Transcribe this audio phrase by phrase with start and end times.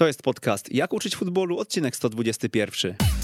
[0.00, 3.19] To jest podcast Jak uczyć futbolu, odcinek 121.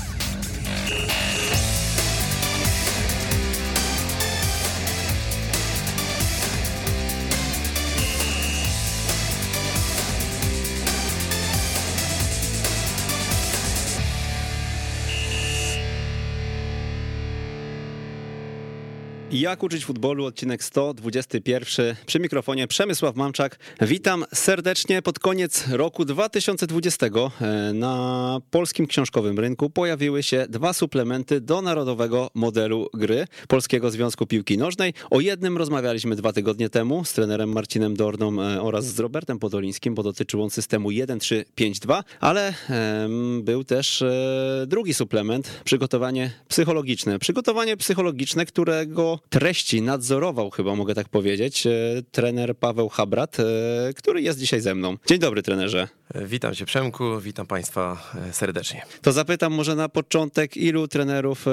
[19.33, 21.97] Jak uczyć futbolu, odcinek 121.
[22.07, 23.59] Przy mikrofonie Przemysław Mamczak.
[23.81, 25.03] Witam serdecznie.
[25.03, 32.31] Pod koniec roku 2020 e, na polskim książkowym rynku pojawiły się dwa suplementy do narodowego
[32.35, 34.95] modelu gry Polskiego Związku Piłki Nożnej.
[35.11, 39.95] O jednym rozmawialiśmy dwa tygodnie temu z trenerem Marcinem Dorną e, oraz z Robertem Podolińskim,
[39.95, 42.55] bo dotyczył on systemu 1-3-5-2, ale
[43.43, 47.19] był też e, drugi suplement, przygotowanie psychologiczne.
[47.19, 51.71] Przygotowanie psychologiczne, którego treści nadzorował, chyba mogę tak powiedzieć, e,
[52.11, 53.45] trener Paweł Habrat, e,
[53.97, 54.97] który jest dzisiaj ze mną.
[55.07, 55.89] Dzień dobry, trenerze.
[56.15, 58.83] Witam cię Przemku, witam państwa e, serdecznie.
[59.03, 61.47] To zapytam może na początek, ilu trenerów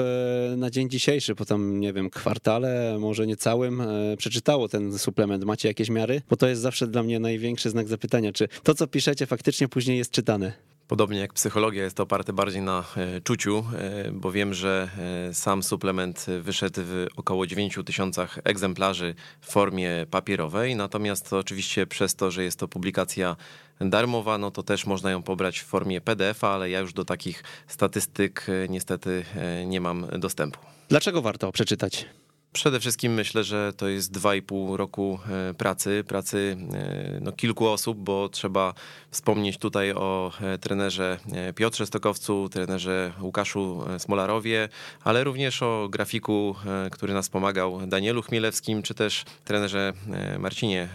[0.56, 3.82] na dzień dzisiejszy, po tam, nie wiem, kwartale, może nie całym,
[4.18, 5.44] przeczytało ten suplement?
[5.44, 6.22] Macie jakieś miary?
[6.30, 9.98] Bo to jest zawsze dla mnie największy znak zapytania, czy to, co piszecie, faktycznie później
[9.98, 10.73] jest czytane.
[10.88, 14.88] Podobnie jak psychologia jest to oparte bardziej na e, czuciu, e, bo wiem, że
[15.28, 22.14] e, sam suplement wyszedł w około 9 tysiącach egzemplarzy w formie papierowej, natomiast oczywiście przez
[22.14, 23.36] to, że jest to publikacja
[23.80, 27.42] darmowa, no to też można ją pobrać w formie PDF-a, ale ja już do takich
[27.66, 29.24] statystyk niestety
[29.66, 30.60] nie mam dostępu.
[30.88, 32.06] Dlaczego warto przeczytać?
[32.54, 35.18] Przede wszystkim myślę, że to jest dwa i pół roku
[35.50, 38.74] e, pracy, pracy e, no, kilku osób, bo trzeba
[39.10, 41.18] wspomnieć tutaj o e, trenerze
[41.54, 44.68] Piotrze Stokowcu, trenerze Łukaszu Smolarowie,
[45.04, 46.54] ale również o grafiku,
[46.90, 49.92] który nas pomagał, Danielu Chmielewskim, czy też trenerze
[50.38, 50.88] Marcinie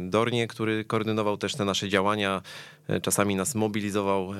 [0.00, 2.42] Dornie, który koordynował też te nasze działania,
[3.02, 4.32] czasami nas mobilizował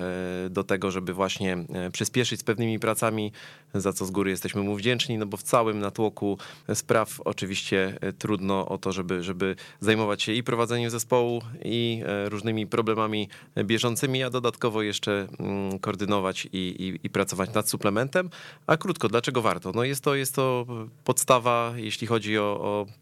[0.51, 3.33] do tego, żeby właśnie przyspieszyć z pewnymi pracami,
[3.75, 6.39] za co z góry jesteśmy mu wdzięczni, no bo w całym natłoku
[6.75, 7.21] spraw.
[7.21, 12.67] Oczywiście e, trudno o to, żeby, żeby zajmować się i prowadzeniem zespołu, i e, różnymi
[12.67, 13.29] problemami
[13.65, 18.31] bieżącymi, a dodatkowo jeszcze mm, koordynować i, i, i pracować nad suplementem.
[18.67, 19.73] A krótko, dlaczego warto?
[19.75, 20.67] No jest to, jest to
[21.05, 23.02] podstawa, jeśli chodzi o, o E,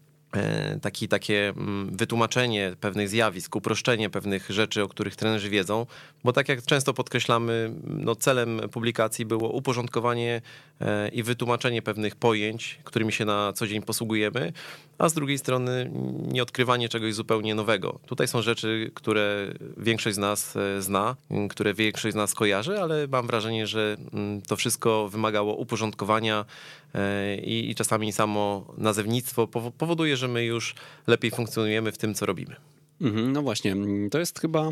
[0.81, 5.85] taki, takie mm, wytłumaczenie pewnych zjawisk, uproszczenie pewnych rzeczy, o których trenerzy wiedzą,
[6.23, 10.41] bo tak jak często podkreślamy, no celem publikacji było uporządkowanie e,
[11.13, 14.53] i wytłumaczenie pewnych pojęć, którymi się na co dzień posługujemy,
[14.97, 15.91] a z drugiej strony
[16.27, 17.99] nie odkrywanie czegoś zupełnie nowego.
[18.05, 21.15] Tutaj są rzeczy, które większość z nas e, zna,
[21.49, 23.97] które większość z nas kojarzy, ale mam wrażenie, że
[24.47, 26.45] to wszystko wymagało uporządkowania
[27.43, 30.75] i, i czasami samo nazewnictwo powoduje, że my już
[31.07, 32.55] lepiej funkcjonujemy w tym, co robimy.
[33.01, 33.75] Mhm, no właśnie,
[34.11, 34.69] to jest chyba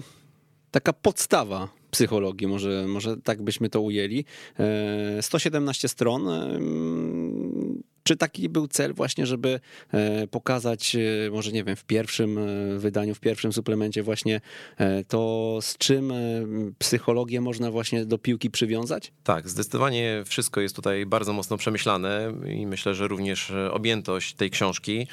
[0.71, 4.25] taka podstawa psychologii, może, może tak byśmy to ujęli.
[5.21, 6.29] 117 e, stron.
[6.29, 6.59] E,
[8.03, 9.59] czy taki był cel właśnie, żeby
[9.93, 10.97] e, pokazać,
[11.31, 12.39] może nie wiem, w pierwszym
[12.79, 14.41] wydaniu, w pierwszym suplemencie właśnie
[15.07, 16.13] to, z czym
[16.79, 19.11] psychologię można właśnie do piłki przywiązać?
[19.23, 25.07] Tak, zdecydowanie wszystko jest tutaj bardzo mocno przemyślane i myślę, że również objętość tej książki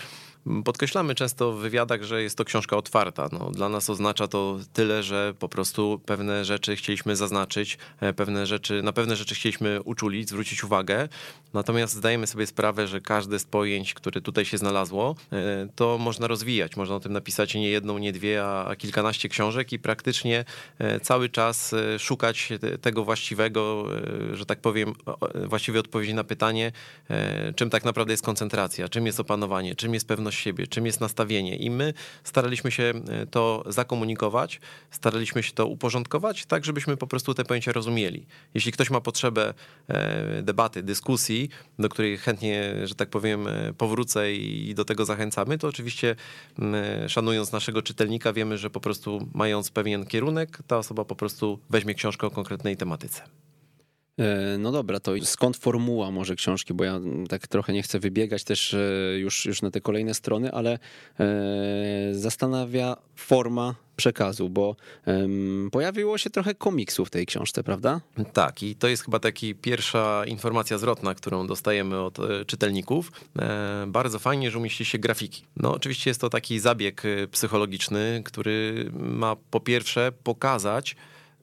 [0.64, 3.28] Podkreślamy często w wywiadach, że jest to książka otwarta.
[3.32, 8.46] No, dla nas oznacza to tyle, że po prostu pewne rzeczy chcieliśmy zaznaczyć, e, pewne
[8.46, 11.08] rzeczy, na pewne rzeczy chcieliśmy uczulić, zwrócić uwagę.
[11.54, 16.26] Natomiast zdajemy sobie sprawę, że każde z pojęć, które tutaj się znalazło, e, to można
[16.26, 16.76] rozwijać.
[16.76, 20.44] Można o tym napisać nie jedną, nie dwie, a kilkanaście książek i praktycznie
[20.78, 22.48] e, cały czas szukać
[22.80, 23.86] tego właściwego,
[24.32, 24.94] że tak powiem,
[25.34, 26.72] właściwej odpowiedzi na pytanie,
[27.56, 31.56] czym tak naprawdę jest koncentracja, czym jest opanowanie, czym jest pewność siebie, czym jest nastawienie.
[31.56, 34.60] I my staraliśmy się e, to zakomunikować,
[34.90, 38.26] staraliśmy się to uporządkować, tak żebyśmy po prostu te pojęcia rozumieli.
[38.54, 39.54] Jeśli ktoś ma potrzebę
[39.88, 41.48] e, debaty, dyskusji,
[41.78, 46.16] do której chętnie, że tak powiem, e, powrócę i do tego zachęcamy, to oczywiście
[47.08, 51.94] szanując naszego czytelnika, wiemy, że po prostu mając pewien kierunek, ta osoba po prostu weźmie
[51.94, 53.45] książkę o konkretnej tematyce.
[54.18, 58.44] E, no dobra, to skąd formuła może książki, bo ja tak trochę nie chcę wybiegać
[58.44, 58.78] też e,
[59.18, 60.78] już, już na te kolejne strony, ale
[61.20, 61.28] e,
[62.12, 64.76] zastanawia forma przekazu, bo
[65.72, 68.00] pojawiło się trochę komiksu w tej książce, prawda?
[68.32, 73.12] Tak, i to jest chyba taki pierwsza informacja zwrotna, którą dostajemy od czytelników.
[73.86, 75.44] Bardzo fajnie, że umieści się grafiki.
[75.56, 80.96] No oczywiście jest to taki zabieg psychologiczny, który ma po pierwsze pokazać,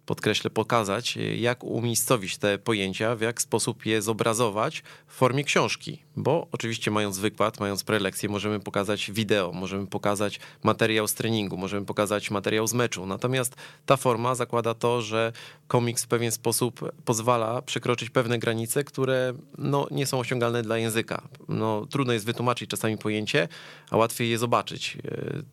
[0.05, 5.99] podkreślę, pokazać, jak umiejscowić te pojęcia, w jak sposób je zobrazować w formie książki.
[6.15, 11.85] Bo oczywiście mając wykład, mając prelekcję, możemy pokazać wideo, możemy pokazać materiał z treningu, możemy
[11.85, 13.05] pokazać materiał z meczu.
[13.05, 13.55] Natomiast
[13.85, 15.31] ta forma zakłada to, że
[15.67, 21.27] komiks w pewien sposób pozwala przekroczyć pewne granice, które no, nie są osiągalne dla języka.
[21.49, 23.47] No, trudno jest wytłumaczyć czasami pojęcie,
[23.89, 24.97] a łatwiej je zobaczyć.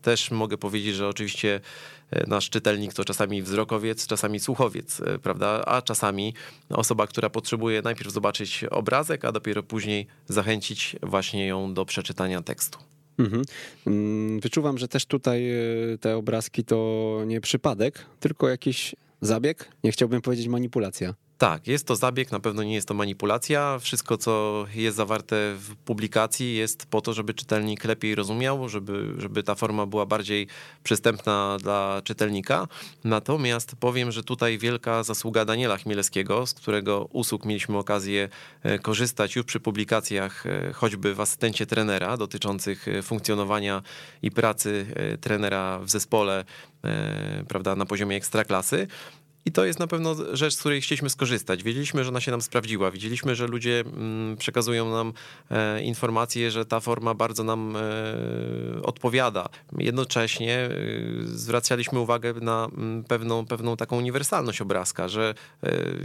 [0.01, 1.61] Też mogę powiedzieć, że oczywiście
[2.27, 5.65] nasz czytelnik to czasami wzrokowiec, czasami słuchowiec, e, prawda?
[5.65, 6.33] A czasami
[6.69, 12.79] osoba, która potrzebuje najpierw zobaczyć obrazek, a dopiero później zachęcić właśnie ją do przeczytania tekstu.
[13.17, 13.43] Mhm.
[13.87, 19.91] Mm, wyczuwam, że też tutaj e, te obrazki to nie przypadek, tylko jakiś zabieg, nie
[19.91, 21.13] chciałbym powiedzieć manipulacja.
[21.41, 23.79] Tak, jest to zabieg, na pewno nie jest to manipulacja.
[23.79, 29.43] Wszystko, co jest zawarte w publikacji, jest po to, żeby czytelnik lepiej rozumiał, żeby, żeby
[29.43, 30.47] ta forma była bardziej
[30.83, 32.67] przystępna dla czytelnika.
[33.03, 38.29] Natomiast powiem, że tutaj wielka zasługa Daniela Chmielewskiego, z którego usług mieliśmy okazję
[38.63, 43.81] e, korzystać już przy publikacjach, e, choćby w asystencie trenera, dotyczących e, funkcjonowania
[44.21, 44.85] i pracy
[45.21, 46.45] trenera w zespole
[47.47, 48.87] prawda, na poziomie ekstraklasy.
[49.45, 51.63] I to jest na pewno rzecz, z której chcieliśmy skorzystać.
[51.63, 52.91] Wiedzieliśmy, że ona się nam sprawdziła.
[52.91, 55.13] Widzieliśmy, że ludzie mm, przekazują nam
[55.51, 57.81] e, informacje, że ta forma bardzo nam e,
[58.83, 59.49] odpowiada.
[59.77, 60.71] Jednocześnie e,
[61.23, 65.33] zwracaliśmy uwagę na mm, pewną, pewną taką uniwersalność obrazka, że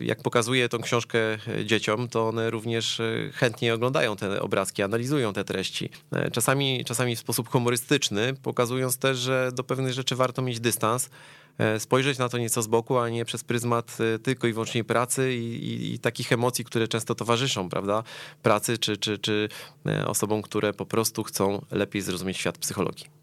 [0.01, 1.19] jak pokazuję tą książkę
[1.65, 3.03] dzieciom, to one również
[3.35, 5.91] chętnie oglądają te obrazki, analizują te treści.
[6.33, 11.11] Czasami, czasami w sposób humorystyczny, pokazując też, że do pewnych rzeczy warto mieć dystans.
[11.59, 14.85] E, spojrzeć na to nieco z boku, a nie przez pryzmat e, tylko i wyłącznie
[14.85, 18.03] pracy i, i, i takich emocji, które często towarzyszą, prawda?
[18.43, 19.49] Pracy czy, czy, czy
[19.87, 23.16] e, osobom, które po prostu chcą lepiej zrozumieć świat psychologii.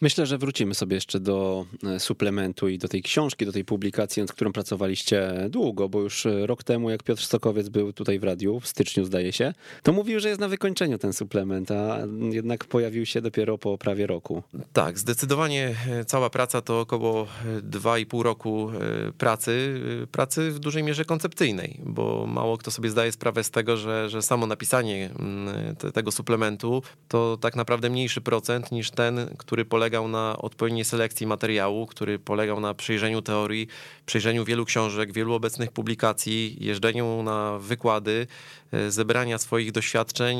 [0.00, 4.22] Myślę, że wrócimy sobie jeszcze do e, suplementu i do tej książki, do tej publikacji,
[4.22, 8.24] nad którą pracowaliście długo, bo już e, rok temu, jak Piotr Stokowiec był tutaj w
[8.24, 11.98] radiu, w styczniu zdaje się, to mówił, że jest na wykończeniu ten suplement, a
[12.30, 14.42] jednak pojawił się dopiero po prawie roku.
[14.72, 17.26] Tak, zdecydowanie e, cała praca to około
[17.62, 18.70] 2,5 roku
[19.18, 19.80] pracy,
[20.12, 24.22] pracy w dużej mierze koncepcyjnej, bo mało kto sobie zdaje sprawę z tego, że, że
[24.22, 30.08] samo napisanie mm, tego suplementu to tak naprawdę mniejszy procent niż ten, który polega polegał
[30.08, 33.68] na odpowiedniej selekcji materiału, który polegał na przyjrzeniu teorii,
[34.06, 38.26] przyjrzeniu wielu książek, wielu obecnych publikacji, jeżdżeniu na wykłady,
[38.72, 40.38] e, zebrania swoich doświadczeń,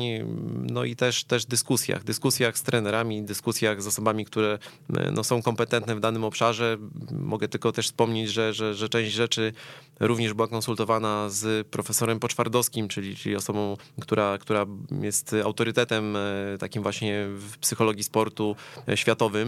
[0.71, 4.59] no i też, też dyskusjach, dyskusjach z trenerami, dyskusjach z osobami, które
[4.97, 6.77] e, no, są kompetentne w danym obszarze.
[7.11, 9.53] Mogę tylko też wspomnieć, że, że, że część rzeczy
[9.99, 14.65] również była konsultowana z profesorem Poczwardowskim, czyli, czyli osobą, która, która
[15.01, 18.55] jest autorytetem e, takim właśnie w psychologii sportu
[18.95, 19.38] światowym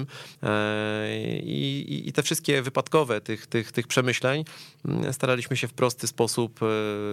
[0.44, 4.46] E, I, i te wszystkie wypadkowe tych, tych, tych przemyśleń
[4.86, 6.66] mm, staraliśmy się w prosty sposób e,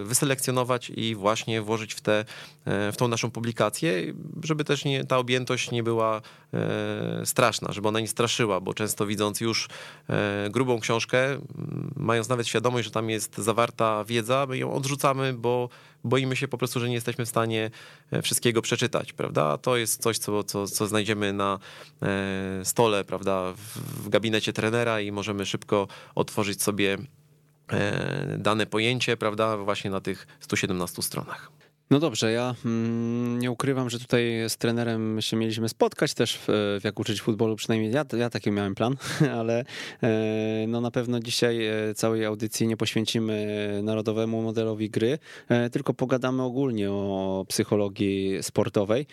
[0.03, 2.25] wyselekcjonować i właśnie włożyć w, te,
[2.65, 6.21] e, w tą naszą publikację, żeby też nie, ta objętość nie była
[7.25, 9.69] straszna, żeby ona nie straszyła, bo często widząc już
[10.49, 11.39] grubą książkę,
[11.95, 15.69] mając nawet świadomość, że tam jest zawarta wiedza, my ją odrzucamy, bo
[16.03, 17.71] boimy się po prostu, że nie jesteśmy w stanie
[18.11, 19.57] e, wszystkiego przeczytać, prawda?
[19.57, 21.59] To jest coś, co, co, co znajdziemy na
[22.01, 23.53] e, stole, prawda,
[24.03, 26.97] w gabinecie trenera i możemy szybko otworzyć sobie
[27.71, 31.58] e, dane pojęcie, prawda, właśnie na tych 117 stronach.
[31.91, 36.79] No dobrze, ja mm, nie ukrywam, że tutaj z trenerem się mieliśmy spotkać też w,
[36.83, 38.95] jak uczyć futbolu, przynajmniej ja, ja taki miałem plan,
[39.39, 39.65] ale
[40.03, 45.93] e, no na pewno dzisiaj e, całej audycji nie poświęcimy narodowemu modelowi gry, e, tylko
[45.93, 49.05] pogadamy ogólnie o psychologii sportowej,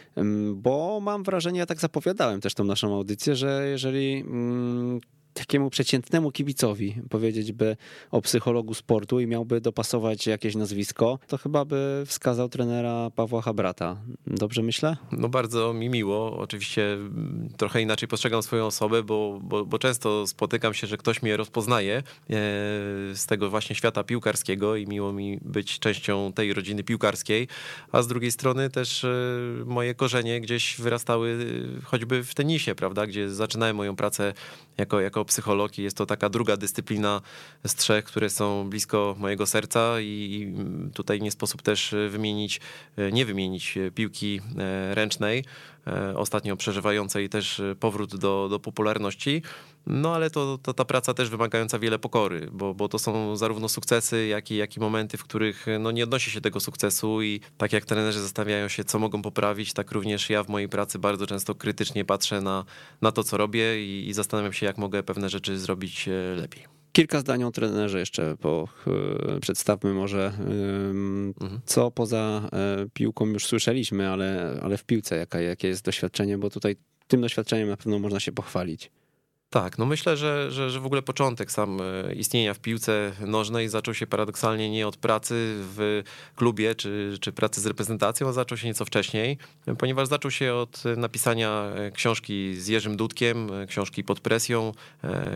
[0.54, 5.00] bo mam wrażenie, ja tak zapowiadałem też tą naszą audycję, że jeżeli mm,
[5.36, 7.76] takiemu przeciętnemu kibicowi powiedzieć by
[8.10, 13.96] o psychologu sportu i miałby dopasować jakieś nazwisko, to chyba by wskazał trenera Pawła Habrata.
[14.26, 14.96] Dobrze myślę?
[15.12, 16.38] No bardzo mi miło.
[16.38, 16.98] Oczywiście
[17.56, 21.96] trochę inaczej postrzegam swoją osobę, bo, bo, bo często spotykam się, że ktoś mnie rozpoznaje
[21.96, 22.02] e,
[23.14, 27.48] z tego właśnie świata piłkarskiego i miło mi być częścią tej rodziny piłkarskiej,
[27.92, 29.08] a z drugiej strony też e,
[29.66, 31.46] moje korzenie gdzieś wyrastały
[31.84, 34.32] choćby w tenisie, prawda, gdzie zaczynałem moją pracę
[34.78, 35.84] jako, jako psychologii.
[35.84, 37.20] Jest to taka druga dyscyplina
[37.66, 40.52] z trzech, które są blisko mojego serca i
[40.94, 42.60] tutaj nie sposób też wymienić,
[43.12, 45.75] nie wymienić piłki e, ręcznej, e,
[46.14, 49.42] ostatnio przeżywającej też powrót do, do popularności.
[49.86, 53.68] No ale to, to ta praca też wymagająca wiele pokory, bo, bo to są zarówno
[53.68, 57.40] sukcesy, jak i, jak i momenty, w których no, nie odnosi się tego sukcesu i
[57.58, 61.26] tak jak trenerzy zastanawiają się, co mogą poprawić, tak również ja w mojej pracy bardzo
[61.26, 62.64] często krytycznie patrzę na,
[63.02, 66.75] na to, co robię i, i zastanawiam się, jak mogę pewne rzeczy zrobić e, lepiej.
[66.96, 68.68] Kilka zdań o trenerze jeszcze, bo
[69.36, 71.34] e, przedstawmy może, mhm.
[71.66, 76.50] co poza e, piłką już słyszeliśmy, ale, ale w piłce jaka, jakie jest doświadczenie, bo
[76.50, 76.76] tutaj
[77.08, 78.90] tym doświadczeniem na pewno można się pochwalić.
[79.50, 83.68] Tak, no myślę, że, że, że w ogóle początek sam e, istnienia w piłce nożnej
[83.68, 86.02] zaczął się paradoksalnie nie od pracy w
[86.36, 89.38] klubie czy, czy pracy z reprezentacją, a zaczął się nieco wcześniej,
[89.78, 94.72] ponieważ zaczął się od napisania e, książki z Jerzym Dudkiem, e, książki pod presją.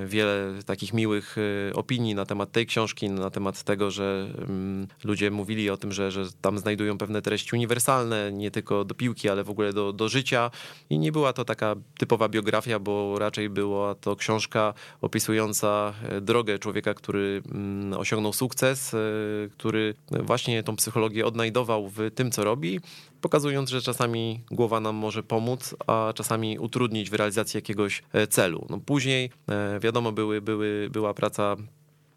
[0.07, 1.37] Wiele takich miłych
[1.75, 6.13] opinii na temat tej książki, na temat tego, że mm, ludzie mówili o tym, że,
[6.13, 10.09] że tam znajdują pewne treści uniwersalne, nie tylko do piłki, ale w ogóle do, do
[10.09, 10.51] życia.
[10.91, 16.59] I nie była to taka typowa biografia, bo raczej było to książka opisująca e, drogę
[16.59, 18.99] człowieka, który mm, osiągnął sukces, e,
[19.53, 22.81] który właśnie tą psychologię odnajdował w tym, co robi,
[23.21, 28.67] pokazując, że czasami głowa nam może pomóc, a czasami utrudnić w realizacji jakiegoś e, celu.
[28.71, 29.31] No później,
[29.81, 31.57] wiadomo, były, były, była praca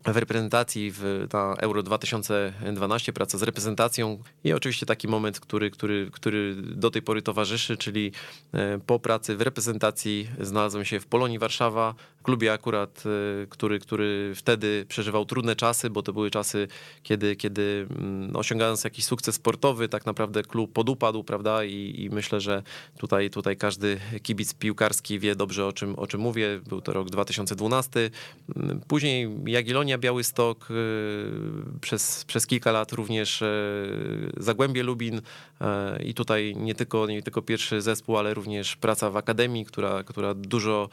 [0.06, 6.10] w reprezentacji w, na Euro 2012, praca z reprezentacją i oczywiście taki moment, który, który,
[6.12, 8.12] który do tej pory towarzyszy, czyli
[8.54, 14.34] e, po pracy w reprezentacji znalazłem się w Polonii Warszawa, klubie akurat, e, który, który
[14.36, 16.68] wtedy przeżywał trudne czasy, bo to były czasy,
[17.04, 22.42] kiedy, kiedy mm, osiągając jakiś sukces sportowy, tak naprawdę klub podupadł, prawda, i, i myślę,
[22.42, 22.64] że
[22.98, 26.62] tutaj, tutaj każdy kibic piłkarski wie dobrze o czym, o czym mówię.
[26.68, 28.10] Był to rok 2012.
[28.56, 36.04] Mm, później Jagiellonia Gdynia, Białystok, y, przez, przez kilka lat również y, Zagłębie Lubin y,
[36.04, 40.34] i tutaj nie tylko, nie tylko pierwszy zespół, ale również praca w akademii, która, która
[40.34, 40.90] dużo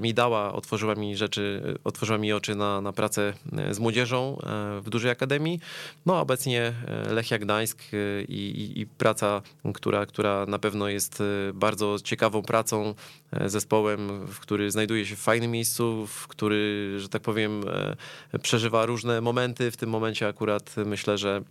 [0.00, 3.32] mi dała, otworzyła mi rzeczy, otworzyła mi oczy na, na pracę
[3.70, 4.38] z młodzieżą
[4.82, 5.60] w dużej akademii.
[6.06, 6.72] No obecnie
[7.10, 7.82] Lechia Gdańsk
[8.28, 9.42] i, i, i praca,
[9.74, 11.22] która, która na pewno jest
[11.54, 12.94] bardzo ciekawą pracą,
[13.46, 17.64] zespołem, w który znajduje się w fajnym miejscu, w który, że tak powiem,
[18.42, 19.70] przeżywa różne momenty.
[19.70, 21.42] W tym momencie akurat myślę, że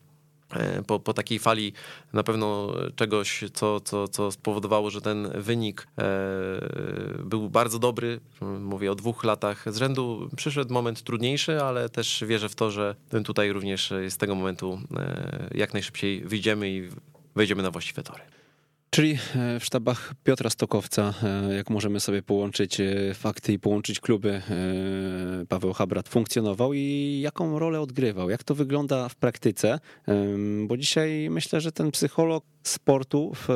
[0.53, 1.73] e, po, po takiej fali
[2.13, 6.03] na pewno czegoś, co, co, co spowodowało, że ten wynik e,
[7.23, 8.19] był bardzo dobry.
[8.59, 10.29] Mówię o dwóch latach z rzędu.
[10.35, 15.49] Przyszedł moment trudniejszy, ale też wierzę w to, że tutaj również z tego momentu e,
[15.55, 16.89] jak najszybciej wyjdziemy i
[17.35, 18.32] wejdziemy na właściwe tory.
[18.93, 23.99] Czyli e, w sztabach Piotra Stokowca, e, jak możemy sobie połączyć e, fakty i połączyć
[23.99, 24.41] kluby,
[25.49, 28.29] Paweł Habrat funkcjonował i jaką rolę odgrywał?
[28.29, 29.79] Jak to wygląda w praktyce?
[30.67, 33.47] Bo dzisiaj myślę, że ten psycholog sportu w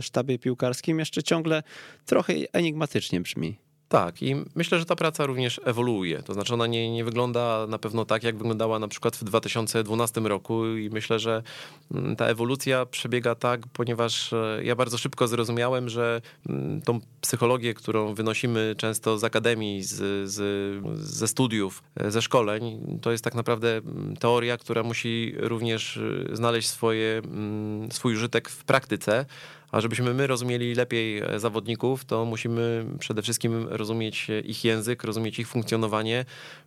[0.00, 1.62] sztabie piłkarskim jeszcze ciągle
[2.06, 3.65] trochę enigmatycznie brzmi.
[3.88, 6.22] Tak, i myślę, że ta praca również ewoluuje.
[6.22, 10.20] To znaczy, ona nie, nie wygląda na pewno tak, jak wyglądała na przykład w 2012
[10.20, 11.42] roku, i myślę, że
[11.94, 17.74] mm, ta ewolucja przebiega tak, ponieważ e, ja bardzo szybko zrozumiałem, że mm, tą psychologię,
[17.74, 20.40] którą wynosimy często z akademii, z, z,
[21.00, 26.36] ze studiów, e, ze szkoleń, to jest tak naprawdę mm, teoria, która musi również e,
[26.36, 27.22] znaleźć swoje,
[27.90, 29.26] swój użytek w praktyce.
[29.72, 35.38] A żebyśmy my rozumieli lepiej e, zawodników, to musimy przede wszystkim rozumieć ich język, rozumieć
[35.38, 36.24] ich funkcjonowanie,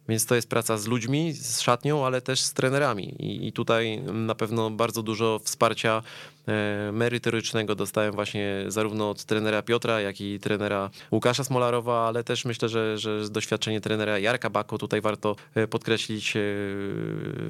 [0.09, 3.03] więc to jest praca z ludźmi, z szatnią, ale też z trenerami.
[3.03, 6.38] I, i tutaj na pewno bardzo dużo wsparcia e,
[6.91, 12.69] merytorycznego dostałem właśnie zarówno od trenera Piotra, jak i trenera Łukasza Smolarowa, ale też myślę,
[12.69, 16.33] że, że doświadczenie trenera Jarka Bako tutaj warto e, podkreślić,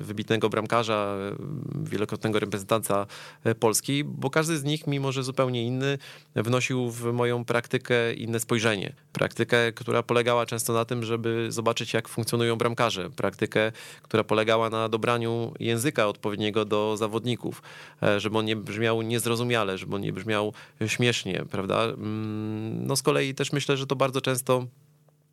[0.02, 1.16] wybitnego bramkarza,
[1.84, 3.06] wielokrotnego reprezentanta
[3.60, 5.98] Polski, bo każdy z nich, mimo że zupełnie inny,
[6.36, 8.94] wnosił w moją praktykę inne spojrzenie.
[9.14, 13.10] Praktykę, która polegała często na tym, żeby zobaczyć, jak funkcjonują bramkarze.
[13.10, 17.62] Praktykę, która polegała na dobraniu języka odpowiedniego do zawodników,
[18.04, 20.54] e, żeby on nie brzmiał niezrozumiale, żeby on nie brzmiał
[20.88, 21.84] śmiesznie, prawda?
[21.84, 24.66] Mm, no z kolei też myślę, że to bardzo często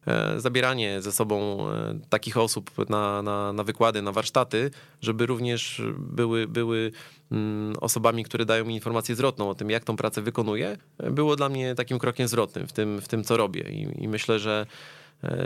[0.06, 4.70] E, zabieranie ze sobą e, takich osób na, na, na wykłady, na warsztaty,
[5.00, 6.92] żeby również były, były
[7.32, 11.48] mm, osobami, które dają mi informację zwrotną o tym, jak tą pracę wykonuję, było dla
[11.48, 13.62] mnie takim krokiem zwrotnym w tym, w tym co robię.
[13.70, 14.66] I, i myślę, że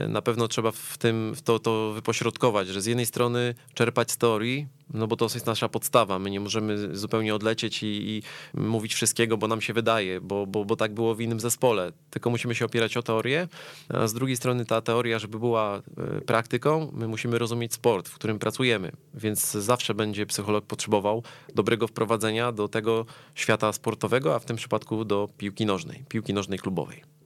[0.09, 4.17] na pewno trzeba w tym w to, to wypośrodkować, że z jednej strony czerpać z
[4.17, 6.19] teorii, no bo to jest nasza podstawa.
[6.19, 8.23] My nie możemy zupełnie odlecieć i, i,
[8.55, 11.93] mówić wszystkiego, bo nam się wydaje, bo, bo, bo tak było w innym zespole.
[12.11, 13.49] Tylko musimy się opierać o teorię,
[13.89, 18.15] a z drugiej strony ta teoria, żeby była e, praktyką, my musimy rozumieć sport, w
[18.15, 18.93] którym pracujemy.
[19.15, 21.23] Więc zawsze będzie psycholog potrzebował
[21.55, 26.59] dobrego wprowadzenia do tego świata sportowego, a w tym przypadku do piłki nożnej, piłki nożnej
[26.59, 27.20] klubowej.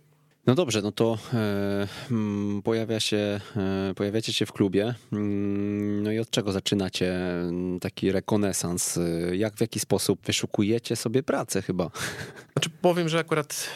[0.47, 4.95] No dobrze, no to e, mm, pojawia się, e, pojawiacie się w klubie.
[5.13, 8.97] Mm, no i od czego zaczynacie mm, taki rekonesans?
[8.99, 11.91] E, jak, w jaki sposób wyszukujecie sobie pracę chyba?
[12.53, 13.71] Znaczy powiem, że akurat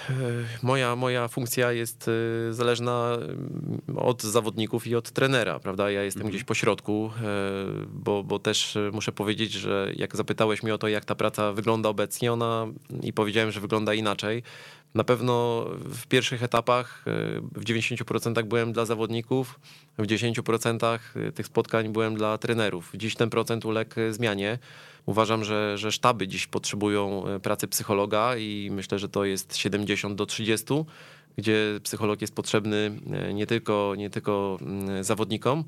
[0.62, 2.10] moja, moja funkcja jest
[2.50, 3.18] zależna
[3.96, 5.90] od zawodników i od trenera, prawda?
[5.90, 6.30] Ja jestem mhm.
[6.30, 7.10] gdzieś po środku,
[7.88, 11.88] bo, bo też muszę powiedzieć, że jak zapytałeś mnie o to, jak ta praca wygląda
[11.88, 12.66] obecnie, ona
[13.02, 14.42] i powiedziałem, że wygląda inaczej.
[14.94, 17.04] Na pewno w pierwszych etapach
[17.52, 19.60] w 90% byłem dla zawodników,
[19.98, 20.98] w 10%
[21.34, 22.90] tych spotkań byłem dla trenerów.
[22.94, 24.58] Dziś ten procent uległ zmianie.
[25.08, 30.14] Uważam, że, że sztaby dziś potrzebują e, pracy psychologa i myślę, że to jest 70
[30.14, 30.66] do 30,
[31.36, 35.64] gdzie psycholog jest potrzebny e, nie tylko, nie tylko mm, zawodnikom,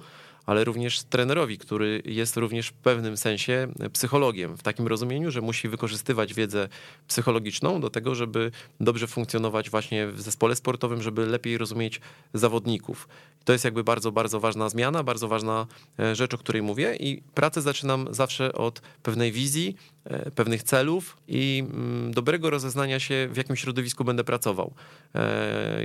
[0.46, 5.68] ale również trenerowi, który jest również w pewnym sensie psychologiem, w takim rozumieniu, że musi
[5.68, 6.68] wykorzystywać wiedzę
[7.08, 12.00] psychologiczną do tego, żeby dobrze funkcjonować właśnie w zespole sportowym, żeby lepiej rozumieć
[12.34, 13.08] zawodników.
[13.44, 15.66] To jest jakby bardzo, bardzo ważna zmiana, bardzo ważna
[15.98, 21.16] e, rzecz, o której mówię i pracę zaczynam zawsze od pewnej wizji, e, pewnych celów
[21.28, 24.74] i mm, dobrego rozeznania się, w jakim środowisku będę pracował.
[25.14, 25.80] E,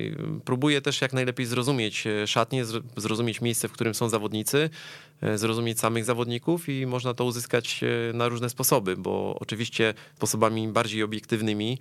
[0.46, 2.66] próbuję też jak najlepiej zrozumieć szatnie,
[2.98, 4.45] zrozumieć miejsce, w którym są zawodnicy,
[5.36, 7.82] zrozumieć samych zawodników i można to uzyskać
[8.14, 11.80] na różne sposoby, bo oczywiście sposobami bardziej obiektywnymi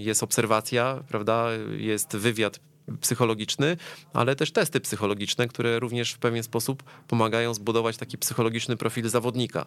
[0.00, 2.60] jest obserwacja, prawda, jest wywiad
[3.00, 3.76] psychologiczny,
[4.12, 9.66] ale też testy psychologiczne, które również w pewien sposób pomagają zbudować taki psychologiczny profil zawodnika.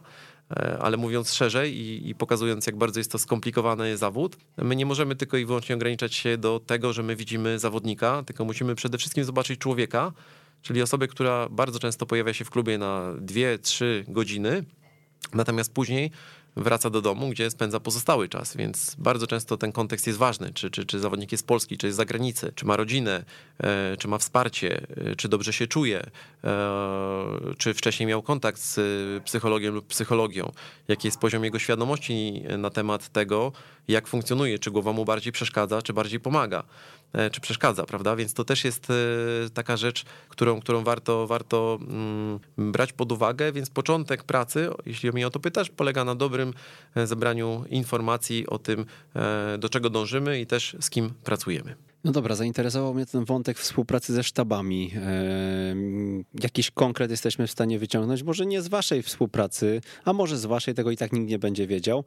[0.52, 4.86] E, ale mówiąc szerzej i, i, pokazując, jak bardzo jest to skomplikowany zawód, my nie
[4.86, 8.98] możemy tylko i wyłącznie ograniczać się do tego, że my widzimy zawodnika, tylko musimy przede
[8.98, 10.12] wszystkim zobaczyć człowieka,
[10.62, 14.64] czyli osobę, która bardzo często pojawia się w klubie na 2-3 godziny,
[15.34, 16.12] natomiast później
[16.56, 20.72] wraca do domu, gdzie spędza pozostały czas, więc bardzo często ten kontekst jest ważny, czy,
[20.72, 23.24] czy, czy zawodnik jest polski, czy jest z zagranicy, czy ma rodzinę,
[23.60, 26.02] e, czy ma wsparcie, e, czy dobrze się czuje,
[26.44, 26.50] e,
[27.58, 28.80] czy wcześniej miał kontakt z
[29.24, 30.52] psychologiem lub psychologią,
[30.88, 33.52] jaki jest poziom jego świadomości na temat tego,
[33.88, 36.64] jak funkcjonuje, czy głowa mu bardziej przeszkadza, czy bardziej pomaga.
[37.14, 38.16] E, czy przeszkadza, prawda?
[38.16, 38.94] Więc to też jest e,
[39.54, 43.52] taka rzecz, którą, którą warto, warto mm, brać pod uwagę.
[43.52, 46.54] Więc początek pracy, jeśli mnie o to pytasz, polega na dobrym
[46.96, 48.86] e, zebraniu informacji o tym,
[49.60, 51.76] do czego dążymy i też z kim pracujemy.
[52.04, 54.92] No dobra, zainteresował mnie ten wątek współpracy ze sztabami.
[56.44, 60.74] Jakiś konkret jesteśmy w stanie wyciągnąć, może nie z waszej współpracy, a może z waszej,
[60.74, 62.04] tego i tak nikt nie będzie wiedział.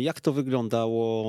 [0.00, 1.24] Jak to wyglądało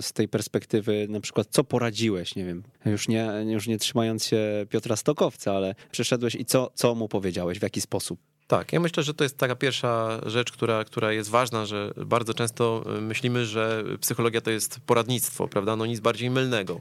[0.00, 4.66] z tej perspektywy, na przykład co poradziłeś, nie wiem, już nie, już nie trzymając się
[4.68, 8.20] Piotra Stokowca, ale przyszedłeś i co, co mu powiedziałeś, w jaki sposób?
[8.46, 12.34] Tak, ja myślę, że to jest taka pierwsza rzecz, która, która jest ważna, że bardzo
[12.34, 15.76] często myślimy, że psychologia to jest poradnictwo, prawda?
[15.76, 16.80] No nic bardziej mylnego.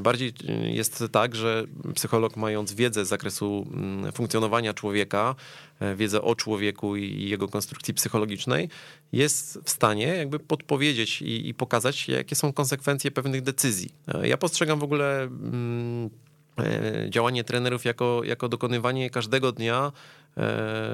[0.00, 1.64] Bardziej jest tak, że
[1.94, 5.34] psycholog mając wiedzę z zakresu mm, funkcjonowania człowieka,
[5.80, 8.68] e, wiedzę o człowieku i jego konstrukcji psychologicznej,
[9.12, 13.90] jest w stanie jakby podpowiedzieć i, i pokazać, jakie są konsekwencje pewnych decyzji.
[14.08, 16.10] E, ja postrzegam w ogóle mm,
[16.58, 19.92] e, działanie trenerów jako, jako dokonywanie każdego dnia E,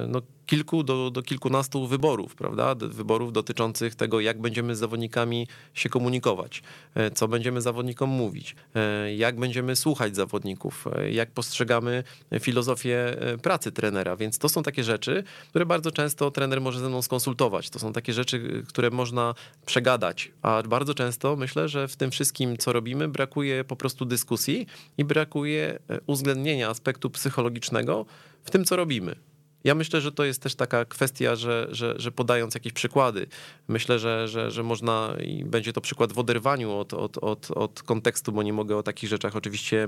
[0.09, 2.75] no, kilku do, do kilkunastu wyborów, prawda?
[2.75, 6.63] Wyborów dotyczących tego, jak będziemy z zawodnikami się komunikować,
[6.95, 12.05] e, co będziemy zawodnikom mówić, e, jak będziemy słuchać zawodników, jak postrzegamy
[12.41, 14.17] filozofię pracy trenera.
[14.17, 17.71] Więc to są takie rzeczy, które bardzo często trener może ze mną skonsultować.
[17.71, 19.35] To są takie rzeczy, które można
[19.67, 24.67] przegadać, a bardzo często myślę, że w tym wszystkim, co robimy, brakuje po prostu dyskusji
[24.99, 28.07] i brakuje uwzględnienia aspektu psychologicznego
[28.47, 29.17] w tym, co robimy.
[29.65, 33.27] Ja myślę, że to jest też taka kwestia, że, że, że podając jakieś przykłady,
[33.69, 37.83] myślę, że, że, że można i będzie to przykład w oderwaniu od, od, od, od
[37.83, 39.87] kontekstu, bo nie mogę o takich rzeczach oczywiście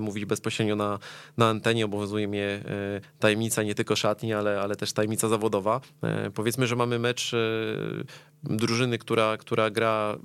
[0.00, 0.98] mówić bezpośrednio na,
[1.36, 1.84] na antenie.
[1.84, 5.80] Obowiązuje mnie e, tajemnica nie tylko szatni, ale, ale też tajemnica zawodowa.
[6.02, 7.38] E, powiedzmy, że mamy mecz e,
[8.42, 10.18] drużyny, która, która gra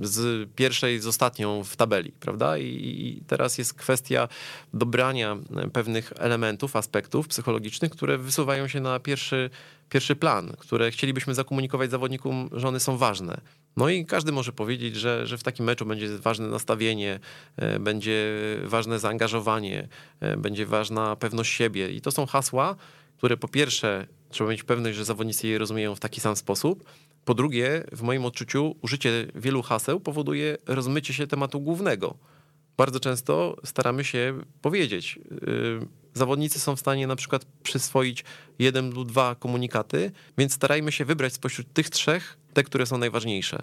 [0.00, 2.58] z pierwszej z ostatnią w tabeli, prawda?
[2.58, 4.28] I teraz jest kwestia
[4.74, 5.36] dobrania
[5.72, 9.50] pewnych elementów, aspektów psychologicznych, które wysuwają się na pierwszy,
[9.88, 13.40] pierwszy plan, które chcielibyśmy zakomunikować zawodnikom, że one są ważne.
[13.76, 17.20] No i każdy może powiedzieć, że, że w takim meczu będzie ważne nastawienie,
[17.56, 19.88] e, będzie ważne zaangażowanie,
[20.20, 21.90] e, będzie ważna pewność siebie.
[21.90, 22.76] I to są hasła,
[23.16, 26.84] które po pierwsze trzeba mieć pewność, że zawodnicy je rozumieją w taki sam sposób,
[27.24, 32.14] po drugie, w moim odczuciu, użycie wielu haseł powoduje rozmycie się tematu głównego.
[32.76, 38.24] Bardzo często staramy się powiedzieć, yy, zawodnicy są w stanie na przykład przyswoić
[38.58, 43.62] jeden lub dwa komunikaty, więc starajmy się wybrać spośród tych trzech te, które są najważniejsze.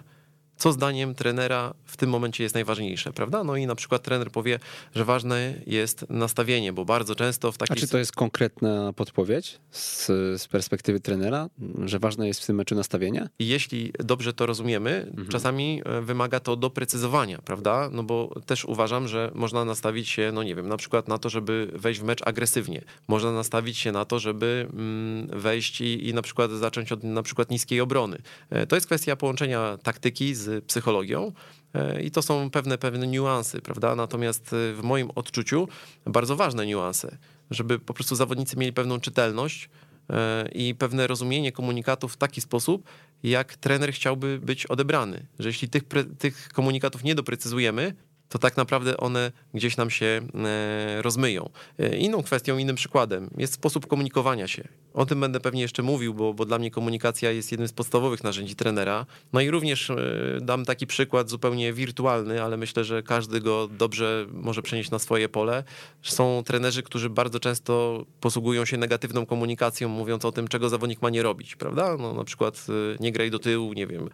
[0.60, 3.44] Co zdaniem trenera w tym momencie jest najważniejsze, prawda?
[3.44, 4.58] No i na przykład trener powie,
[4.94, 7.76] że ważne jest nastawienie, bo bardzo często w takiej...
[7.76, 10.06] A czy to jest konkretna podpowiedź z,
[10.42, 11.48] z perspektywy trenera,
[11.84, 13.28] że ważne jest w tym meczu nastawienie?
[13.38, 15.28] Jeśli dobrze to rozumiemy, mhm.
[15.28, 17.88] czasami e, wymaga to doprecyzowania, prawda?
[17.92, 21.28] No bo też uważam, że można nastawić się, no nie wiem, na przykład na to,
[21.28, 22.84] żeby wejść w mecz agresywnie.
[23.08, 27.22] Można nastawić się na to, żeby mm, wejść i, i na przykład zacząć od na
[27.22, 28.18] przykład niskiej obrony.
[28.50, 31.32] E, to jest kwestia połączenia taktyki z psychologią.
[31.74, 33.94] E, I to są pewne, pewne niuanse, prawda?
[33.94, 35.68] Natomiast e, w moim odczuciu
[36.06, 37.18] bardzo ważne niuanse,
[37.50, 39.70] żeby po prostu zawodnicy mieli pewną czytelność
[40.10, 42.88] e, i pewne rozumienie komunikatów w taki sposób,
[43.22, 45.26] jak trener chciałby być odebrany.
[45.38, 45.82] Że jeśli tych,
[46.18, 47.94] tych komunikatów nie doprecyzujemy,
[48.30, 51.50] to tak naprawdę one gdzieś nam się e, rozmyją.
[51.78, 54.68] E, inną kwestią, innym przykładem jest sposób komunikowania się.
[54.94, 58.24] O tym będę pewnie jeszcze mówił, bo, bo dla mnie komunikacja jest jednym z podstawowych
[58.24, 59.06] narzędzi trenera.
[59.32, 59.96] No i również e,
[60.40, 65.28] dam taki przykład zupełnie wirtualny, ale myślę, że każdy go dobrze może przenieść na swoje
[65.28, 65.64] pole.
[66.02, 71.10] Są trenerzy, którzy bardzo często posługują się negatywną komunikacją, mówiąc o tym, czego zawodnik ma
[71.10, 71.96] nie robić, prawda?
[71.96, 72.66] No, na przykład
[73.00, 74.10] nie graj do tyłu, nie wiem,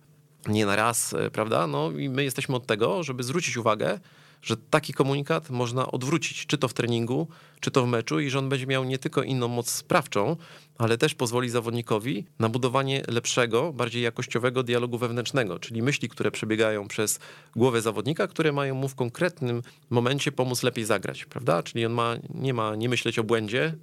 [0.49, 1.67] nie na raz, e, prawda?
[1.67, 4.01] No i my jesteśmy od tego, żeby zwrócić uwagę,
[4.43, 7.29] że taki komunikat można odwrócić, czy to w treningu,
[7.61, 10.37] czy to w meczu, i że on będzie miał nie tylko inną moc sprawczą,
[10.79, 16.89] ale też pozwoli zawodnikowi na budowanie lepszego, bardziej jakościowego dialogu wewnętrznego, czyli myśli, które przebiegają
[16.89, 17.19] przez
[17.57, 21.63] głowę zawodnika, które mają mu w konkretnym momencie pomóc lepiej zagrać, prawda?
[21.63, 23.75] Czyli on ma, nie ma nie myśleć o błędzie,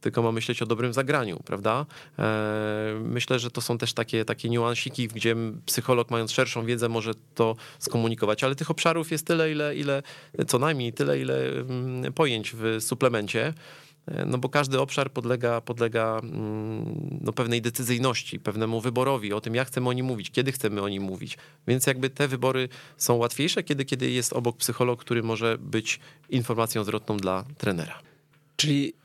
[0.00, 1.86] tylko ma myśleć o dobrym zagraniu, prawda?
[2.18, 5.36] E, myślę, że to są też takie, takie niuansiki, gdzie
[5.66, 10.02] psycholog mając szerszą wiedzę może to skomunikować, ale tych obszarów jest tyle, ile, ile
[10.46, 13.54] co najmniej tyle, ile mm, pojęć w suplemencie
[14.06, 19.54] e, no bo każdy obszar podlega, podlega mm, no, pewnej decyzyjności, pewnemu wyborowi o tym,
[19.54, 21.38] jak chcemy o nim mówić, kiedy chcemy o nim mówić.
[21.68, 26.84] Więc jakby te wybory są łatwiejsze, kiedy, kiedy jest obok psycholog, który może być informacją
[26.84, 27.98] zwrotną dla trenera.
[28.56, 28.99] Czyli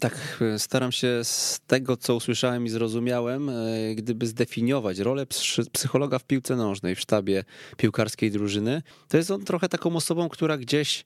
[0.00, 3.54] tak, staram się z tego, co usłyszałem i zrozumiałem, e,
[3.94, 5.26] gdyby zdefiniować rolę
[5.72, 7.44] psychologa w piłce nożnej, w sztabie
[7.76, 11.04] piłkarskiej drużyny, to jest on trochę taką osobą, która gdzieś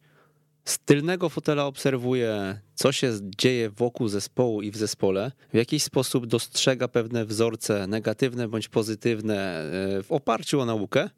[0.65, 6.27] z tylnego fotela obserwuje, co się dzieje wokół zespołu i w zespole, w jakiś sposób
[6.27, 9.61] dostrzega pewne wzorce negatywne bądź pozytywne
[9.99, 11.11] e, w oparciu o naukę,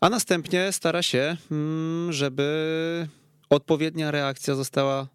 [0.00, 3.08] a następnie stara się, mm, żeby
[3.50, 5.08] odpowiednia reakcja została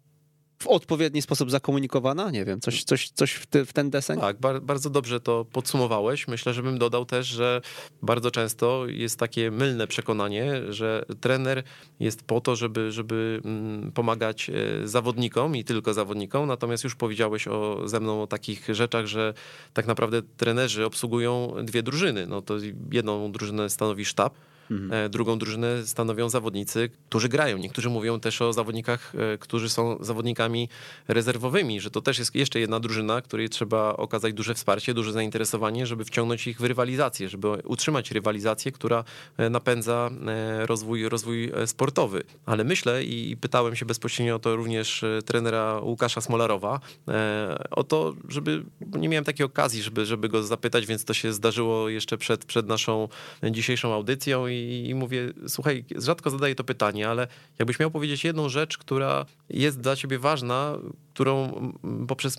[0.62, 2.30] w odpowiedni sposób zakomunikowana?
[2.30, 4.20] Nie wiem, coś, coś, coś w, ty, w ten deseń?
[4.20, 6.28] Tak, bar bardzo dobrze to podsumowałeś.
[6.28, 7.60] Myślę, że bym dodał też, że
[8.02, 11.62] bardzo często jest takie mylne przekonanie, że trener
[12.00, 17.48] jest po to, żeby, żeby mm, pomagać e, zawodnikom i tylko zawodnikom, natomiast już powiedziałeś
[17.48, 19.34] o, ze mną o takich rzeczach, że
[19.72, 22.26] tak naprawdę trenerzy obsługują dwie drużyny.
[22.26, 22.54] No to
[22.92, 24.34] jedną drużynę stanowi sztab,
[24.70, 24.92] Mhm.
[24.92, 27.58] E, drugą drużynę stanowią zawodnicy, którzy grają.
[27.58, 30.68] Niektórzy mówią też o zawodnikach, e, którzy są zawodnikami
[31.08, 35.86] rezerwowymi, że to też jest jeszcze jedna drużyna, której trzeba okazać duże wsparcie, duże zainteresowanie,
[35.86, 39.04] żeby wciągnąć ich w rywalizację, żeby utrzymać rywalizację, która
[39.36, 40.10] e, napędza
[40.66, 42.22] rozwój, rozwój sportowy.
[42.46, 46.80] Ale myślę i pytałem się bezpośrednio o to również trenera Łukasza Smolarowa,
[47.70, 51.88] o to, żeby, nie miałem takiej okazji, żeby, żeby go zapytać, więc to się zdarzyło
[51.88, 53.08] jeszcze przed, przed naszą
[53.50, 57.26] dzisiejszą audycją i i, mówię, słuchaj, rzadko zadaję to pytanie, ale
[57.58, 60.78] jakbyś miał powiedzieć jedną rzecz, która jest dla ciebie ważna,
[61.14, 61.52] którą
[62.08, 62.36] poprzez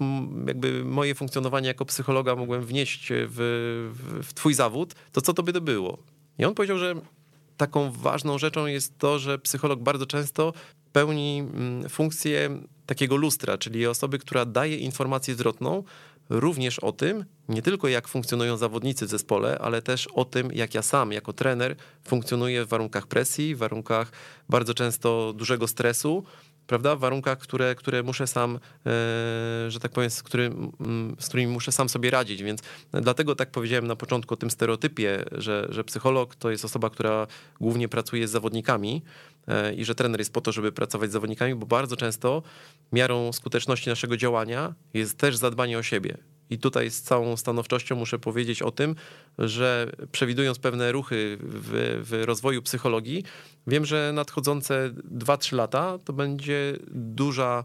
[0.48, 5.44] jakby moje funkcjonowanie jako psychologa mogłem wnieść w, w, w twój zawód, to co to
[5.44, 5.98] by to było?
[6.40, 6.96] I on powiedział, że
[7.58, 10.54] taką ważną rzeczą jest to, że psycholog bardzo często
[10.92, 11.44] pełni
[11.90, 15.84] funkcję takiego lustra, czyli osoby, która daje informację zwrotną,
[16.32, 20.76] również o tym, nie tylko jak funkcjonują zawodnicy w zespole, ale też o tym, jak
[20.76, 24.12] ja sam jako trener funkcjonuję w warunkach presji, w warunkach
[24.50, 26.24] bardzo często dużego stresu,
[26.67, 28.60] prawda, w warunkach, które, które muszę sam, e,
[29.72, 30.24] że tak powiem, z,
[31.20, 35.26] z którymi muszę sam sobie radzić, więc dlatego tak powiedziałem na początku o tym stereotypie,
[35.32, 37.28] że, że psycholog to jest osoba, która
[37.62, 39.02] głównie pracuje z zawodnikami
[39.48, 42.44] e, i że trener jest po to, żeby pracować z zawodnikami, bo bardzo często
[42.92, 46.18] miarą skuteczności naszego działania jest też zadbanie o siebie.
[46.50, 48.96] I tutaj z całą stanowczością muszę powiedzieć o tym,
[49.38, 53.24] że przewidując pewne ruchy w, w rozwoju psychologii,
[53.68, 57.64] wiem, że nadchodzące 2-3 lata to będzie duża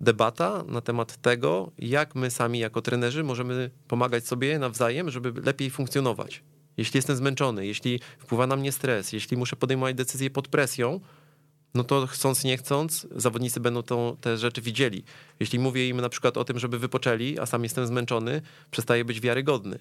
[0.00, 5.70] debata na temat tego, jak my sami jako trenerzy możemy pomagać sobie nawzajem, żeby lepiej
[5.70, 6.42] funkcjonować.
[6.76, 11.00] Jeśli jestem zmęczony, jeśli wpływa na mnie stres, jeśli muszę podejmować decyzje pod presją,
[11.76, 15.04] no to chcąc, nie chcąc, zawodnicy będą tą, te rzeczy widzieli.
[15.40, 19.20] Jeśli mówię im na przykład o tym, żeby wypoczęli, a sam jestem zmęczony, przestaje być
[19.20, 19.78] wiarygodny.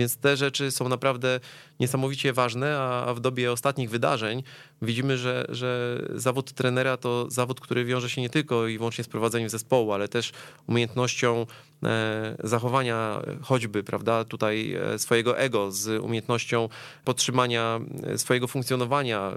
[0.00, 1.40] Więc te rzeczy są naprawdę
[1.80, 4.42] niesamowicie ważne, a w dobie ostatnich wydarzeń
[4.82, 9.08] widzimy, że, że zawód trenera to zawód, który wiąże się nie tylko i wyłącznie z
[9.08, 10.32] prowadzeniem zespołu, ale też
[10.66, 11.46] umiejętnością
[11.82, 16.68] e, zachowania choćby, prawda, tutaj e, swojego ego, z umiejętnością
[17.04, 19.32] podtrzymania e, swojego funkcjonowania,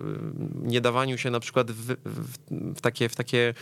[0.61, 2.37] nie dawaniu się na przykład w, w,
[2.75, 3.53] w, takie, w takie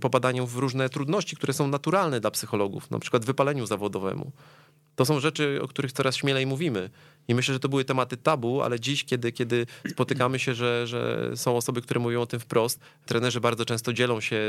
[0.00, 4.32] popadaniu w różne trudności, które są naturalne dla psychologów, na przykład wypaleniu zawodowemu.
[4.96, 6.90] To są rzeczy, o których coraz śmielej mówimy.
[7.28, 11.30] I myślę, że to były tematy tabu, ale dziś, kiedy, kiedy spotykamy się, że, że
[11.34, 14.40] są osoby, które mówią o tym wprost, trenerzy bardzo często dzielą się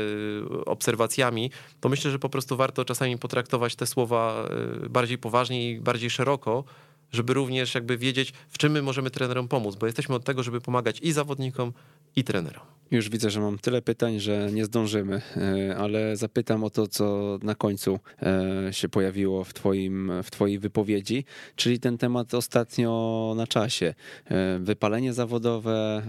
[0.66, 4.48] obserwacjami, to myślę, że po prostu warto czasami potraktować te słowa
[4.84, 6.64] y, bardziej poważnie i bardziej szeroko,
[7.12, 10.60] żeby również jakby wiedzieć, w czym my możemy trenerom pomóc, bo jesteśmy od tego, żeby
[10.60, 11.72] pomagać i zawodnikom,
[12.16, 12.77] i trenerom.
[12.90, 17.38] Już widzę, że mam tyle pytań, że nie zdążymy, e, ale zapytam o to, co
[17.42, 21.24] na końcu e, się pojawiło w, twoim, w Twojej wypowiedzi,
[21.56, 23.94] czyli ten temat ostatnio na czasie.
[24.24, 26.02] E, wypalenie zawodowe,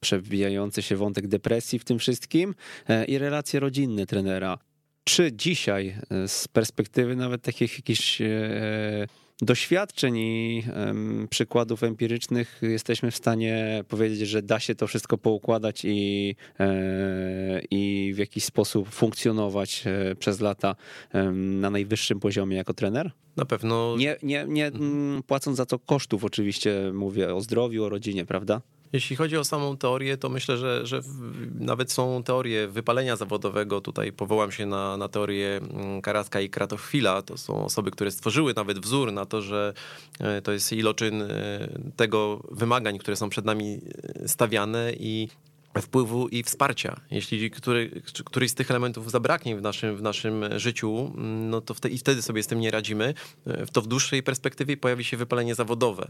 [0.00, 2.54] przewijający się wątek depresji w tym wszystkim
[3.08, 4.58] i relacje rodzinne trenera.
[5.04, 8.22] Czy dzisiaj z perspektywy nawet takich jakichś
[9.44, 10.62] doświadczeń i
[11.30, 18.12] przykładów empirycznych jesteśmy w stanie powiedzieć, że da się to wszystko poukładać i, e, i
[18.14, 20.76] w jakiś sposób funkcjonować e, przez lata
[21.32, 23.10] na najwyższym poziomie jako trener?
[23.36, 23.96] Na pewno.
[23.96, 25.22] Nie, nie, nie mhm.
[25.22, 28.60] płacąc za to kosztów, oczywiście mówię o zdrowiu, o rodzinie, prawda?
[28.94, 31.00] Jeśli chodzi o samą teorię, to myślę, że, że
[31.58, 33.80] nawet są teorie wypalenia zawodowego.
[33.80, 37.22] Tutaj powołam się na, na teorię mm, Karaska i Kratochwila.
[37.22, 39.74] To są osoby, które stworzyły nawet wzór na to, że
[40.20, 41.28] e, to jest iloczyn e,
[41.96, 43.80] tego wymagań, które są przed nami
[44.24, 45.28] e, stawiane i
[45.82, 47.00] wpływu i wsparcia.
[47.10, 51.12] Jeśli który, któryś z tych elementów zabraknie w naszym, w naszym życiu,
[51.50, 53.14] no to wtedy, i wtedy sobie z tym nie radzimy,
[53.72, 56.08] to w dłuższej perspektywie pojawi się wypalenie zawodowe.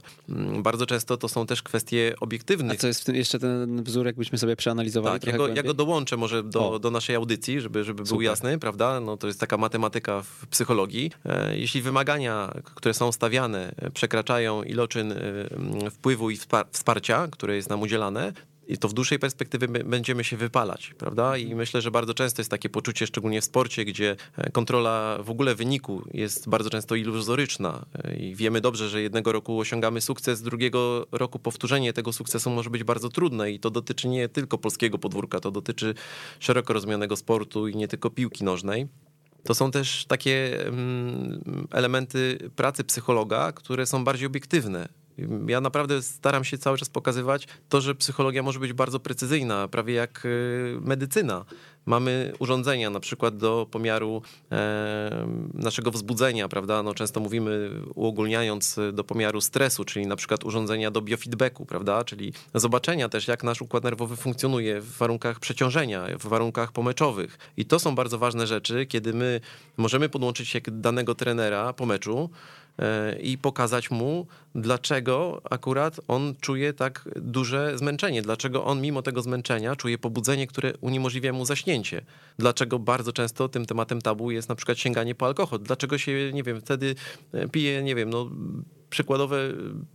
[0.62, 2.74] Bardzo często to są też kwestie obiektywne.
[2.74, 5.20] A co jest w tym jeszcze ten wzór, jakbyśmy sobie przeanalizowali?
[5.20, 8.58] Tak, ja go, ja go, dołączę może do, do naszej audycji, żeby, żeby był jasny,
[8.58, 9.00] prawda?
[9.00, 11.10] No to jest taka matematyka w psychologii.
[11.24, 16.38] E, jeśli wymagania, które są stawiane, przekraczają iloczyn e, wpływu i
[16.72, 18.32] wsparcia, które jest nam udzielane,
[18.68, 21.36] i to w dłuższej perspektywie będziemy się wypalać, prawda?
[21.36, 25.30] I myślę, że bardzo często jest takie poczucie, szczególnie w sporcie, gdzie e, kontrola w
[25.30, 30.42] ogóle wyniku jest bardzo często iluzoryczna e, i wiemy dobrze, że jednego roku osiągamy sukces,
[30.42, 34.98] drugiego roku powtórzenie tego sukcesu może być bardzo trudne i to dotyczy nie tylko polskiego
[34.98, 35.94] podwórka, to dotyczy
[36.40, 38.88] szeroko rozumianego sportu i nie tylko piłki nożnej.
[39.44, 44.88] To są też takie mm, elementy pracy psychologa, które są bardziej obiektywne
[45.48, 49.94] ja naprawdę staram się cały czas pokazywać to, że psychologia może być bardzo precyzyjna, prawie
[49.94, 51.44] jak y, medycyna.
[51.86, 54.22] Mamy urządzenia na przykład do pomiaru
[55.54, 56.82] naszego wzbudzenia, prawda?
[56.82, 62.04] No, często mówimy uogólniając do pomiaru stresu, czyli na przykład urządzenia do biofeedbacku, prawda?
[62.04, 67.38] Czyli zobaczenia też, jak nasz układ nerwowy funkcjonuje w warunkach przeciążenia, w warunkach pomeczowych.
[67.56, 69.40] I to są bardzo ważne rzeczy, kiedy my
[69.76, 72.30] możemy podłączyć się danego trenera po meczu,
[73.22, 79.76] i pokazać mu, dlaczego akurat on czuje tak duże zmęczenie, dlaczego on mimo tego zmęczenia
[79.76, 82.04] czuje pobudzenie, które uniemożliwia mu zaśnięcie.
[82.38, 85.60] Dlaczego bardzo często tym tematem tabu jest na przykład sięganie po alkohol.
[85.60, 86.94] Dlaczego się, nie wiem, wtedy
[87.32, 88.30] e, pije, nie wiem, no
[88.90, 89.38] przykładowe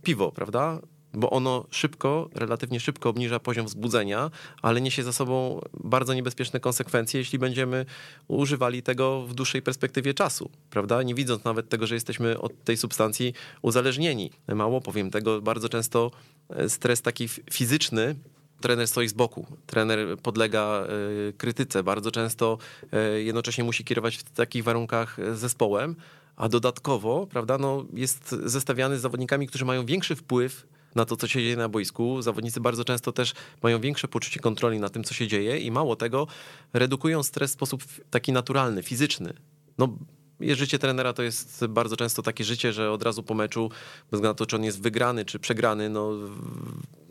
[0.02, 0.80] piwo, prawda?
[1.14, 4.30] Bo ono szybko, relatywnie szybko obniża poziom wzbudzenia,
[4.62, 7.86] ale niesie za sobą bardzo niebezpieczne konsekwencje, jeśli będziemy
[8.28, 11.02] używali tego w dłuższej perspektywie czasu, prawda?
[11.02, 14.30] Nie widząc nawet tego, że jesteśmy od tej substancji uzależnieni.
[14.48, 16.10] Mało powiem tego, bardzo często
[16.50, 18.14] e, stres taki fizyczny
[18.60, 20.84] trener stoi z boku, trener podlega
[21.28, 22.58] e, krytyce, bardzo często
[22.92, 25.96] e, jednocześnie musi kierować w takich warunkach zespołem,
[26.36, 31.28] a dodatkowo, prawda, no, jest zestawiany z zawodnikami, którzy mają większy wpływ na to, co
[31.28, 32.22] się dzieje na boisku.
[32.22, 35.96] Zawodnicy bardzo często też mają większe poczucie kontroli nad tym, co się dzieje i mało
[35.96, 36.26] tego,
[36.72, 39.32] redukują stres w sposób taki naturalny, fizyczny.
[39.78, 39.96] No,
[40.40, 44.28] życie trenera to jest bardzo często takie życie, że od razu po meczu, bez względu
[44.28, 46.12] na to, czy on jest wygrany, czy przegrany, no,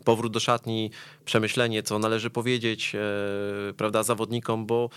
[0.04, 0.90] powrót do szatni,
[1.24, 3.00] przemyślenie, co należy powiedzieć, e,
[3.76, 4.90] prawda, zawodnikom, bo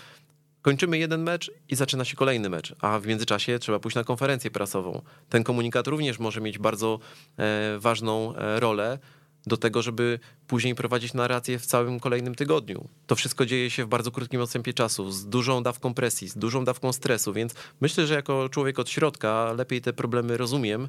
[0.64, 4.50] kończymy jeden mecz i zaczyna się kolejny mecz, a w międzyczasie trzeba pójść na konferencję
[4.50, 5.02] prasową.
[5.28, 6.98] Ten komunikat również może mieć bardzo
[7.38, 8.98] e, ważną e, rolę,
[9.46, 12.88] do tego, żeby później prowadzić narrację w całym kolejnym tygodniu.
[13.06, 16.64] To wszystko dzieje się w bardzo krótkim odstępie czasu, z dużą dawką presji, z dużą
[16.64, 20.88] dawką stresu, więc myślę, że jako człowiek od środka lepiej te problemy rozumiem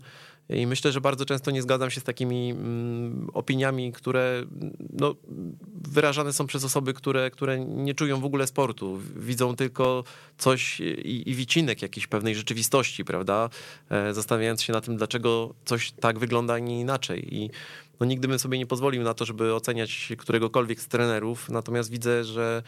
[0.49, 4.43] i myślę, że bardzo często nie zgadzam się z takimi mm, opiniami, które
[4.89, 5.15] no,
[5.81, 8.99] wyrażane są przez osoby, które, które nie czują w ogóle sportu.
[9.15, 10.03] Widzą tylko
[10.37, 13.49] coś i, i wicinek jakiejś pewnej rzeczywistości, prawda?
[13.89, 17.35] E, zastanawiając się na tym, dlaczego coś tak wygląda, a nie inaczej.
[17.35, 17.49] I
[17.99, 22.23] no, nigdy bym sobie nie pozwolił na to, żeby oceniać któregokolwiek z trenerów, natomiast widzę,
[22.23, 22.63] że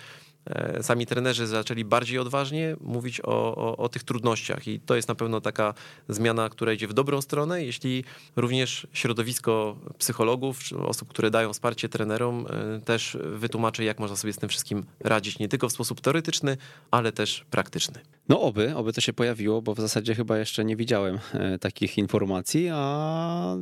[0.82, 5.16] sami trenerzy zaczęli bardziej odważnie mówić o, o, o, tych trudnościach i to jest na
[5.16, 5.74] pewno taka
[6.10, 8.04] zmiana, która idzie w dobrą stronę, jeśli
[8.36, 14.38] również środowisko psychologów, osób, które dają wsparcie trenerom, e, też wytłumaczy, jak można sobie z
[14.38, 16.58] tym wszystkim radzić, nie tylko w sposób teoretyczny,
[16.92, 18.00] ale też praktyczny.
[18.30, 21.98] No oby, oby to się pojawiło, bo w zasadzie chyba jeszcze nie widziałem e, takich
[21.98, 23.56] informacji, a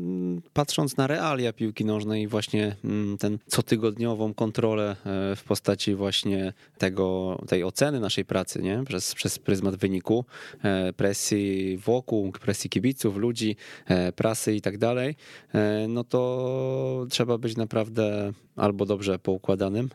[0.53, 4.95] patrząc na realia piłki nożnej, właśnie mm, ten cotygodniową kontrolę
[5.35, 8.83] w postaci właśnie tego, tej oceny naszej pracy nie?
[8.85, 10.25] Przez, przez pryzmat wyniku,
[10.63, 13.55] e, presji wokół, presji kibiców, ludzi,
[13.87, 15.15] e, prasy i tak dalej,
[15.53, 19.89] e, no to trzeba być naprawdę albo dobrze poukładanym,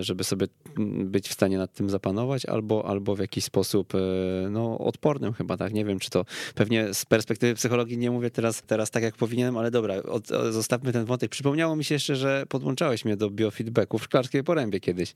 [0.00, 0.46] żeby sobie
[1.04, 3.98] być w stanie nad tym zapanować, albo, albo w jakiś sposób e,
[4.50, 5.72] no, odpornym chyba, tak?
[5.72, 6.24] Nie wiem, czy to
[6.54, 10.92] pewnie z perspektywy psychologii nie mówię teraz, teraz tak, jak powinienem, ale dobra, od, zostawmy
[10.92, 11.30] ten wątek.
[11.30, 15.14] Przypomniało mi się jeszcze, że podłączałeś mnie do biofeedbacku w Szklarskiej Porębie kiedyś,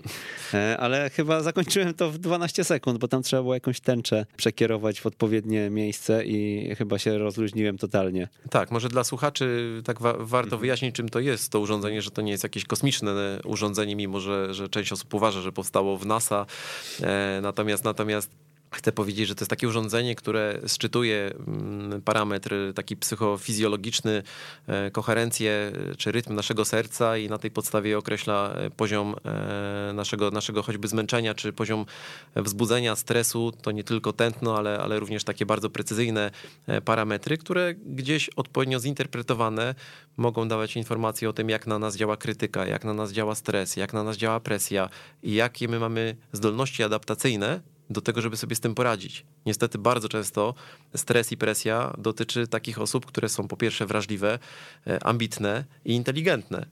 [0.55, 5.01] e, ale chyba zakończyłem to w 12 sekund, bo tam trzeba było jakąś tęczę przekierować
[5.01, 8.29] w odpowiednie miejsce i chyba się rozluźniłem totalnie.
[8.51, 10.61] Tak, może dla słuchaczy tak wa warto mhm.
[10.61, 14.55] wyjaśnić, czym to jest to urządzenie, że to nie jest jakieś kosmiczne urządzenie, mimo że,
[14.55, 16.47] że część osób uważa, że powstało w NASA.
[17.03, 18.31] E, natomiast, natomiast
[18.73, 24.23] Chcę powiedzieć, że to jest takie urządzenie, które szczytuje mm, parametr taki psychofizjologiczny,
[24.67, 29.15] e, koherencję czy rytm naszego serca i na tej podstawie określa e, poziom
[29.95, 31.87] naszego, naszego choćby zmęczenia, czy poziom
[32.37, 33.53] wzbudzenia, stresu.
[33.63, 36.31] To nie tylko tętno, ale, ale również takie bardzo precyzyjne
[36.85, 39.75] parametry, które gdzieś odpowiednio zinterpretowane
[40.17, 43.77] mogą dawać informacje o tym, jak na nas działa krytyka, jak na nas działa stres,
[43.77, 44.89] jak na nas działa presja
[45.23, 47.61] i jakie my mamy zdolności adaptacyjne
[47.93, 49.25] do tego, żeby sobie z tym poradzić.
[49.47, 50.55] Niestety bardzo często
[50.97, 54.39] stres i presja dotyczy takich osób, które są po pierwsze wrażliwe,
[54.87, 56.67] e, ambitne i inteligentne.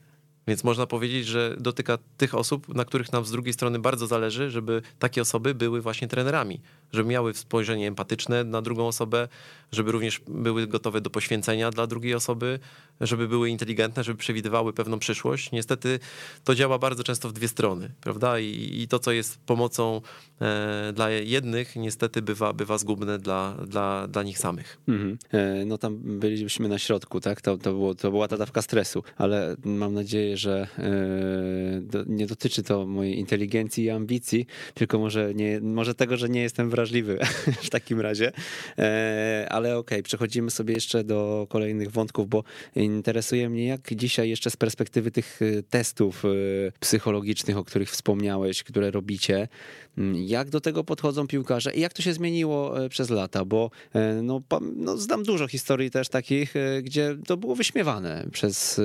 [0.46, 4.50] Więc można powiedzieć, że dotyka tych osób, na których nam z drugiej strony bardzo zależy,
[4.50, 6.60] żeby takie osoby były właśnie trenerami,
[6.92, 9.28] żeby miały spojrzenie empatyczne na drugą osobę,
[9.72, 12.58] żeby również były gotowe do poświęcenia dla drugiej osoby,
[13.00, 15.52] żeby były inteligentne, żeby przewidywały pewną przyszłość.
[15.52, 15.98] Niestety
[16.44, 18.38] to działa bardzo często w dwie strony, prawda?
[18.38, 20.00] I, i to, co jest pomocą
[20.40, 24.78] e, dla jednych, niestety bywa, bywa zgubne dla, dla, dla nich samych.
[24.88, 25.18] Mhm.
[25.32, 27.40] E, no tam byliśmy na środku, tak?
[27.40, 32.26] To, to, było, to była ta dawka stresu, ale mam nadzieję, że e, do, nie
[32.26, 36.79] dotyczy to mojej inteligencji i ambicji, tylko może, nie, może tego, że nie jestem wrażliwy
[37.62, 38.32] w takim razie.
[38.78, 42.44] E, ale okej, okay, przechodzimy sobie jeszcze do kolejnych wątków, bo
[42.76, 46.22] interesuje mnie, jak dzisiaj jeszcze z perspektywy tych e, testów
[46.80, 49.48] psychologicznych, o których wspomniałeś, które robicie,
[50.14, 53.70] jak do tego podchodzą piłkarze i jak to się zmieniło przez lata, bo
[54.22, 54.42] no,
[54.76, 58.80] no, znam dużo historii też takich, gdzie to było wyśmiewane przez,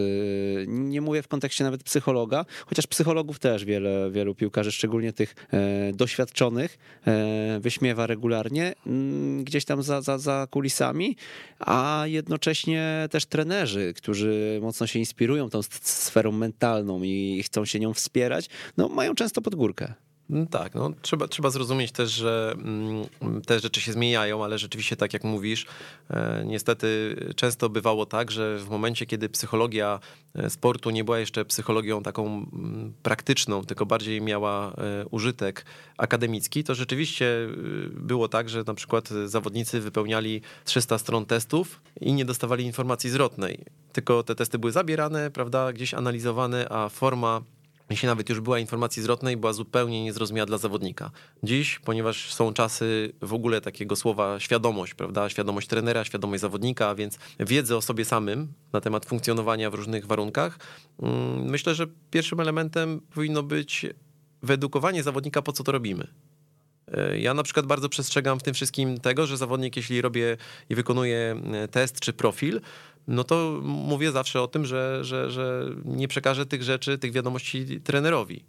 [0.68, 5.94] nie mówię w kontekście nawet psychologa, chociaż psychologów też wiele, wielu piłkarzy, szczególnie tych e,
[5.94, 6.78] doświadczonych,
[7.08, 11.16] e, wyśmiewa regularnie mm, gdzieś tam za, za, za kulisami,
[11.60, 17.94] a jednocześnie też trenerzy, którzy mocno się inspirują tą sferą mentalną i chcą się nią
[17.94, 19.94] wspierać, no mają często pod górkę.
[20.30, 24.96] No tak, no, trzeba, trzeba zrozumieć też, że mm, te rzeczy się zmieniają, ale rzeczywiście
[24.96, 25.66] tak jak mówisz,
[26.10, 30.00] e, niestety często bywało tak, że w momencie, kiedy psychologia
[30.36, 35.66] e, sportu nie była jeszcze psychologią taką mm, praktyczną, tylko bardziej miała e, użytek
[35.98, 37.48] akademicki, to rzeczywiście
[37.92, 43.66] było tak, że na przykład zawodnicy wypełniali 300 stron testów i nie dostawali informacji zwrotnej.
[43.94, 47.42] Tylko te testy były zabierane, prawda, gdzieś analizowane, a forma
[47.90, 51.12] jeśli nawet już była informacji zwrotnej, była zupełnie niezrozumiała dla zawodnika.
[51.44, 55.30] Dziś, ponieważ są czasy w ogóle takiego słowa świadomość, prawda?
[55.30, 60.60] Świadomość trenera, świadomość zawodnika, więc wiedzy o sobie samym na temat funkcjonowania w różnych warunkach.
[61.02, 63.86] Mm, myślę, że pierwszym elementem powinno być
[64.44, 66.08] wyedukowanie zawodnika, po co to robimy.
[66.92, 70.38] E, ja na przykład bardzo przestrzegam w tym wszystkim tego, że zawodnik, jeśli robię
[70.70, 72.62] i wykonuję e, test czy profil,
[73.08, 77.82] no to mówię zawsze o tym, że, że, że nie przekażę tych rzeczy, tych wiadomości
[77.82, 78.44] trenerowi.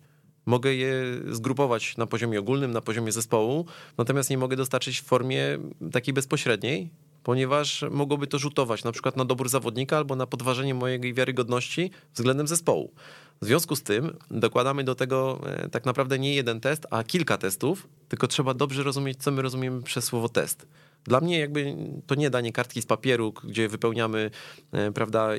[0.47, 0.93] Mogę je
[1.31, 3.67] zgrupować na poziomie ogólnym, na poziomie zespołu,
[3.99, 5.59] natomiast nie mogę dostarczyć w formie
[5.93, 6.91] takiej bezpośredniej,
[7.23, 12.47] ponieważ mogłoby to rzutować na przykład na dobór zawodnika albo na podważenie mojej wiarygodności względem
[12.47, 12.93] zespołu.
[13.43, 17.39] W związku z tym dokładamy do tego e, tak naprawdę nie jeden test, a kilka
[17.39, 20.67] testów, tylko trzeba dobrze rozumieć, co my rozumiemy przez słowo test.
[21.05, 24.31] Dla mnie jakby to nie danie kartki z papieru, gdzie wypełniamy,
[24.73, 25.31] e, prawda,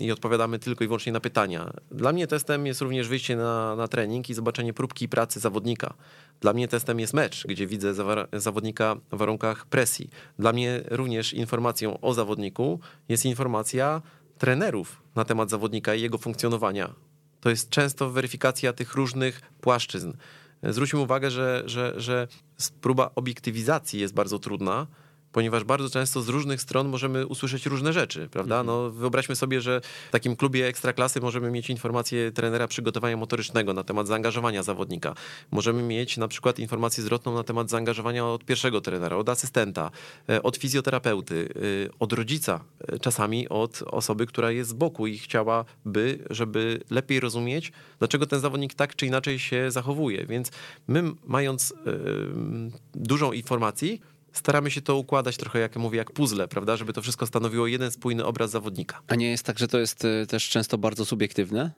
[0.00, 1.72] i odpowiadamy tylko i wyłącznie na pytania.
[1.90, 5.94] Dla mnie testem jest również wyjście na, na trening i zobaczenie próbki pracy zawodnika.
[6.40, 7.94] Dla mnie testem jest mecz, gdzie widzę
[8.32, 10.10] zawodnika w warunkach presji.
[10.38, 14.02] Dla mnie również informacją o zawodniku jest informacja
[14.38, 16.94] trenerów na temat zawodnika i jego funkcjonowania.
[17.40, 20.12] To jest często weryfikacja tych różnych płaszczyzn.
[20.62, 22.28] Zwróćmy uwagę, że, że, że
[22.80, 24.86] próba obiektywizacji jest bardzo trudna,
[25.32, 28.60] ponieważ bardzo często z różnych stron możemy usłyszeć różne rzeczy, prawda?
[28.60, 28.66] Mhm.
[28.66, 33.84] No, wyobraźmy sobie, że w takim klubie ekstraklasy możemy mieć informację trenera przygotowania motorycznego na
[33.84, 35.14] temat zaangażowania zawodnika.
[35.50, 39.90] Możemy mieć na przykład informację zwrotną na temat zaangażowania od pierwszego trenera, od asystenta,
[40.28, 41.48] e, od fizjoterapeuty,
[41.88, 47.20] e, od rodzica, e, czasami od osoby, która jest z boku i chciałaby, żeby lepiej
[47.20, 50.26] rozumieć, dlaczego ten zawodnik tak czy inaczej się zachowuje.
[50.26, 50.50] Więc
[50.88, 51.74] my, mając
[52.94, 54.00] dużą informacji,
[54.32, 57.90] staramy się to układać trochę, jak mówię, jak puzzle, prawda, żeby to wszystko stanowiło jeden
[57.90, 59.00] spójny obraz zawodnika.
[59.08, 61.70] A nie jest tak, że to jest y, też często bardzo subiektywne?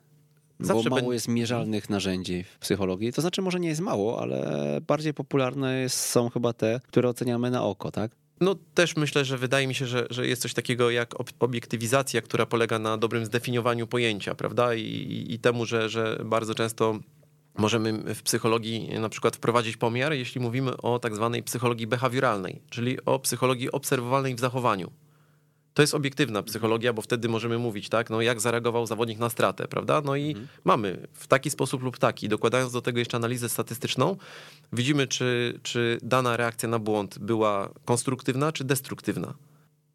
[0.59, 3.13] Zawsze Bo mało jest mierzalnych narzędzi w psychologii.
[3.13, 7.63] To znaczy, może nie jest mało, ale bardziej popularne są chyba te, które oceniamy na
[7.63, 8.11] oko, tak?
[8.41, 12.45] No też myślę, że wydaje mi się, że, że jest coś takiego jak obiektywizacja, która
[12.45, 14.75] polega na dobrym zdefiniowaniu pojęcia, prawda?
[14.75, 16.99] I, i, i temu, że, że bardzo często
[17.57, 23.05] Możemy w psychologii na przykład wprowadzić pomiar, jeśli mówimy o tak zwanej psychologii behawioralnej, czyli
[23.05, 24.91] o psychologii obserwowalnej w zachowaniu.
[25.73, 29.67] To jest obiektywna psychologia, bo wtedy możemy mówić, tak, no jak zareagował zawodnik na stratę,
[29.67, 30.01] prawda?
[30.05, 30.47] No i mhm.
[30.63, 34.17] mamy w taki sposób lub taki, dokładając do tego jeszcze analizę statystyczną,
[34.73, 39.33] widzimy, czy, czy dana reakcja na błąd była konstruktywna czy destruktywna.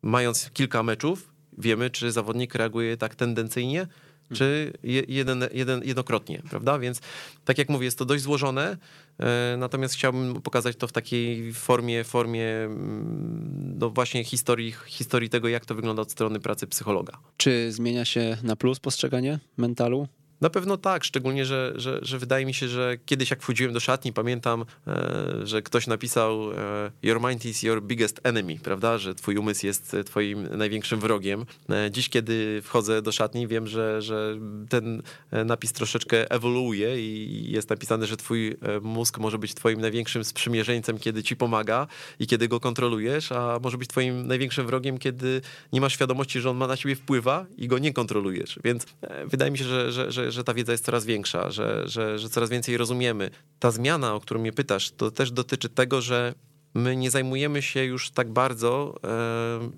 [0.02, 3.86] Mając kilka meczów, wiemy, czy zawodnik reaguje tak tendencyjnie,
[4.34, 4.72] czy
[5.08, 6.78] jeden, jeden, jednokrotnie, prawda?
[6.78, 7.00] Więc
[7.44, 8.76] tak jak mówię, jest to dość złożone,
[9.18, 15.48] e, natomiast chciałbym pokazać to w takiej formie, formie mm, no właśnie historii, historii tego,
[15.48, 17.18] jak to wygląda od strony pracy psychologa.
[17.36, 20.08] Czy zmienia się na plus postrzeganie mentalu?
[20.40, 23.80] Na pewno tak, szczególnie, że, że, że wydaje mi się, że kiedyś jak wchodziłem do
[23.80, 29.14] szatni, pamiętam, e, że ktoś napisał e, Your mind is your biggest enemy, prawda, że
[29.14, 31.46] twój umysł jest twoim największym wrogiem.
[31.70, 34.38] E, dziś, kiedy wchodzę do szatni, wiem, że, że
[34.68, 35.02] ten
[35.44, 41.22] napis troszeczkę ewoluuje i jest napisane, że twój mózg może być twoim największym sprzymierzeńcem, kiedy
[41.22, 41.86] ci pomaga
[42.18, 45.40] i kiedy go kontrolujesz, a może być twoim największym wrogiem, kiedy
[45.72, 48.58] nie masz świadomości, że on ma na ciebie wpływa i go nie kontrolujesz.
[48.64, 48.86] Więc
[49.26, 52.28] wydaje mi się, że, że, że że, ta wiedza jest coraz większa, że, że, że
[52.28, 53.30] coraz więcej rozumiemy.
[53.58, 56.34] Ta zmiana, o którą mnie pytasz, to też dotyczy tego, że
[56.74, 59.70] my nie zajmujemy się już tak bardzo e,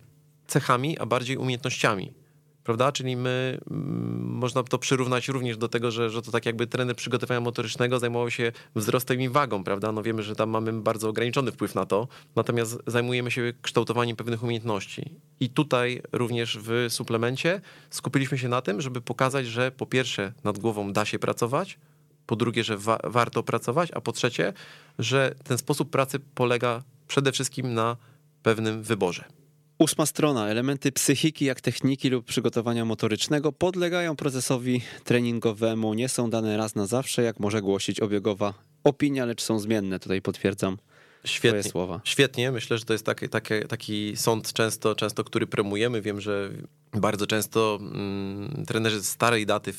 [0.46, 2.22] cechami, a bardziej umiejętnościami
[2.64, 2.92] prawda?
[2.92, 6.96] Czyli my, mm, można to przyrównać również do tego, że, że to tak jakby trener
[6.96, 9.92] przygotowania motorycznego zajmował się wzrostem i wagą, prawda?
[9.92, 14.42] No wiemy, że tam mamy bardzo ograniczony wpływ na to, natomiast zajmujemy się kształtowaniem pewnych
[14.42, 15.14] umiejętności.
[15.40, 17.60] I tutaj również w suplemencie
[17.90, 21.78] skupiliśmy się na tym, żeby pokazać, że po pierwsze nad głową da się pracować,
[22.26, 24.52] po drugie, że wa warto pracować, a po trzecie,
[24.98, 27.96] że ten sposób pracy polega przede wszystkim na
[28.42, 29.41] pewnym wyborze.
[29.83, 30.49] Ósma strona.
[30.49, 35.95] Elementy psychiki, jak techniki lub przygotowania motorycznego, podlegają procesowi treningowemu.
[35.95, 38.55] Nie są dane raz na zawsze, jak może głosić obiegowa
[38.85, 39.99] opinia, lecz są zmienne.
[39.99, 40.78] Tutaj potwierdzam
[41.24, 42.01] Świetnie, słowa.
[42.05, 46.03] Świetnie, myślę, że to jest taki, taki, taki sąd często, często, który promujemy.
[46.03, 46.51] Wiem, że
[46.95, 49.74] bardzo często mm, trenerzy starej daty,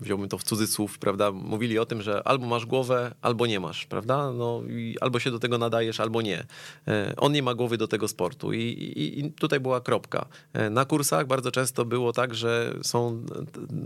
[0.00, 3.86] wziąłbym to w cudzysłów, prawda, mówili o tym, że albo masz głowę, albo nie masz,
[3.86, 4.32] prawda?
[4.32, 6.44] No, i albo się do tego nadajesz, albo nie.
[6.88, 10.26] E, on nie ma głowy do tego sportu i, i, i tutaj była kropka.
[10.52, 13.24] E, na kursach bardzo często było tak, że są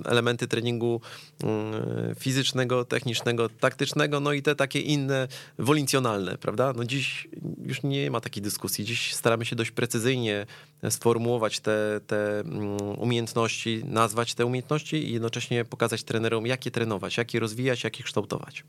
[0.04, 1.00] elementy treningu
[1.42, 6.72] mm, fizycznego, technicznego, taktycznego, no i te takie inne, wolincjonalne, prawda?
[6.76, 7.28] No dziś
[7.64, 8.84] już nie ma takiej dyskusji.
[8.84, 10.46] Dziś staramy się dość precyzyjnie
[10.90, 17.16] sformułować te, te mm, umiejętności, nazwać te umiejętności i jednocześnie pokazać trenerom, jak je trenować,
[17.16, 18.64] jak je rozwijać, jak je kształtować.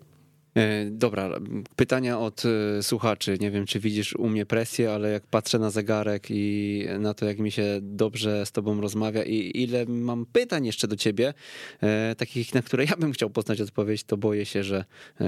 [0.57, 1.29] E, dobra,
[1.75, 3.37] pytania od e, słuchaczy.
[3.41, 7.25] Nie wiem, czy widzisz u mnie presję, ale jak patrzę na zegarek i na to,
[7.25, 11.33] jak mi się dobrze z tobą rozmawia i ile mam pytań jeszcze do ciebie,
[11.81, 14.85] e, takich, na które ja bym chciał poznać odpowiedź, to boję się, że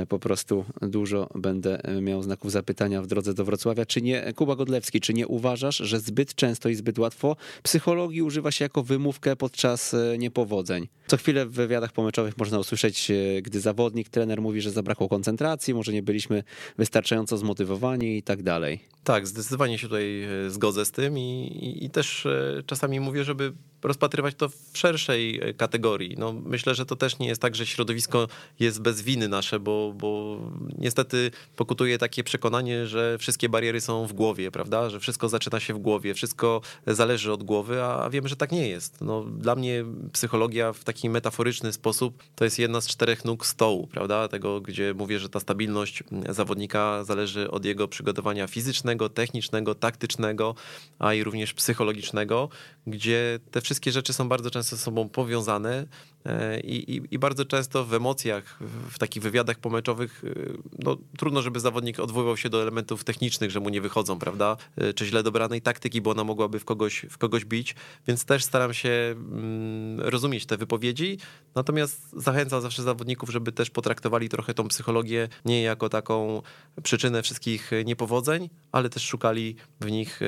[0.09, 3.85] po prostu dużo będę miał znaków zapytania w drodze do Wrocławia.
[3.85, 8.51] Czy nie, Kuba Godlewski, czy nie uważasz, że zbyt często i zbyt łatwo psychologii używa
[8.51, 10.87] się jako wymówkę podczas niepowodzeń?
[11.07, 13.11] Co chwilę w wywiadach pomeczowych można usłyszeć,
[13.41, 16.43] gdy zawodnik, trener mówi, że zabrakło koncentracji, może nie byliśmy
[16.77, 18.79] wystarczająco zmotywowani i tak dalej.
[19.03, 23.23] Tak, zdecydowanie się tutaj e, zgodzę z tym i, i, i, też e, czasami mówię,
[23.23, 26.15] żeby rozpatrywać to w szerszej e, kategorii.
[26.17, 28.27] No, myślę, że to też nie jest tak, że środowisko
[28.59, 30.39] jest bez winy nasze, bo, bo
[30.77, 34.89] niestety pokutuje takie przekonanie, że wszystkie bariery są w głowie, prawda?
[34.89, 38.67] Że wszystko zaczyna się w głowie, wszystko zależy od głowy, a wiemy, że tak nie
[38.67, 39.01] jest.
[39.01, 43.87] No, dla mnie psychologia w taki metaforyczny sposób to jest jedna z czterech nóg stołu,
[43.87, 44.27] prawda?
[44.27, 50.55] Tego, gdzie mówię, że ta stabilność zawodnika zależy od jego przygotowania fizycznego, technicznego, taktycznego,
[50.99, 52.49] a i również psychologicznego,
[52.87, 55.85] gdzie te wszystkie rzeczy są bardzo często ze sobą powiązane
[56.63, 58.57] i, i, i, bardzo często w emocjach,
[58.89, 60.29] w takich wywiadach pomeczowych, e,
[60.79, 64.57] no, trudno, żeby zawodnik odwoływał się do elementów technicznych, że mu nie wychodzą, prawda?
[64.77, 67.75] E, czy źle dobranej taktyki, bo ona mogłaby w kogoś, w kogoś bić,
[68.07, 71.17] więc też staram się mm, rozumieć te wypowiedzi,
[71.55, 76.41] natomiast zachęcam zawsze zawodników, żeby też potraktowali trochę tą psychologię nie jako taką
[76.83, 80.19] przyczynę wszystkich niepowodzeń, ale też szukali w nich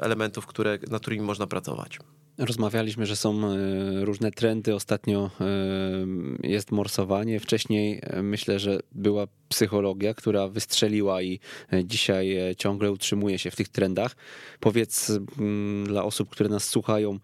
[0.00, 1.98] elementów, które, nad którymi można pracować.
[2.38, 3.56] Rozmawialiśmy, że są e,
[4.04, 4.74] różne trendy.
[4.74, 5.46] Ostatnio e,
[6.48, 7.40] jest morsowanie.
[7.40, 11.40] Wcześniej e, myślę, że była psychologia, która wystrzeliła i
[11.84, 14.16] dzisiaj ciągle utrzymuje się w tych trendach.
[14.60, 17.18] Powiedz mm, dla osób, które nas słuchają,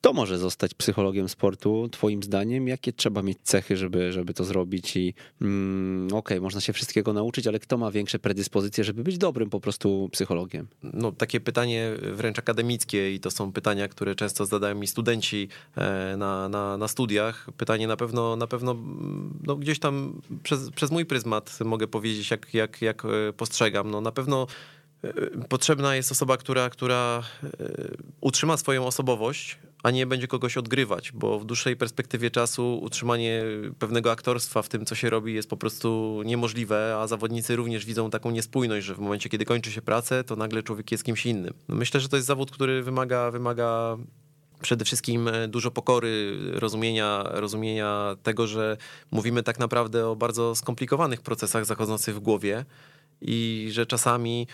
[0.00, 2.68] to może zostać psychologiem sportu, twoim zdaniem?
[2.68, 4.96] Jakie trzeba mieć cechy, żeby, żeby to zrobić?
[4.96, 9.18] I mm, okej, okay, można się wszystkiego nauczyć, ale kto ma większe predyspozycje, żeby być
[9.18, 10.66] dobrym po prostu psychologiem?
[10.82, 16.16] No, takie pytanie wręcz akademickie i to są pytania, które często zadają mi studenci e,
[16.16, 17.46] na, na, na studiach.
[17.56, 18.76] Pytanie na pewno, na pewno
[19.42, 23.90] no, gdzieś tam przez, przez mój pryzmat mogę powiedzieć, jak, jak, jak e, postrzegam.
[23.90, 24.46] No, na pewno
[25.04, 25.12] e,
[25.48, 27.22] potrzebna jest osoba, która, która
[28.20, 33.44] utrzyma swoją osobowość, a nie będzie kogoś odgrywać, bo w dłuższej perspektywie czasu utrzymanie
[33.78, 38.10] pewnego aktorstwa w tym, co się robi, jest po prostu niemożliwe, a zawodnicy również widzą
[38.10, 41.54] taką niespójność, że w momencie, kiedy kończy się pracę, to nagle człowiek jest kimś innym.
[41.68, 43.96] Myślę, że to jest zawód, który wymaga, wymaga
[44.62, 48.76] przede wszystkim e, dużo pokory, rozumienia, rozumienia tego, że
[49.10, 52.64] mówimy tak naprawdę o bardzo skomplikowanych procesach zachodzących w głowie
[53.20, 54.46] i że czasami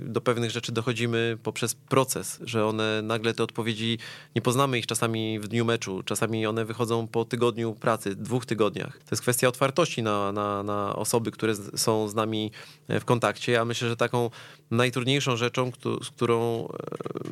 [0.00, 3.98] do pewnych rzeczy dochodzimy poprzez proces, że one nagle te odpowiedzi,
[4.36, 8.98] nie poznamy ich czasami w dniu meczu, czasami one wychodzą po tygodniu pracy, dwóch tygodniach.
[8.98, 12.50] To jest kwestia otwartości na, na, na osoby, które są z nami
[12.88, 13.52] e, w kontakcie.
[13.52, 14.30] Ja myślę, że taką
[14.70, 15.72] najtrudniejszą rzeczą,
[16.02, 16.68] z którą e,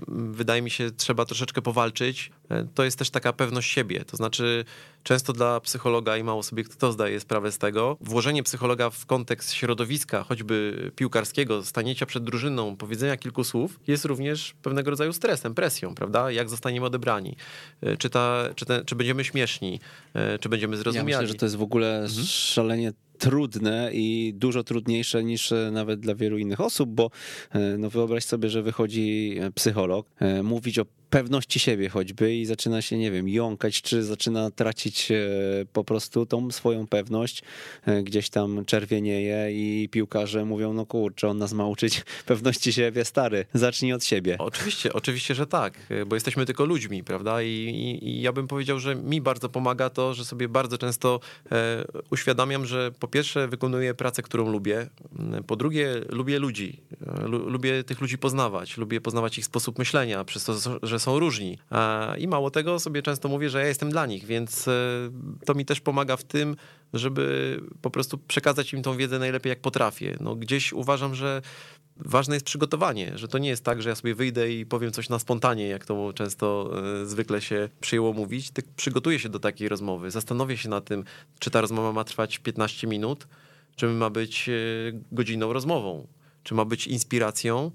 [0.09, 2.30] wydaje mi się trzeba troszeczkę powalczyć,
[2.74, 4.05] to jest też taka pewność siebie.
[4.05, 4.64] To znaczy
[5.03, 9.53] często dla psychologa i mało sobie kto zdaje sprawę z tego, włożenie psychologa w kontekst
[9.53, 15.95] środowiska, choćby piłkarskiego, stanięcia przed drużyną, powiedzenia kilku słów, jest również pewnego rodzaju stresem, presją,
[15.95, 16.30] prawda?
[16.30, 17.36] Jak zostaniemy odebrani?
[17.80, 19.80] E, czy, ta, czy, te, czy będziemy śmieszni?
[20.14, 21.11] E, czy będziemy zrozumiani?
[21.11, 22.26] Ja myślę, że to jest w ogóle mhm.
[22.26, 27.11] szalenie trudne i dużo trudniejsze niż e, nawet dla wielu innych osób, bo
[27.78, 30.07] no wyobraź sobie, że wychodzi psycholog,
[30.43, 35.16] mówić o pewności siebie choćby i zaczyna się, nie wiem, jąkać, czy zaczyna tracić e,
[35.72, 37.42] po prostu tą swoją pewność,
[37.86, 43.04] e, gdzieś tam czerwienieje i piłkarze mówią, no kurczę, on nas ma uczyć pewności siebie,
[43.04, 44.36] stary, zacznij od siebie.
[44.38, 47.42] Oczywiście, oczywiście, że tak, e, bo jesteśmy tylko ludźmi, prawda?
[47.42, 51.20] I, i, i ja bym powiedział, że mi bardzo pomaga to, że sobie bardzo często
[52.11, 54.86] uświadamiam, że po pierwsze wykonuję pracę, którą lubię,
[55.46, 56.80] po drugie lubię ludzi,
[57.26, 61.59] lubię tych ludzi poznawać, lubię poznawać ich sposób myślenia, przez to, że są różni.
[62.18, 64.72] I mało tego, sobie często mówię, że ja jestem dla nich, więc e,
[65.46, 66.57] to mi też pomaga w tym,
[66.92, 70.16] żeby po prostu przekazać im tą wiedzę najlepiej jak potrafię.
[70.20, 71.42] No, gdzieś uważam, że
[71.96, 75.09] ważne jest przygotowanie, że to nie jest tak, że ja sobie wyjdę i powiem coś
[75.09, 76.70] na spontanie, jak to często
[77.03, 81.05] e, zwykle się przyjęło mówić, tylko przygotuję się do takiej rozmowy, zastanowię się nad tym,
[81.38, 83.28] czy ta rozmowa ma trwać 15 minut,
[83.76, 84.53] czy ma być e,
[85.12, 86.07] godziną rozmową,
[86.42, 87.70] czy ma być inspiracją,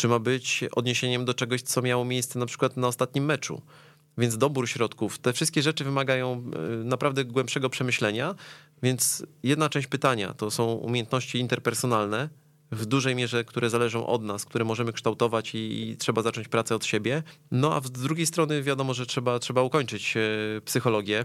[0.00, 3.62] czy ma być odniesieniem do czegoś, co miało miejsce na przykład na ostatnim meczu.
[4.18, 6.44] Więc dobór środków, te wszystkie rzeczy wymagają
[6.82, 8.34] e, naprawdę głębszego przemyślenia.
[8.82, 12.28] Więc jedna część pytania to są umiejętności interpersonalne,
[12.72, 16.84] w dużej mierze, które zależą od nas, które możemy kształtować i, trzeba zacząć pracę od
[16.84, 17.22] siebie.
[17.50, 20.20] No a z drugiej strony wiadomo, że trzeba, trzeba ukończyć e,
[20.60, 21.24] psychologię.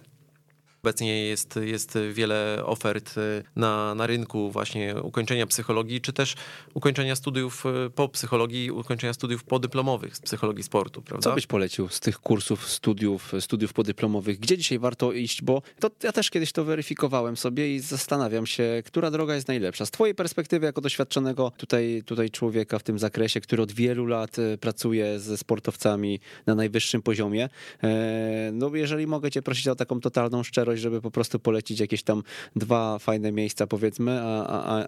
[0.86, 6.36] Obecnie jest, jest wiele ofert y, na, na rynku właśnie ukończenia psychologii, czy też
[6.74, 11.30] ukończenia studiów y, po psychologii, ukończenia studiów podyplomowych z psychologii sportu, prawda?
[11.30, 14.40] Co byś polecił z tych kursów, studiów, studiów podyplomowych?
[14.40, 15.42] Gdzie dzisiaj warto iść?
[15.42, 19.86] Bo to ja też kiedyś to weryfikowałem sobie i zastanawiam się, która droga jest najlepsza.
[19.86, 24.40] Z twojej perspektywy, jako doświadczonego tutaj, tutaj człowieka w tym zakresie, który od wielu lat
[24.40, 27.50] y, pracuje ze sportowcami na najwyższym poziomie,
[27.84, 31.80] e, no jeżeli mogę cię prosić o taką totalną szczerość, proś, żeby po prostu polecić
[31.80, 32.24] jakieś tam
[32.56, 34.86] dwa fajne miejsca, powiedzmy, a, a,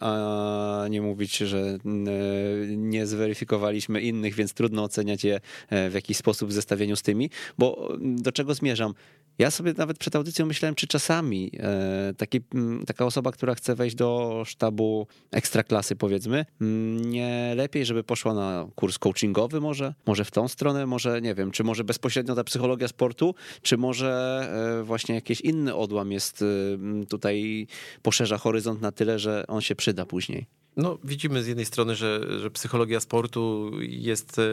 [0.84, 1.78] a nie mówić, że e,
[2.78, 5.40] nie zweryfikowaliśmy innych, więc trudno oceniać je
[5.72, 8.94] w jakiś sposób w zestawieniu z tymi, bo do czego zmierzam?
[9.40, 11.52] Ja sobie nawet przed audycją myślałem, czy czasami
[12.18, 12.42] taki,
[12.88, 16.46] taka osoba, która chce wejść do sztabu ekstraklasy, powiedzmy,
[17.02, 19.94] nie lepiej, żeby poszła na kurs coachingowy może?
[20.06, 20.86] Może w tą stronę?
[20.86, 24.10] Może, nie wiem, czy może bezpośrednio ta psychologia sportu, czy może
[24.80, 27.68] e, właśnie jakiś inny odłam jest e, tutaj,
[28.02, 30.46] poszerza horyzont na tyle, że on się przyda później?
[30.78, 34.44] No, widzimy z jednej strony, że, że psychologia sportu jest e,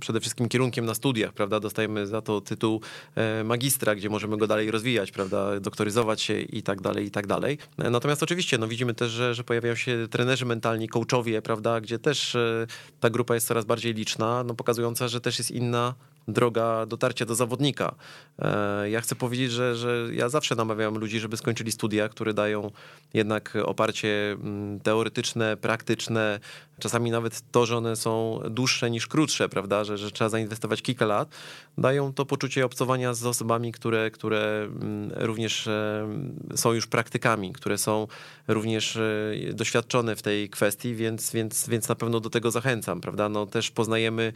[0.00, 1.60] przede wszystkim kierunkiem na studiach, prawda?
[1.60, 2.80] Dostajemy za to tytuł
[3.14, 5.60] e, magistra, gdzie możemy go dalej rozwijać, prawda?
[5.60, 7.58] Doktoryzować się i tak dalej, i tak dalej.
[7.78, 11.80] Natomiast oczywiście, no widzimy też, że, że pojawiają się trenerzy mentalni, coachowie, prawda?
[11.80, 12.66] Gdzie też e,
[13.00, 15.94] ta grupa jest coraz bardziej liczna, no pokazująca, że też jest inna
[16.28, 17.94] droga dotarcia do zawodnika.
[18.38, 22.70] E, ja chcę powiedzieć, że, że ja zawsze namawiam ludzi, żeby skończyli studia, które dają
[23.14, 26.40] jednak oparcie mm, teoretyczne, praktyczne,
[26.78, 31.06] czasami nawet to, że one są dłuższe niż krótsze, prawda, że, że trzeba zainwestować kilka
[31.06, 31.28] lat,
[31.78, 36.08] dają to poczucie obcowania z osobami, które, które mm, również e,
[36.54, 38.06] są już praktykami, które są
[38.48, 43.28] również e, doświadczone w tej kwestii, więc, więc, więc na pewno do tego zachęcam, prawda,
[43.28, 44.32] no też poznajemy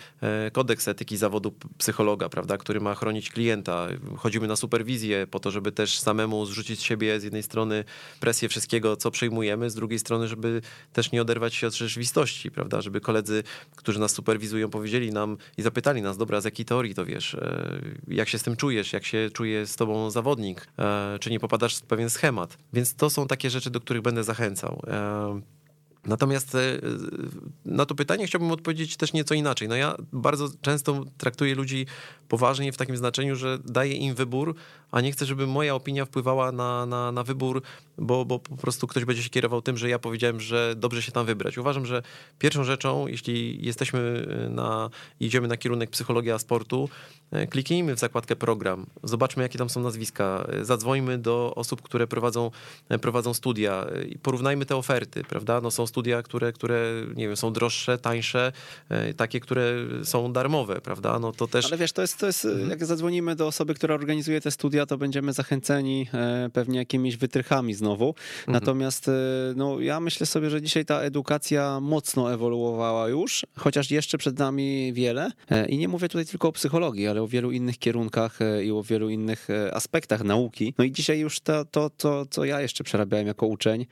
[0.52, 3.88] kodeks etyki zawodu psychologa, prawda, który ma chronić klienta.
[4.16, 7.84] Chodzimy na superwizję po to, żeby też samemu zrzucić z siebie z jednej strony
[8.20, 10.62] presję wszystkiego, co przejmujemy, z drugiej strony, żeby
[10.92, 13.42] też nie oderwać się od rzeczywistości, prawda, żeby koledzy,
[13.76, 17.80] którzy nas superwizują, powiedzieli nam i zapytali nas, dobra, z jakiej teorii to wiesz, e,
[18.08, 21.76] jak się z tym czujesz, jak się czuje z tobą zawodnik, e, czy nie popadasz
[21.76, 22.58] w pewien schemat.
[22.72, 24.82] Więc to są takie rzeczy, do których będę zachęcał.
[26.06, 26.58] Natomiast e,
[27.64, 29.68] na to pytanie chciałbym odpowiedzieć też nieco inaczej.
[29.68, 31.86] No ja bardzo często traktuję ludzi
[32.28, 34.54] poważnie w takim znaczeniu, że daję im wybór,
[34.90, 37.62] a nie chcę, żeby moja opinia wpływała na, na, na wybór,
[37.98, 41.12] bo, bo po prostu ktoś będzie się kierował tym, że ja powiedziałem, że dobrze się
[41.12, 41.58] tam wybrać.
[41.58, 42.02] Uważam, że
[42.38, 44.90] pierwszą rzeczą, jeśli jesteśmy na,
[45.20, 46.88] idziemy na kierunek psychologia sportu,
[47.30, 52.06] e, kliknijmy w zakładkę program, zobaczmy jakie tam są nazwiska, e, zadzwońmy do osób, które
[52.06, 52.50] prowadzą,
[53.00, 55.60] prowadzą studia i porównajmy te oferty, prawda?
[55.60, 58.52] No są studia, które, które nie wiem, są droższe, tańsze,
[58.88, 59.74] e, takie, które
[60.04, 61.18] są darmowe, prawda?
[61.18, 61.66] No to też...
[61.66, 62.70] Ale wiesz, to jest, to jest mhm.
[62.70, 67.74] jak zadzwonimy do osoby, która organizuje te studia, to będziemy zachęceni e, pewnie jakimiś wytrychami
[67.74, 67.91] znowu.
[67.92, 68.52] Mhm.
[68.52, 69.12] Natomiast e,
[69.56, 74.92] no, ja myślę sobie, że dzisiaj ta edukacja mocno ewoluowała już, chociaż jeszcze przed nami
[74.92, 75.30] wiele.
[75.68, 79.10] I nie mówię tutaj tylko o psychologii, ale o wielu innych kierunkach i o wielu
[79.10, 80.74] innych aspektach nauki.
[80.78, 83.86] No i dzisiaj już to, to, to co ja jeszcze przerabiałem jako uczeń,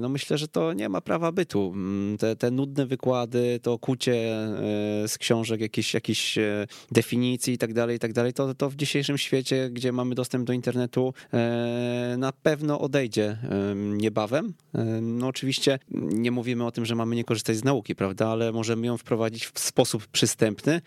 [0.00, 1.72] no myślę, że to nie ma prawa bytu.
[1.74, 5.60] Mm, te, te nudne wykłady, to kucie e, z książek,
[5.94, 9.92] jakieś e, definicji i tak dalej, i tak dalej, to, to w dzisiejszym świecie, gdzie
[9.92, 13.38] mamy dostęp do internetu, e, na pewno odejdzie
[13.74, 14.54] niebawem.
[15.02, 18.86] No oczywiście nie mówimy o tym, że mamy nie korzystać z nauki, prawda, ale możemy
[18.86, 20.80] ją wprowadzić w sposób przystępny,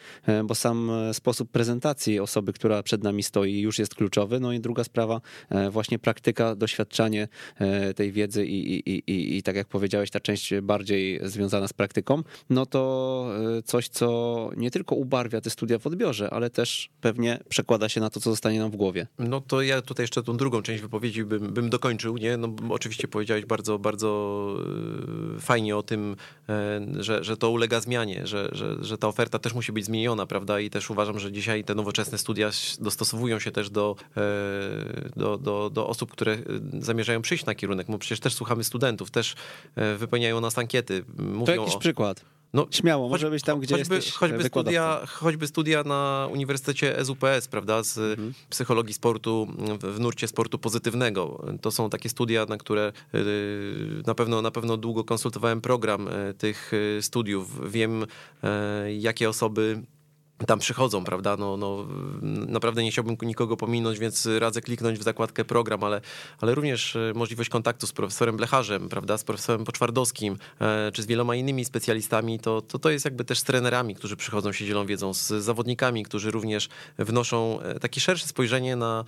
[0.45, 4.39] bo sam sposób prezentacji osoby, która przed nami stoi już jest kluczowy.
[4.39, 5.21] No i druga sprawa,
[5.71, 7.27] właśnie praktyka, doświadczanie
[7.95, 12.23] tej wiedzy i, i, i, i tak jak powiedziałeś, ta część bardziej związana z praktyką,
[12.49, 17.39] no to e, coś, co nie tylko ubarwia te studia w odbiorze, ale też pewnie
[17.49, 19.07] przekłada się na to, co zostanie nam w głowie.
[19.19, 22.37] No to ja tutaj jeszcze tą drugą część wypowiedzi bym, bym dokończył, nie?
[22.37, 24.55] No oczywiście powiedziałeś bardzo, bardzo
[25.37, 26.15] e, fajnie o tym,
[26.49, 30.25] e, że, że to ulega zmianie, że, że, że ta oferta też musi być zmieniona,
[30.25, 30.59] prawda?
[30.59, 32.49] I też uważam, że dzisiaj te nowoczesne studia
[32.79, 33.95] dostosowują się też do,
[35.15, 36.37] do, do, do osób, które
[36.79, 39.35] zamierzają przyjść na kierunek, bo przecież też słuchamy studentów, też
[39.75, 41.05] E, wypełniają nas ankiety.
[41.17, 41.79] Mówią to jakiś o...
[41.79, 42.25] przykład.
[42.53, 47.47] No, Śmiało, może być tam, gdzie choćby, jesteś choćby studia, choćby studia na Uniwersytecie SUPS,
[47.47, 48.33] prawda, z mhm.
[48.49, 49.47] psychologii sportu
[49.79, 51.45] w nurcie sportu pozytywnego.
[51.61, 53.19] To są takie studia, na które e,
[54.07, 56.71] na pewno, na pewno długo konsultowałem program e, tych
[57.01, 57.71] studiów.
[57.71, 58.05] Wiem,
[58.99, 59.81] jakie osoby
[60.45, 61.37] tam przychodzą, prawda?
[61.37, 61.85] No, no,
[62.47, 66.01] naprawdę nie chciałbym nikogo pominąć, więc radzę kliknąć w zakładkę program, ale,
[66.41, 69.17] ale również e, możliwość kontaktu z profesorem Blecharzem, prawda?
[69.17, 73.39] Z profesorem Poczwardowskim, e, czy z wieloma innymi specjalistami, to, to, to jest jakby też
[73.39, 78.27] z trenerami, którzy przychodzą, się dzielą wiedzą, z zawodnikami, którzy również wnoszą e, takie szersze
[78.27, 79.05] spojrzenie na,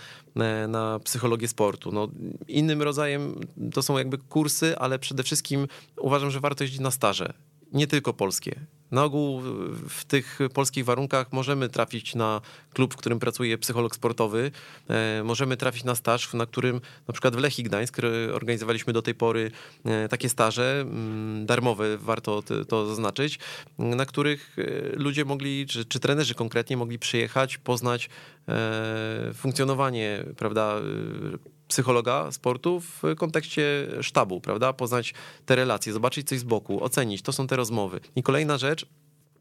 [0.68, 1.92] na psychologię sportu.
[1.92, 2.08] No,
[2.48, 3.36] innym rodzajem
[3.74, 5.68] to są jakby kursy, ale przede wszystkim
[5.98, 7.34] uważam, że warto jeździć na staże.
[7.74, 9.42] Nie tylko polskie Na ogół
[9.90, 12.42] w tych polskich warunkach możemy trafić na
[12.74, 14.52] klub, w którym pracuje psycholog sportowy,
[14.90, 17.98] e, możemy trafić na staż, na którym na przykład w Lechii Gdańsk
[18.34, 19.52] organizowaliśmy do tej pory
[19.86, 23.40] e, takie staże mm, darmowe, warto to zaznaczyć,
[23.78, 24.64] na których e,
[24.96, 28.10] ludzie mogli, czy, czy trenerzy konkretnie mogli przyjechać, poznać
[29.34, 30.76] funkcjonowanie, prawda,
[31.72, 34.74] psychologa sportu w kontekście sztabu, prawda?
[34.74, 35.14] Poznać
[35.46, 37.22] te relacje, zobaczyć coś z boku, ocenić.
[37.22, 38.00] To są te rozmowy.
[38.16, 38.86] I kolejna rzecz,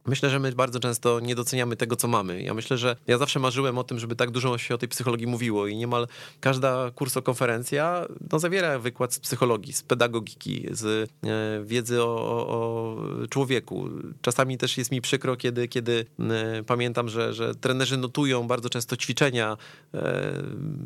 [0.06, 2.42] Myślę, że my bardzo często nie doceniamy tego, co mamy.
[2.42, 5.26] Ja myślę, że ja zawsze marzyłem o tym, żeby tak dużo się o tej psychologii
[5.26, 6.08] mówiło i niemal
[6.40, 12.96] każda kursokonferencja no, zawiera wykład z psychologii, z pedagogiki, z e, wiedzy o, o,
[13.30, 13.88] człowieku.
[14.22, 18.96] Czasami też jest mi przykro, kiedy, kiedy e, pamiętam, że, że trenerzy notują bardzo często
[18.96, 19.56] ćwiczenia
[19.94, 20.32] e,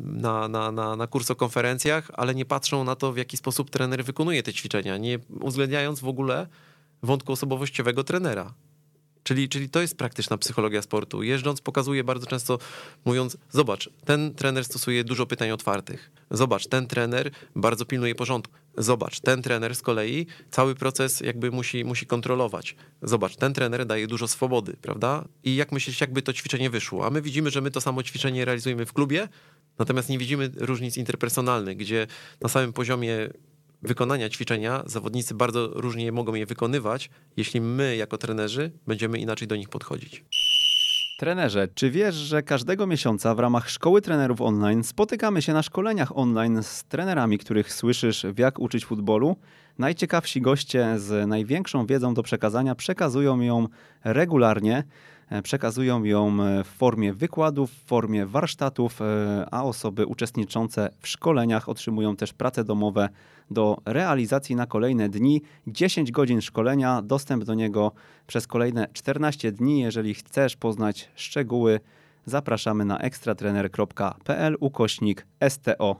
[0.03, 4.43] na, na, na, na kursokonferencjach, ale nie patrzą na to, w jaki sposób trener wykonuje
[4.43, 6.47] te ćwiczenia, nie uwzględniając w ogóle
[7.03, 8.53] wątku osobowościowego trenera.
[9.25, 11.23] Czyli, czyli to jest praktyczna psychologia sportu.
[11.23, 12.59] Jeżdżąc pokazuje bardzo często,
[13.05, 16.11] mówiąc, zobacz, ten trener stosuje dużo pytań otwartych.
[16.31, 18.53] Zobacz, ten trener bardzo pilnuje porządku.
[18.77, 22.75] Zobacz, ten trener z kolei cały proces jakby musi, musi kontrolować.
[23.01, 25.25] Zobacz, ten trener daje dużo swobody, prawda?
[25.43, 27.05] I jak myślisz, jakby to ćwiczenie wyszło?
[27.05, 29.27] A my widzimy, że my to samo ćwiczenie realizujemy w klubie,
[29.79, 32.07] natomiast nie widzimy różnic interpersonalnych, gdzie
[32.41, 33.29] na samym poziomie
[33.85, 39.55] wykonania ćwiczenia zawodnicy bardzo różnie mogą je wykonywać, jeśli my jako trenerzy będziemy inaczej do
[39.55, 40.23] nich podchodzić.
[41.17, 46.17] Trenerze, czy wiesz, że każdego miesiąca w ramach Szkoły Trenerów Online spotykamy się na szkoleniach
[46.17, 49.35] online z trenerami, których słyszysz w jak uczyć futbolu?
[49.77, 53.67] Najciekawsi goście z największą wiedzą do przekazania przekazują ją
[54.03, 54.83] regularnie.
[55.29, 61.07] E, przekazują ją e, w formie wykładów, w formie warsztatów, e, a osoby uczestniczące w
[61.07, 63.09] szkoleniach otrzymują też prace domowe
[63.51, 65.41] do realizacji na kolejne dni.
[65.67, 67.91] 10 godzin szkolenia, dostęp do niego
[68.27, 69.79] przez kolejne 14 dni.
[69.79, 71.79] Jeżeli chcesz poznać szczegóły,
[72.25, 75.95] zapraszamy na ekstratrener.pl ukośnik STO.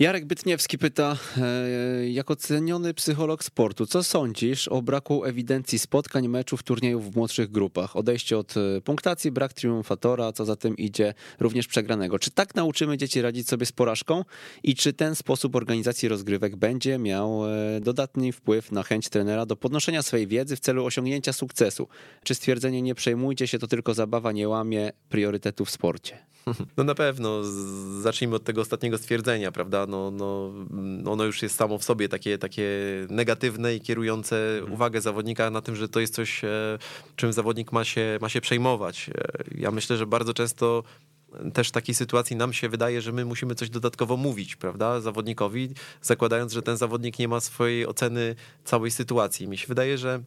[0.00, 6.62] Jarek Bytniewski pyta, e, jako ceniony psycholog sportu, co sądzisz o braku ewidencji spotkań, meczów,
[6.62, 7.96] turniejów w młodszych grupach?
[7.96, 12.18] Odejście od e, punktacji, brak triumfatora, co za tym idzie, również przegranego.
[12.18, 14.24] Czy tak nauczymy dzieci radzić sobie z porażką
[14.62, 19.56] i czy ten sposób organizacji rozgrywek będzie miał e, dodatni wpływ na chęć trenera do
[19.56, 21.88] podnoszenia swojej wiedzy w celu osiągnięcia sukcesu?
[22.24, 26.30] Czy stwierdzenie nie przejmujcie się, to tylko zabawa nie łamie priorytetu w sporcie?
[26.76, 27.40] No na pewno,
[28.00, 29.86] zacznijmy od tego ostatniego stwierdzenia, prawda?
[29.86, 30.52] No, no,
[31.10, 32.68] ono już jest samo w sobie takie, takie
[33.10, 34.72] negatywne i kierujące mhm.
[34.72, 36.78] uwagę zawodnika na tym, że to jest coś, e,
[37.16, 39.10] czym zawodnik ma się, ma się przejmować.
[39.14, 40.82] E, ja myślę, że bardzo często
[41.52, 45.70] też w takiej sytuacji nam się wydaje, że my musimy coś dodatkowo mówić, prawda, zawodnikowi,
[46.02, 48.34] zakładając, że ten zawodnik nie ma swojej oceny
[48.64, 49.48] całej sytuacji.
[49.48, 50.20] Mi się wydaje, że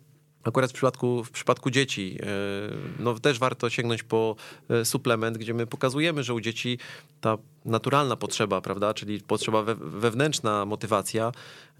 [0.43, 2.25] Akurat w przypadku, w przypadku dzieci, e,
[2.99, 4.35] no też warto sięgnąć po
[4.69, 6.77] e, suplement, gdzie my pokazujemy, że u dzieci
[7.21, 11.31] ta naturalna potrzeba, prawda, czyli potrzeba wewnętrzna motywacja,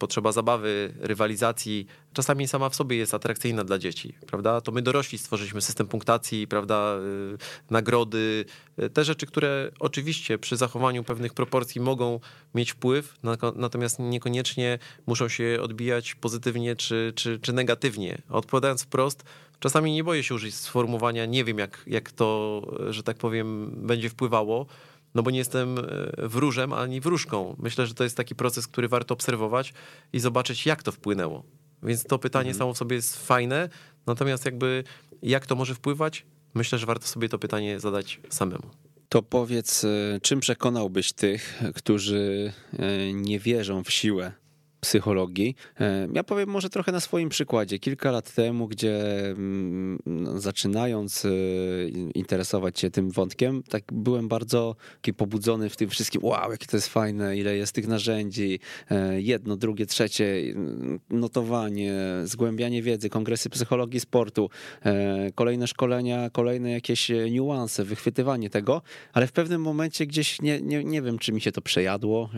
[0.03, 4.61] potrzeba zabawy, rywalizacji, czasami sama w sobie jest atrakcyjna dla dzieci, prawda?
[4.61, 6.95] To my dorośli stworzyliśmy system punktacji, prawda,
[7.33, 7.37] y,
[7.69, 8.45] nagrody,
[8.79, 12.19] y, te rzeczy, które oczywiście przy zachowaniu pewnych proporcji mogą
[12.55, 13.15] mieć wpływ,
[13.55, 18.21] natomiast niekoniecznie muszą się odbijać pozytywnie czy, czy, czy negatywnie.
[18.29, 19.23] Odpowiadając wprost,
[19.59, 24.09] czasami nie boję się użyć sformułowania, nie wiem jak, jak to, że tak powiem, będzie
[24.09, 24.65] wpływało,
[25.15, 25.83] no bo nie jestem e,
[26.27, 27.55] wróżem ani wróżką.
[27.59, 29.73] Myślę, że to jest taki proces, który warto obserwować
[30.13, 31.43] i zobaczyć, jak to wpłynęło.
[31.83, 32.57] Więc to pytanie mhm.
[32.59, 33.69] samo w sobie jest fajne,
[34.05, 34.83] natomiast jakby
[35.21, 38.69] jak to może wpływać, myślę, że warto sobie to pytanie zadać samemu.
[39.09, 44.42] To powiedz, e, czym przekonałbyś tych, którzy e, nie wierzą w siłę
[44.83, 45.55] psychologii.
[45.79, 47.79] E, ja powiem może trochę na swoim przykładzie.
[47.79, 51.29] Kilka lat temu, gdzie mm, no, zaczynając e,
[52.15, 56.23] interesować się tym wątkiem, tak byłem bardzo taki pobudzony w tym wszystkim.
[56.23, 58.59] Wow, jakie to jest fajne, ile jest tych narzędzi.
[58.91, 60.43] E, jedno, drugie, trzecie,
[61.09, 64.49] notowanie, zgłębianie wiedzy, kongresy psychologii sportu,
[65.35, 68.81] kolejne szkolenia, kolejne jakieś niuanse, wychwytywanie tego,
[69.13, 72.29] ale w pewnym momencie gdzieś nie, nie, nie wiem, czy mi się to przejadło,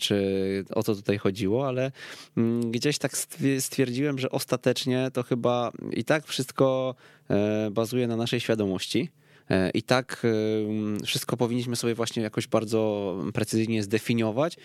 [0.00, 1.87] czy o to tutaj chodziło, ale
[2.36, 3.12] Mm, gdzieś tak
[3.58, 6.94] stwierdziłem, że ostatecznie to chyba i tak wszystko
[7.30, 9.08] e, bazuje na naszej świadomości.
[9.50, 14.56] E, I tak e, wszystko powinniśmy sobie właśnie jakoś bardzo precyzyjnie zdefiniować.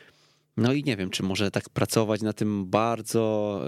[0.57, 3.59] No i nie wiem, czy może tak pracować na tym bardzo,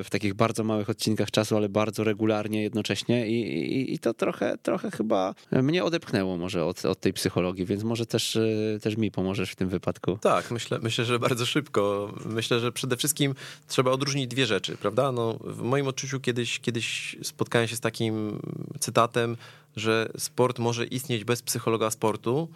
[0.00, 3.40] e, w takich bardzo małych odcinkach czasu, ale bardzo regularnie jednocześnie i,
[3.72, 8.06] i, i to trochę, trochę chyba mnie odepchnęło może od, od tej psychologii, więc może
[8.06, 10.18] też, e, też mi pomożesz w tym wypadku.
[10.20, 12.12] Tak, myślę, myślę, że bardzo szybko.
[12.26, 13.34] Myślę, że przede wszystkim
[13.66, 15.12] trzeba odróżnić dwie rzeczy, prawda?
[15.12, 18.40] No, w moim odczuciu kiedyś, kiedyś spotkałem się z takim
[18.80, 19.36] cytatem,
[19.76, 22.48] że sport może istnieć bez psychologa sportu,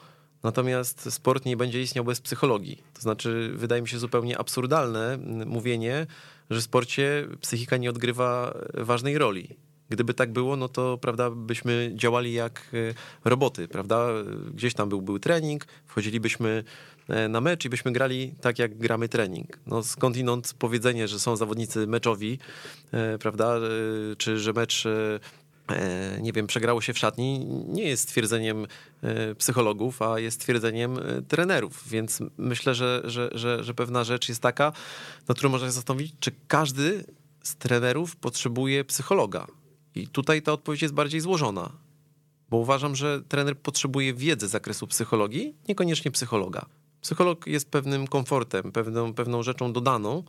[0.42, 2.82] Natomiast sport nie będzie istniał bez psychologii.
[2.94, 6.06] To znaczy, wydaje mi się zupełnie absurdalne mówienie,
[6.50, 9.56] że w sporcie psychika nie odgrywa ważnej roli.
[9.88, 14.08] Gdyby tak było, no to prawda, byśmy działali jak e, roboty, prawda?
[14.54, 16.64] Gdzieś tam był, był trening, wchodzilibyśmy
[17.08, 19.58] e, na mecz i byśmy grali tak, jak gramy trening.
[19.66, 22.38] No skądinąd powiedzenie, że są zawodnicy meczowi,
[22.92, 23.56] e, prawda,
[24.18, 25.20] czy że mecz E,
[26.20, 28.66] nie wiem, przegrało się w szatni, nie jest stwierdzeniem
[29.02, 31.88] e, psychologów, a jest stwierdzeniem e, trenerów.
[31.88, 34.72] Więc myślę, że, że, że, że pewna rzecz jest taka,
[35.28, 37.04] na którą można się zastanowić, czy każdy
[37.42, 39.46] z trenerów potrzebuje psychologa.
[39.94, 41.72] I tutaj ta odpowiedź jest bardziej złożona,
[42.50, 46.66] bo uważam, że trener potrzebuje wiedzy z zakresu psychologii, niekoniecznie psychologa.
[47.00, 50.24] Psycholog jest pewnym komfortem, pewną, pewną rzeczą dodaną,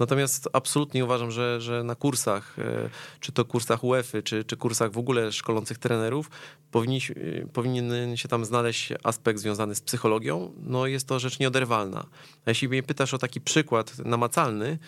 [0.00, 2.90] Natomiast absolutnie uważam, że, że na kursach, e,
[3.20, 6.30] czy to kursach UEFA, czy, czy kursach w ogóle szkolących trenerów,
[6.70, 10.52] powinni, e, powinien się tam znaleźć aspekt związany z psychologią.
[10.62, 12.06] No jest to rzecz nieoderwalna.
[12.46, 14.78] A jeśli mnie pytasz o taki przykład namacalny,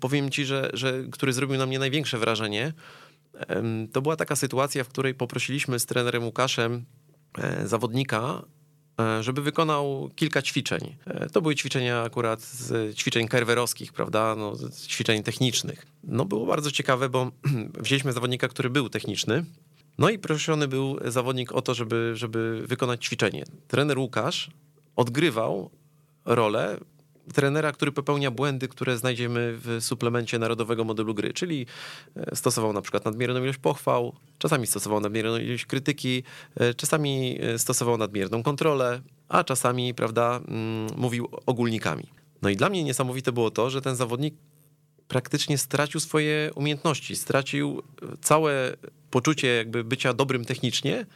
[0.00, 2.72] powiem ci, że, że który zrobił na mnie największe wrażenie,
[3.92, 6.84] to była taka sytuacja, w której poprosiliśmy z trenerem Łukaszem
[7.38, 8.42] e, zawodnika,
[9.20, 10.96] żeby wykonał kilka ćwiczeń.
[11.06, 14.52] E, to były ćwiczenia akurat z ćwiczeń kerwerowskich, prawda, no,
[14.86, 15.86] ćwiczeń technicznych.
[16.04, 17.30] No było bardzo ciekawe, bo
[17.84, 19.44] wzięliśmy zawodnika, który był techniczny,
[19.98, 23.44] no i proszony był zawodnik o to, żeby, żeby wykonać ćwiczenie.
[23.68, 24.50] Trener Łukasz
[24.96, 25.70] odgrywał
[26.24, 26.78] rolę
[27.32, 31.66] trenera, który popełnia błędy, które znajdziemy w suplemencie narodowego modelu gry, czyli
[32.16, 36.22] e, stosował na przykład nadmierną ilość pochwał, czasami stosował nadmierną ilość krytyki,
[36.56, 42.04] e, czasami e, stosował nadmierną kontrolę, a czasami, prawda, mm, mówił ogólnikami.
[42.42, 44.34] No i dla mnie niesamowite było to, że ten zawodnik
[45.08, 47.82] praktycznie stracił swoje umiejętności, stracił
[48.20, 48.76] całe
[49.10, 51.06] poczucie jakby bycia dobrym technicznie,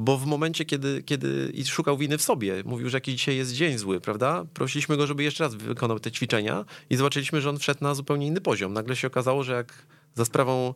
[0.00, 3.52] bo w momencie, kiedy, kiedy i szukał winy w sobie, mówił, że jakiś dzisiaj jest
[3.52, 4.44] dzień zły, prawda?
[4.54, 8.26] Prosiliśmy go, żeby jeszcze raz wykonał te ćwiczenia i zobaczyliśmy, że on wszedł na zupełnie
[8.26, 8.72] inny poziom.
[8.72, 10.74] Nagle się okazało, że jak za sprawą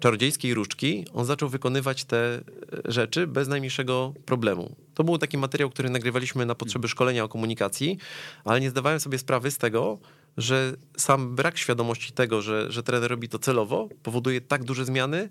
[0.00, 2.40] czarodziejskiej różdżki, on zaczął wykonywać te e,
[2.84, 4.76] rzeczy bez najmniejszego problemu.
[4.94, 7.98] To był taki materiał, który nagrywaliśmy na potrzeby szkolenia o komunikacji,
[8.44, 9.98] ale nie zdawałem sobie sprawy z tego,
[10.36, 15.28] że sam brak świadomości tego, że, że trener robi to celowo, powoduje tak duże zmiany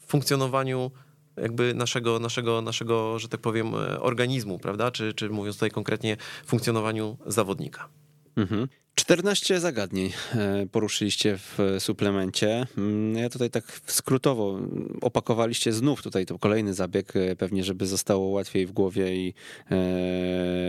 [0.00, 0.90] w funkcjonowaniu
[1.36, 4.90] jakby naszego, naszego, naszego, że tak powiem, e, organizmu, prawda?
[4.90, 6.16] Czy, czy mówiąc tutaj konkretnie,
[6.46, 7.88] funkcjonowaniu zawodnika.
[8.36, 8.68] Mhm.
[8.94, 12.66] 14 zagadnień e, poruszyliście w suplemencie.
[12.78, 14.60] Mm, ja tutaj tak skrótowo
[15.00, 19.34] opakowaliście znów tutaj to kolejny zabieg, e, pewnie żeby zostało łatwiej w głowie i,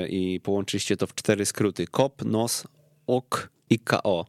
[0.10, 1.88] i połączyliście to w cztery skróty.
[1.88, 2.68] Kop, nos,
[3.08, 4.26] ok, i KO,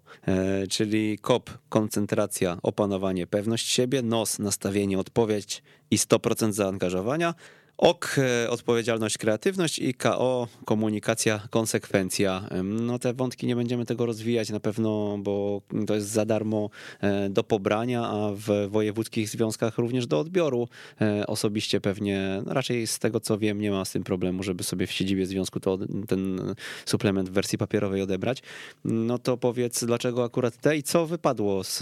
[0.70, 5.62] czyli KOP, koncentracja, opanowanie, pewność siebie, NOS, nastawienie, odpowiedź
[5.92, 7.34] i 100% zaangażowania,
[7.78, 12.48] OK, e, odpowiedzialność, kreatywność i KO, komunikacja, konsekwencja.
[12.64, 16.70] No te wątki nie będziemy tego rozwijać na pewno, bo to jest za darmo
[17.00, 20.68] e, do pobrania, a w wojewódzkich związkach również do odbioru.
[21.00, 24.64] E, osobiście pewnie, no raczej z tego co wiem, nie ma z tym problemu, żeby
[24.64, 26.54] sobie w siedzibie związku to, ten
[26.86, 28.42] suplement w wersji papierowej odebrać.
[28.84, 31.78] No to powiedz, dlaczego akurat te i co wypadło z,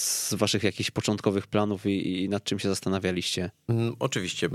[0.00, 3.50] z waszych jakichś początkowych planów i, i nad czym się zastanawialiście?
[4.04, 4.48] Oczywiście.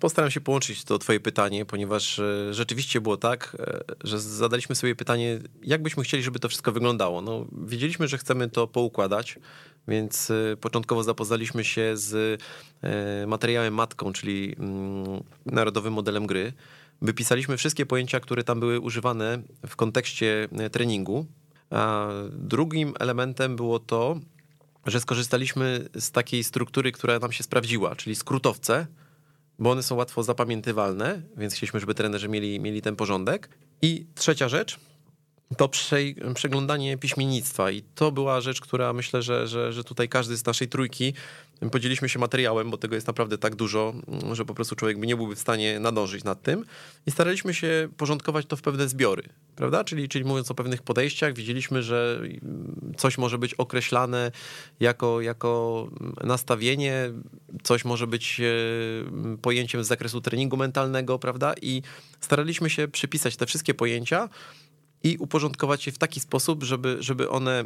[0.00, 4.94] Postaram się połączyć to twoje pytanie, ponieważ e, rzeczywiście było tak, e, że zadaliśmy sobie
[4.94, 7.20] pytanie, jak byśmy chcieli, żeby to wszystko wyglądało.
[7.20, 9.38] No, wiedzieliśmy, że chcemy to poukładać,
[9.88, 12.42] więc e, początkowo zapoznaliśmy się z
[13.26, 16.52] materiałem matką, czyli mm, narodowym modelem gry.
[17.02, 21.26] Wypisaliśmy wszystkie pojęcia, które tam były używane w kontekście treningu.
[21.70, 24.20] A drugim elementem było to,
[24.86, 28.86] że skorzystaliśmy z takiej struktury, która nam się sprawdziła, czyli skrótowce,
[29.58, 33.48] bo one są łatwo zapamiętywalne, więc chcieliśmy, żeby trenerzy mieli, mieli ten porządek.
[33.82, 34.78] I trzecia rzecz
[35.56, 35.70] to
[36.34, 37.70] przeglądanie piśmiennictwa.
[37.70, 41.14] I to była rzecz, która myślę, że, że, że tutaj każdy z naszej trójki
[41.70, 43.94] podzieliliśmy się materiałem, bo tego jest naprawdę tak dużo,
[44.32, 46.64] że po prostu człowiek nie byłby w stanie nadążyć nad tym.
[47.06, 49.22] I staraliśmy się porządkować to w pewne zbiory.
[49.56, 49.84] prawda?
[49.84, 52.20] Czyli, czyli mówiąc o pewnych podejściach, widzieliśmy, że
[52.96, 54.32] coś może być określane
[54.80, 55.86] jako, jako
[56.24, 57.10] nastawienie,
[57.62, 58.44] coś może być e,
[59.42, 61.54] pojęciem z zakresu treningu mentalnego, prawda?
[61.62, 61.82] I
[62.20, 64.28] staraliśmy się przypisać te wszystkie pojęcia
[65.02, 67.64] i uporządkować je w taki sposób, żeby, żeby one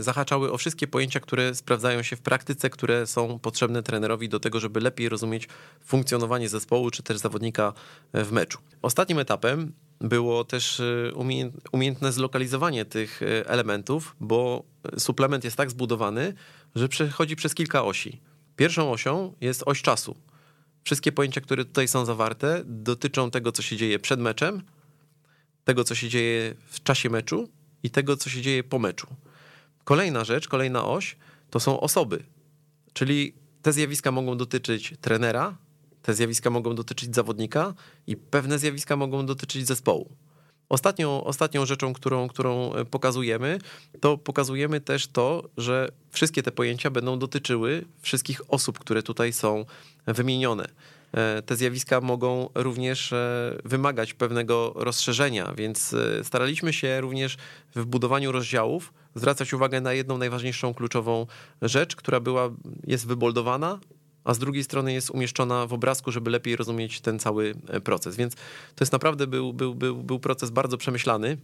[0.00, 4.60] zahaczały o wszystkie pojęcia, które sprawdzają się w praktyce, które są potrzebne trenerowi do tego,
[4.60, 5.48] żeby lepiej rozumieć
[5.84, 7.72] funkcjonowanie zespołu czy też zawodnika
[8.14, 8.58] w meczu.
[8.82, 11.12] Ostatnim etapem było też e,
[11.72, 14.64] umiejętne zlokalizowanie tych e, elementów, bo
[14.98, 16.34] suplement jest tak zbudowany,
[16.74, 18.20] że przechodzi przez kilka osi.
[18.56, 20.16] Pierwszą osią jest oś czasu.
[20.84, 24.62] Wszystkie pojęcia, które tutaj są zawarte, dotyczą tego, co się dzieje przed meczem,
[25.64, 27.48] tego, co się dzieje w czasie meczu
[27.82, 29.06] i tego, co się dzieje po meczu.
[29.88, 31.16] Kolejna rzecz, kolejna oś
[31.50, 32.24] to są osoby,
[32.92, 35.56] czyli te zjawiska mogą dotyczyć trenera,
[36.02, 37.74] te zjawiska mogą dotyczyć zawodnika
[38.06, 40.08] i pewne zjawiska mogą dotyczyć zespołu.
[40.68, 43.58] Ostatnią, ostatnią rzeczą, którą, którą pokazujemy,
[44.00, 49.64] to pokazujemy też to, że wszystkie te pojęcia będą dotyczyły wszystkich osób, które tutaj są
[50.06, 50.68] wymienione.
[51.12, 57.36] E, te zjawiska mogą również e, wymagać pewnego rozszerzenia, więc e, staraliśmy się również
[57.74, 61.26] w budowaniu rozdziałów zwracać uwagę na jedną najważniejszą kluczową
[61.62, 62.50] rzecz, która była,
[62.86, 63.78] jest wyboldowana,
[64.24, 67.54] a z drugiej strony jest umieszczona w obrazku, żeby lepiej rozumieć ten cały
[67.84, 68.16] proces.
[68.16, 68.34] Więc
[68.74, 71.36] to jest naprawdę był, był, był, był proces bardzo przemyślany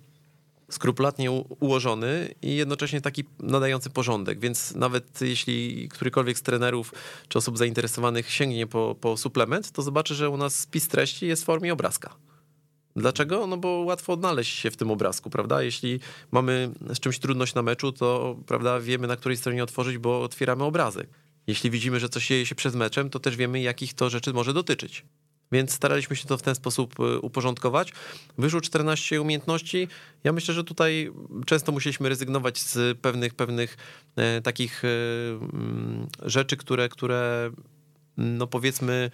[0.70, 6.92] skrupulatnie ułożony i jednocześnie taki nadający porządek, więc nawet jeśli którykolwiek z trenerów
[7.28, 11.42] czy osób zainteresowanych sięgnie po, po suplement, to zobaczy, że u nas spis treści jest
[11.42, 12.16] w formie obrazka.
[12.96, 13.46] Dlaczego?
[13.46, 15.62] No bo łatwo odnaleźć się w tym obrazku, prawda?
[15.62, 16.00] Jeśli
[16.32, 20.64] mamy z czymś trudność na meczu, to prawda, wiemy na której stronie otworzyć, bo otwieramy
[20.64, 21.08] obrazek.
[21.46, 24.52] Jeśli widzimy, że coś dzieje się przed meczem, to też wiemy, jakich to rzeczy może
[24.52, 25.04] dotyczyć.
[25.54, 27.92] Więc staraliśmy się to w ten sposób y, uporządkować.
[28.38, 29.88] Wyszło 14 umiejętności.
[30.24, 31.10] Ja myślę, że tutaj
[31.46, 33.76] często musieliśmy rezygnować z pewnych, pewnych
[34.16, 34.88] e, takich e,
[35.30, 37.50] mm, rzeczy, które, które
[38.16, 39.10] no powiedzmy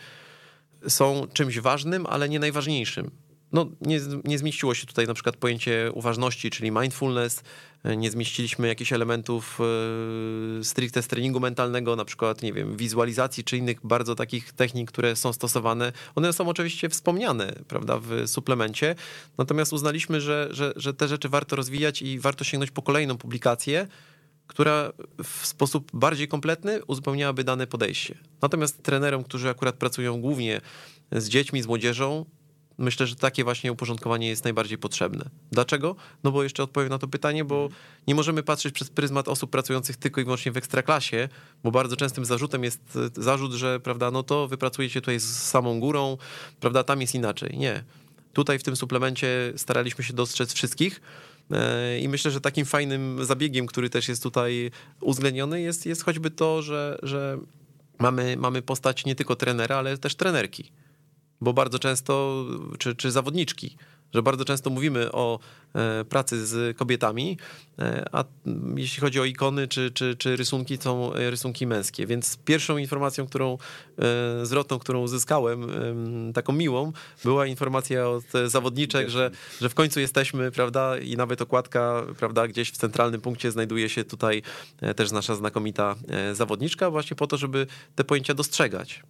[0.89, 3.11] są czymś ważnym, ale nie najważniejszym
[3.53, 7.43] no, nie, nie zmieściło się tutaj na przykład pojęcie uważności, czyli mindfulness,
[7.85, 9.59] nie zmieściliśmy jakichś elementów
[10.61, 14.91] e, stricte z treningu mentalnego, na przykład, nie wiem, wizualizacji czy innych bardzo takich technik,
[14.91, 15.93] które są stosowane.
[16.15, 18.95] One są oczywiście wspomniane, prawda, w suplemencie,
[19.39, 23.87] natomiast uznaliśmy, że, że, że te rzeczy warto rozwijać i warto sięgnąć po kolejną publikację,
[24.47, 24.93] która
[25.25, 28.19] w sposób bardziej kompletny uzupełniałaby dane podejście.
[28.43, 30.61] Natomiast trenerom, którzy akurat pracują głównie
[31.13, 32.25] z dziećmi, z młodzieżą,
[32.81, 35.31] Myślę, że takie właśnie uporządkowanie jest najbardziej potrzebne.
[35.53, 35.97] Dlaczego?
[36.25, 37.69] No bo jeszcze odpowiem na to pytanie, bo
[38.07, 41.29] nie możemy patrzeć przez pryzmat osób pracujących tylko i wyłącznie w ekstraklasie,
[41.65, 42.81] bo bardzo częstym zarzutem jest
[43.19, 46.17] e, zarzut, że prawda, no to wypracujecie tutaj z samą górą,
[46.61, 47.59] prawda, tam jest inaczej.
[47.59, 47.85] Nie.
[48.33, 51.01] Tutaj w tym suplemencie staraliśmy się dostrzec wszystkich.
[51.51, 54.71] E, I myślę, że takim fajnym zabiegiem, który też jest tutaj
[55.01, 57.39] uwzględniony, jest, jest choćby to, że, że
[57.99, 60.73] mamy, mamy postać nie tylko trenera, ale też trenerki
[61.41, 62.45] bo bardzo często,
[62.79, 63.77] czy, czy zawodniczki,
[64.15, 65.39] że bardzo często mówimy o
[65.75, 67.39] e, pracy z kobietami,
[67.79, 68.25] e, a
[68.77, 72.07] jeśli chodzi o ikony czy, czy, czy rysunki, są rysunki męskie.
[72.07, 73.59] Więc pierwszą informacją, którą
[73.99, 75.67] e, zwrotną, którą uzyskałem,
[76.35, 76.93] taką miłą,
[77.25, 79.31] była informacja od zawodniczek, że,
[79.61, 84.05] że w końcu jesteśmy, prawda, i nawet okładka, prawda, gdzieś w centralnym punkcie znajduje się
[84.05, 84.43] tutaj
[84.97, 85.95] też nasza znakomita
[86.33, 89.03] zawodniczka, właśnie po to, żeby te pojęcia dostrzegać.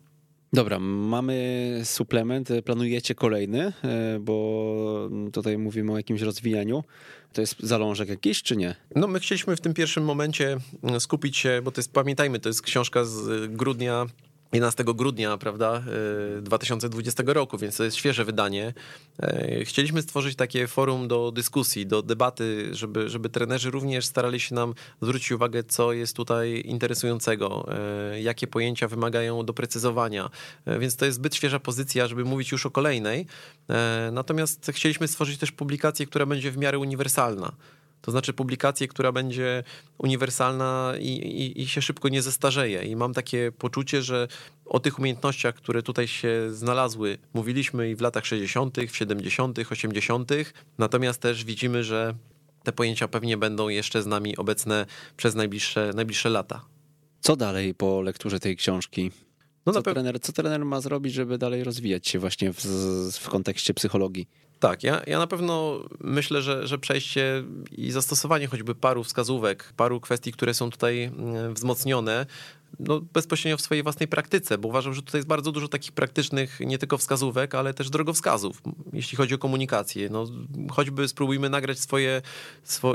[0.52, 6.84] Dobra, mamy suplement, planujecie kolejny, e, bo tutaj mówimy o jakimś rozwijaniu.
[7.32, 8.74] To jest zalążek jakiś, czy nie?
[8.96, 10.56] No my chcieliśmy w tym pierwszym momencie
[10.98, 14.06] skupić się, bo to jest, pamiętajmy, to jest książka z grudnia
[14.52, 15.82] 11 grudnia, prawda,
[16.42, 18.74] 2020 e, roku, więc to jest świeże wydanie.
[19.22, 24.54] E, chcieliśmy stworzyć takie forum do dyskusji, do debaty, żeby, żeby trenerzy również starali się
[24.54, 27.68] nam zwrócić uwagę, co jest tutaj interesującego,
[28.12, 30.30] e, jakie pojęcia wymagają doprecyzowania.
[30.80, 33.26] Więc to jest zbyt świeża pozycja, żeby mówić już o kolejnej.
[34.12, 37.52] Natomiast chcieliśmy stworzyć też publikację, która będzie w miarę uniwersalna.
[38.02, 39.64] To znaczy publikację, która będzie
[39.98, 42.82] uniwersalna i, i, i, się szybko nie zestarzeje.
[42.82, 44.28] I mam takie poczucie, że
[44.66, 50.32] o tych umiejętnościach, które tutaj się znalazły, mówiliśmy i w latach 60., w 70., 80.,
[50.78, 52.14] natomiast też widzimy, że
[52.62, 54.86] te pojęcia pewnie będą jeszcze z nami obecne
[55.16, 56.64] przez najbliższe, najbliższe lata.
[57.20, 59.10] Co dalej po lekturze tej książki?
[59.66, 62.64] No co, trener, co trener ma zrobić, żeby dalej rozwijać się właśnie w,
[63.20, 64.28] w kontekście psychologii?
[64.60, 70.00] Tak, ja, ja na pewno myślę, że, że przejście i zastosowanie choćby paru wskazówek, paru
[70.00, 72.26] kwestii, które są tutaj mm, wzmocnione,
[72.78, 76.60] no, bezpośrednio w swojej własnej praktyce, bo uważam, że tutaj jest bardzo dużo takich praktycznych
[76.60, 78.62] nie tylko wskazówek, ale też drogowskazów,
[78.92, 80.08] jeśli chodzi o komunikację.
[80.10, 80.26] No,
[80.70, 82.22] choćby spróbujmy nagrać swoje,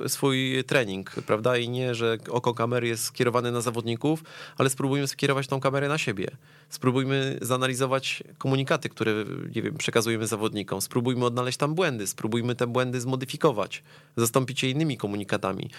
[0.08, 1.58] swój, trening, prawda?
[1.58, 4.24] I nie, że oko kamery jest skierowane na zawodników,
[4.58, 6.28] ale spróbujmy skierować tą kamerę na siebie.
[6.70, 10.82] Spróbujmy zanalizować komunikaty, które nie wiem, przekazujemy zawodnikom.
[10.82, 13.84] Spróbujmy odnaleźć tam błędy, spróbujmy te błędy zmodyfikować,
[14.18, 15.70] zastąpić je innymi komunikatami.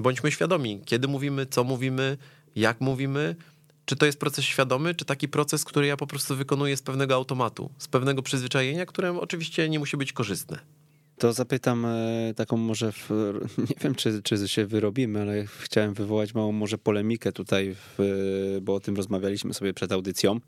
[0.00, 2.16] Bądźmy świadomi, kiedy mówimy, co mówimy,
[2.56, 3.36] jak mówimy,
[3.84, 7.14] czy to jest proces świadomy, czy taki proces, który ja po prostu wykonuję z pewnego
[7.14, 10.58] automatu, z pewnego przyzwyczajenia, które oczywiście nie musi być korzystne.
[11.18, 13.10] To zapytam e, taką może, w,
[13.70, 18.74] nie wiem czy, czy się wyrobimy, ale chciałem wywołać małą może polemikę tutaj, w, bo
[18.74, 20.40] o tym rozmawialiśmy sobie przed audycją.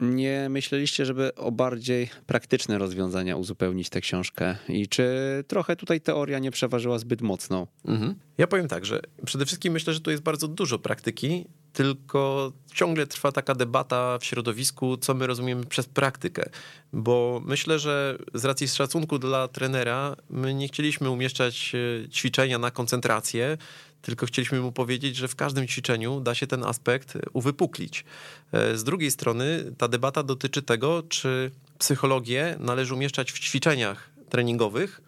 [0.00, 4.56] Nie myśleliście, żeby o bardziej praktyczne rozwiązania uzupełnić tę książkę?
[4.68, 5.06] I czy
[5.48, 7.66] trochę tutaj teoria nie przeważyła zbyt mocno?
[7.84, 8.14] Mhm.
[8.38, 13.06] Ja powiem tak, że przede wszystkim myślę, że tu jest bardzo dużo praktyki, tylko ciągle
[13.06, 16.50] trwa taka debata w środowisku, co my rozumiemy przez praktykę.
[16.92, 22.70] Bo myślę, że z racji szacunku dla trenera, my nie chcieliśmy umieszczać e, ćwiczenia na
[22.70, 23.58] koncentrację,
[24.02, 28.04] tylko chcieliśmy mu powiedzieć, że w każdym ćwiczeniu da się ten aspekt uwypuklić.
[28.52, 35.00] E, z drugiej strony ta debata dotyczy tego, czy psychologię należy umieszczać w ćwiczeniach treningowych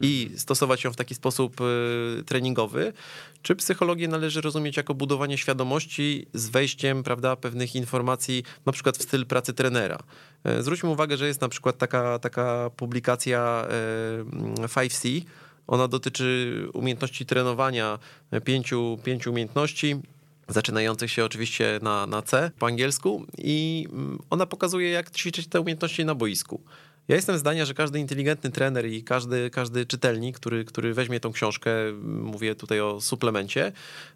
[0.00, 1.64] i stosować ją w taki sposób e,
[2.24, 2.92] treningowy,
[3.42, 9.02] czy psychologię należy rozumieć jako budowanie świadomości z wejściem prawda, pewnych informacji, na przykład w
[9.02, 9.98] styl pracy trenera.
[10.44, 13.66] E, zwróćmy uwagę, że jest na przykład taka, taka publikacja
[14.56, 15.22] 5C,
[15.70, 17.98] ona dotyczy umiejętności trenowania
[18.44, 19.96] pięciu, pięciu umiejętności
[20.48, 25.60] zaczynających się oczywiście na, na C po angielsku i mm, ona pokazuje, jak ćwiczyć te
[25.60, 26.62] umiejętności na boisku.
[27.08, 31.32] Ja jestem zdania, że każdy inteligentny trener i każdy, każdy czytelnik, który, który weźmie tą
[31.32, 31.70] książkę,
[32.02, 33.72] mówię tutaj o suplemencie,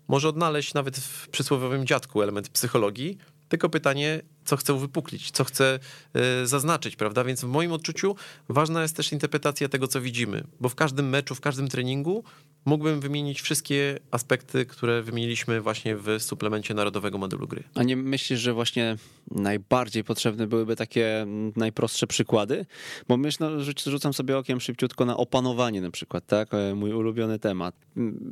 [0.08, 5.78] może odnaleźć nawet w przysłowiowym dziadku element psychologii, tylko pytanie, co chcę wypuklić, co chcę
[6.14, 7.24] e, zaznaczyć, prawda?
[7.24, 8.16] Więc w moim odczuciu
[8.48, 12.24] ważna jest też interpretacja tego, co widzimy, bo w każdym meczu, w każdym treningu
[12.64, 17.62] mógłbym wymienić wszystkie aspekty, które wymieniliśmy właśnie w suplemencie Narodowego Modelu Gry.
[17.74, 18.96] A nie myślisz, że właśnie
[19.30, 21.26] najbardziej potrzebne byłyby takie
[21.56, 22.66] najprostsze przykłady?
[23.08, 26.54] Bo myślę, no, rzucam sobie okiem szybciutko na opanowanie na przykład, tak?
[26.54, 27.74] E, mój ulubiony temat.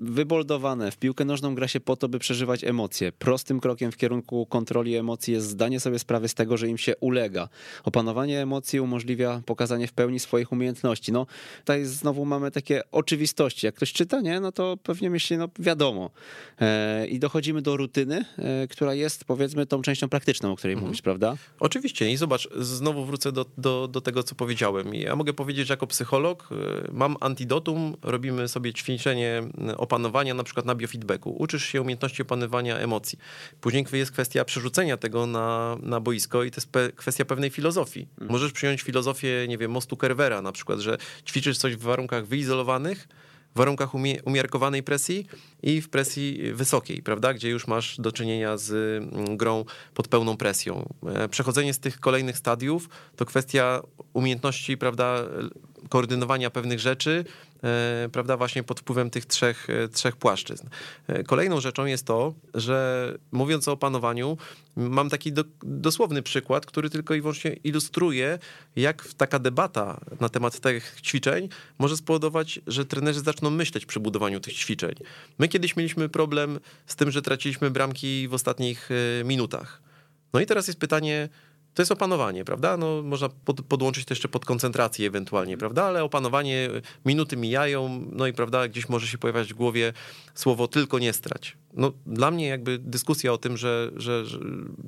[0.02, 3.12] Wyboldowane, w piłkę nożną gra się po to, by przeżywać emocje.
[3.12, 6.96] Prostym krokiem w kierunku kontroli emocji jest zdanie sobie sprawy z tego, że im się
[6.96, 7.48] ulega.
[7.84, 11.12] Opanowanie emocji umożliwia pokazanie w pełni swoich umiejętności.
[11.12, 11.26] No,
[11.58, 13.66] tutaj znowu mamy takie oczywistości.
[13.66, 16.10] Jak ktoś czyta, nie, no to pewnie myśli, no wiadomo.
[16.60, 20.88] E, I dochodzimy do rutyny, e, która jest powiedzmy tą częścią praktyczną, o której mhm.
[20.88, 21.36] mówisz, prawda?
[21.60, 24.94] Oczywiście i zobacz, znowu wrócę do, do, do tego, co powiedziałem.
[24.94, 26.54] Ja mogę powiedzieć, że jako psycholog e,
[26.92, 29.42] mam antidotum, robimy sobie ćwiczenie
[29.76, 31.36] opanowania na przykład na biofeedbacku.
[31.38, 33.18] Uczysz się umiejętności opanowania emocji.
[33.60, 38.00] Później jest kwestia przerzucenia tego na, na boisko i to jest pe kwestia pewnej filozofii.
[38.10, 38.32] Mhm.
[38.32, 43.08] Możesz przyjąć filozofię, nie wiem, mostu Kerwera na przykład, że ćwiczysz coś w warunkach wyizolowanych,
[43.54, 43.90] w warunkach
[44.24, 45.26] umiarkowanej presji
[45.62, 49.64] i w presji wysokiej, prawda, gdzie już masz do czynienia z mm, grą
[49.94, 50.88] pod pełną presją.
[51.06, 53.82] E, przechodzenie z tych kolejnych stadiów to kwestia
[54.12, 55.24] umiejętności, prawda,
[55.88, 57.24] koordynowania pewnych rzeczy,
[58.12, 60.66] prawda, właśnie pod wpływem tych trzech, e, trzech płaszczyzn.
[61.06, 64.36] E, kolejną rzeczą jest to, że mówiąc o opanowaniu,
[64.76, 68.38] mam taki do, dosłowny przykład, który tylko i wyłącznie ilustruje,
[68.76, 71.48] jak taka debata na temat tych ćwiczeń
[71.78, 74.94] może spowodować, że trenerzy zaczną myśleć przy budowaniu tych ćwiczeń.
[75.38, 78.88] My kiedyś mieliśmy problem z tym, że traciliśmy bramki w ostatnich
[79.24, 79.82] minutach.
[80.32, 81.28] No i teraz jest pytanie,
[81.74, 82.76] to jest opanowanie, prawda?
[82.76, 85.84] No, można pod, podłączyć to jeszcze pod koncentrację ewentualnie, prawda?
[85.84, 86.70] Ale opanowanie,
[87.04, 89.92] minuty mijają, no i prawda, gdzieś może się pojawiać w głowie
[90.34, 91.56] słowo tylko nie strać.
[91.74, 94.38] No, dla mnie jakby dyskusja o tym, że, że, że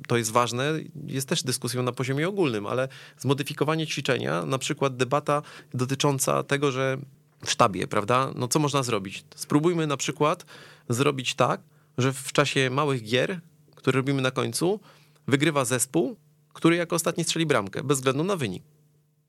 [0.07, 0.73] to jest ważne,
[1.07, 5.41] jest też dyskusją na poziomie ogólnym, ale zmodyfikowanie ćwiczenia, na przykład debata
[5.73, 6.97] dotycząca tego, że
[7.45, 8.31] w sztabie, prawda?
[8.35, 9.23] No co można zrobić?
[9.35, 10.45] Spróbujmy na przykład
[10.89, 11.61] zrobić tak,
[11.97, 13.39] że w czasie małych gier,
[13.75, 14.79] które robimy na końcu,
[15.27, 16.15] wygrywa zespół,
[16.55, 18.63] który jako ostatni strzeli bramkę, bez względu na wynik.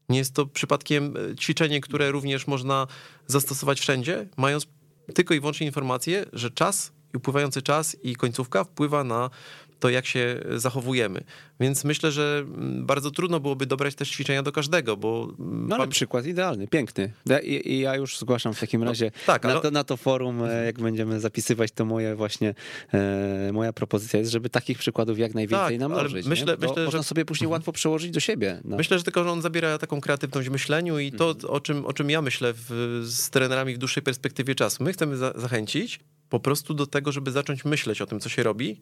[0.09, 2.87] Nie jest to przypadkiem e, ćwiczenie, które również można
[3.27, 4.67] zastosować wszędzie, mając
[5.15, 9.31] tylko i wyłącznie informację, że czas, upływający czas i końcówka wpływa na
[9.81, 11.25] to, jak się zachowujemy.
[11.61, 15.35] Więc myślę, że mm, bardzo trudno byłoby dobrać też ćwiczenia do każdego, bo...
[15.39, 17.13] Mm, no ale przykład idealny, piękny.
[17.43, 19.61] I, I, ja już zgłaszam w takim no, razie no, tak, na, ale...
[19.61, 22.55] to, na to forum, e, jak będziemy zapisywać, to moje właśnie,
[22.95, 26.27] e, moja propozycja jest, żeby takich przykładów jak najwięcej tak, namnożyć.
[26.27, 27.05] Myślę, myślę, można że...
[27.05, 28.61] sobie później łatwo przełożyć do siebie.
[28.65, 28.77] No.
[28.77, 31.55] Myślę, że tylko, że on zabiera taką kreatywność w myśleniu i to, mhm.
[31.55, 34.85] o czym, o czym ja myślę w, z trenerami w dłuższej perspektywie czasu.
[34.85, 38.43] My chcemy za, zachęcić po prostu do tego, żeby zacząć myśleć o tym, co się
[38.43, 38.81] robi,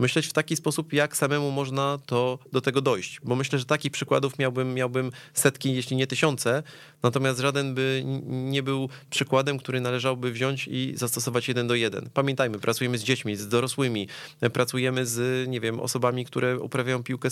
[0.00, 3.20] myśleć w taki sposób, jak samemu można to do tego dojść.
[3.24, 6.62] Bo myślę, że takich przykładów miałbym, miałbym setki, jeśli nie tysiące,
[7.02, 12.10] natomiast żaden by nie był przykładem, który należałby wziąć i zastosować jeden do jeden.
[12.14, 14.08] Pamiętajmy, pracujemy z dziećmi, z dorosłymi,
[14.52, 17.28] pracujemy z, nie wiem, osobami, które uprawiają piłkę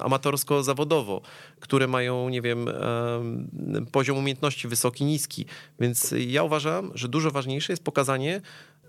[0.00, 1.20] amatorsko-zawodowo,
[1.60, 2.68] które mają, nie wiem,
[3.92, 5.46] poziom umiejętności wysoki, niski.
[5.80, 8.40] Więc ja uważam, że dużo ważniejsze jest pokazanie,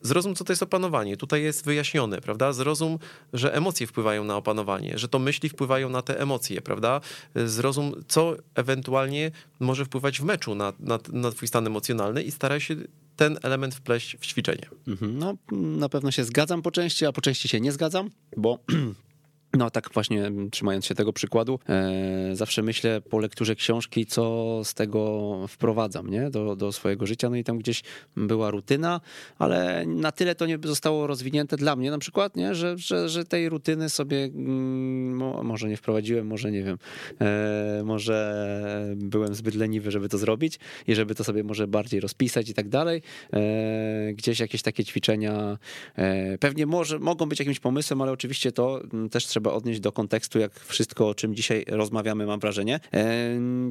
[0.04, 1.18] Zrozum, co to jest opanowanie.
[1.18, 2.54] Tutaj jest wyjaśnione, prawda?
[2.54, 3.00] Zrozum,
[3.34, 7.02] że emocje wpływają na opanowanie, że to myśli wpływają na te emocje, prawda?
[7.36, 12.62] Zrozum, co ewentualnie może wpływać w meczu na, na, na twój stan emocjonalny i staraj
[12.62, 12.76] się
[13.16, 14.70] ten element wpleść w ćwiczenie.
[14.88, 15.20] Mhm.
[15.20, 18.60] No, na pewno się zgadzam po części, a po części się nie zgadzam, bo
[19.58, 24.74] No, tak właśnie trzymając się tego przykładu, e, zawsze myślę po lekturze książki, co z
[24.74, 26.30] tego wprowadzam nie?
[26.30, 27.30] Do, do swojego życia.
[27.30, 27.82] No i tam gdzieś
[28.18, 29.02] była rutyna,
[29.40, 32.56] ale na tyle to nie zostało rozwinięte dla mnie na przykład, nie?
[32.56, 36.78] Że, że, że tej rutyny sobie mm, może nie wprowadziłem, może nie wiem,
[37.22, 42.50] e, może byłem zbyt leniwy, żeby to zrobić i żeby to sobie może bardziej rozpisać
[42.50, 43.02] i tak dalej.
[43.34, 45.58] E, gdzieś jakieś takie ćwiczenia
[45.96, 49.80] e, pewnie może, mogą być jakimś pomysłem, ale oczywiście to mm, też trzeba trzeba odnieść
[49.80, 52.80] do kontekstu, jak wszystko, o czym dzisiaj rozmawiamy, mam wrażenie.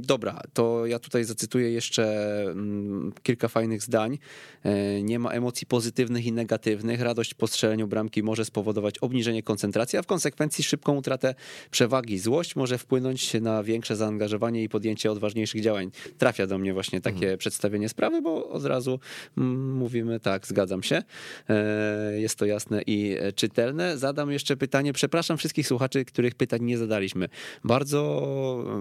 [0.00, 2.04] Dobra, to ja tutaj zacytuję jeszcze
[2.42, 4.18] mm, kilka fajnych zdań.
[4.62, 7.00] E, nie ma emocji pozytywnych i negatywnych.
[7.00, 11.34] Radość po strzeleniu bramki może spowodować obniżenie koncentracji, a w konsekwencji szybką utratę
[11.70, 12.18] przewagi.
[12.18, 15.90] Złość może wpłynąć na większe zaangażowanie i podjęcie odważniejszych działań.
[16.18, 17.38] Trafia do mnie właśnie takie mhm.
[17.38, 19.00] przedstawienie sprawy, bo od razu
[19.38, 21.02] mm, mówimy tak, zgadzam się.
[21.48, 23.98] E, jest to jasne i czytelne.
[23.98, 24.92] Zadam jeszcze pytanie.
[24.92, 27.28] Przepraszam wszystkich wszystkich słuchaczy, których pytań nie zadaliśmy.
[27.64, 28.02] Bardzo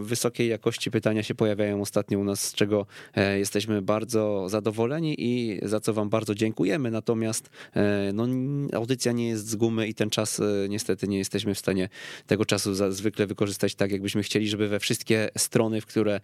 [0.01, 2.85] wysokiej jakości pytania się pojawiają ostatnio u nas, z czego
[3.15, 6.91] e, jesteśmy bardzo zadowoleni i za co wam bardzo dziękujemy.
[6.91, 8.27] Natomiast e, no,
[8.73, 11.89] audycja nie jest z gumy i ten czas e, niestety nie jesteśmy w stanie
[12.27, 16.19] tego czasu zwykle wykorzystać tak, jakbyśmy chcieli, żeby we wszystkie strony, w które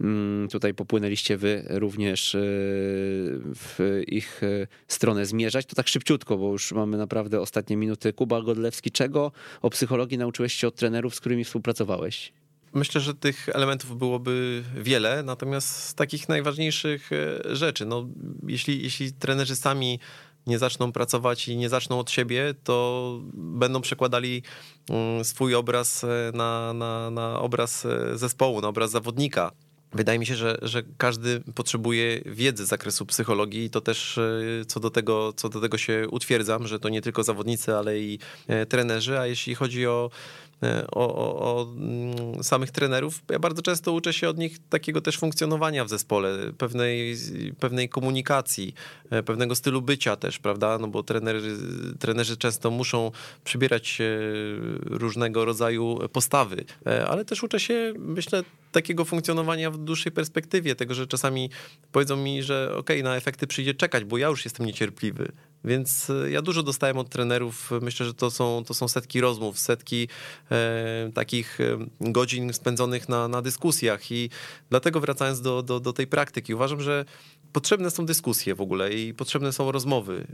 [0.00, 2.36] mm, tutaj popłynęliście wy również
[3.54, 4.40] w ich
[4.88, 8.12] stronę zmierzać, to tak szybciutko, bo już mamy naprawdę ostatnie minuty.
[8.12, 9.32] Kuba Godlewski, czego
[9.62, 12.32] o psychologii psychologii nauczyłeś się od trenerów, z którymi współpracowałeś?
[12.74, 18.08] Myślę, że tych elementów byłoby wiele, natomiast z takich najważniejszych e, rzeczy, no,
[18.46, 19.98] jeśli, jeśli trenerzy sami
[20.46, 24.42] nie zaczną pracować i nie zaczną od siebie, to będą przekładali
[24.90, 29.52] mm, swój obraz e, na, na, na obraz e, zespołu, na obraz zawodnika.
[29.94, 34.20] Wydaje mi się, że, że każdy potrzebuje wiedzy z zakresu psychologii i to też
[34.66, 38.18] co do, tego, co do tego się utwierdzam, że to nie tylko zawodnicy, ale i
[38.68, 40.41] trenerzy, a jeśli chodzi o E,
[40.92, 43.22] o, o, o, mm, samych trenerów.
[43.30, 47.16] Ja bardzo często uczę się od nich takiego też funkcjonowania w zespole, pewnej,
[47.60, 48.74] pewnej komunikacji,
[49.10, 50.78] e, pewnego stylu bycia też, prawda?
[50.78, 51.56] No bo trenerzy,
[51.98, 53.10] trenerzy często muszą
[53.44, 53.98] przybierać
[54.84, 60.94] różnego rodzaju postawy, e, ale też uczę się, myślę, takiego funkcjonowania w dłuższej perspektywie, tego,
[60.94, 61.50] że czasami
[61.92, 65.32] powiedzą mi, że okej, okay, na efekty przyjdzie czekać, bo ja już jestem niecierpliwy.
[65.64, 67.70] Więc e, ja dużo dostałem od trenerów.
[67.82, 70.08] Myślę, że to są, to są setki rozmów, setki
[70.50, 74.12] e, takich e, godzin spędzonych na, na dyskusjach.
[74.12, 74.30] I
[74.70, 77.04] dlatego wracając do, do, do tej praktyki, uważam, że
[77.52, 80.26] potrzebne są dyskusje w ogóle i potrzebne są rozmowy.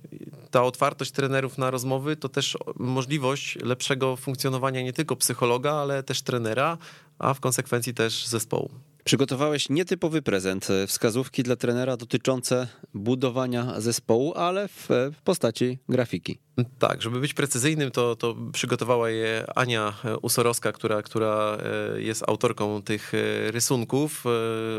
[0.51, 6.23] Ta otwartość trenerów na rozmowy to też możliwość lepszego funkcjonowania nie tylko psychologa, ale też
[6.23, 6.79] trenera,
[7.19, 8.71] a w konsekwencji też zespołu.
[9.09, 14.89] Przygotowałeś nietypowy prezent, e, wskazówki dla trenera dotyczące budowania zespołu, ale w
[15.25, 16.39] postaci grafiki.
[16.79, 21.59] Tak, żeby być precyzyjnym, to, to przygotowała je Ania Usorowska, która, która
[21.95, 24.25] e, jest autorką tych e, rysunków,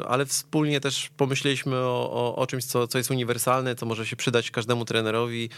[0.07, 4.15] ale wspólnie też pomyśleliśmy o, o, o czymś, co, co jest uniwersalne, co może się
[4.15, 5.49] przydać każdemu trenerowi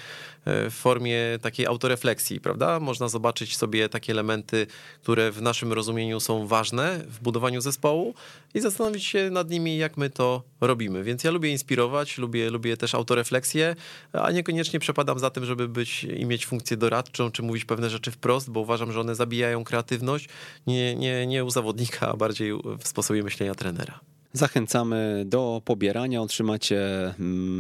[0.46, 2.80] w formie takiej autorefleksji, prawda?
[2.80, 4.68] Można zobaczyć sobie takie elementy,
[5.02, 8.14] które w naszym rozumieniu są ważne w budowaniu zespołu
[8.54, 11.04] i zastanowić się nad nimi, jak my to robimy.
[11.04, 13.76] Więc ja lubię inspirować, lubię, lubię też autorefleksję,
[14.14, 18.12] a niekoniecznie przepadam za tym, żeby być i mieć funkcję doradczą, czy mówić pewne rzeczy
[18.12, 20.30] wprost, bo uważam, że one zabijają kreatywność
[20.68, 24.00] nie, nie, nie u zawodnika, a bardziej w sposobie myślenia trenera.
[24.34, 26.22] Zachęcamy do pobierania.
[26.22, 26.80] Otrzymacie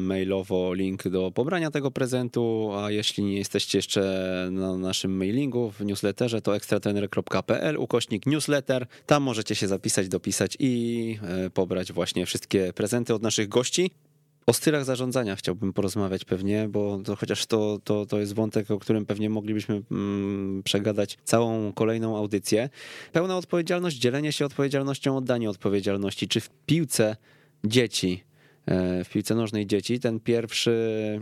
[0.08, 4.02] mailowo link do pobrania tego prezentu, a jeśli nie jesteście jeszcze
[4.52, 8.88] na naszym mailingu w newsletterze, to ekstratener.pl ukośnik newsletter.
[9.06, 13.92] Tam możecie się zapisać, dopisać i e, pobrać właśnie wszystkie prezenty od naszych gości.
[14.46, 18.80] O stylach zarządzania chciałbym porozmawiać pewnie, bo to, chociaż to, to, to jest wątek, o
[18.80, 22.70] którym pewnie moglibyśmy mm, przegadać całą kolejną audycję.
[23.12, 26.28] Pełna odpowiedzialność, dzielenie się odpowiedzialnością, oddanie odpowiedzialności.
[26.28, 27.16] Czy w piłce
[27.64, 28.24] dzieci
[29.06, 30.00] w piłce nożnej dzieci.
[30.00, 30.72] Ten pierwszy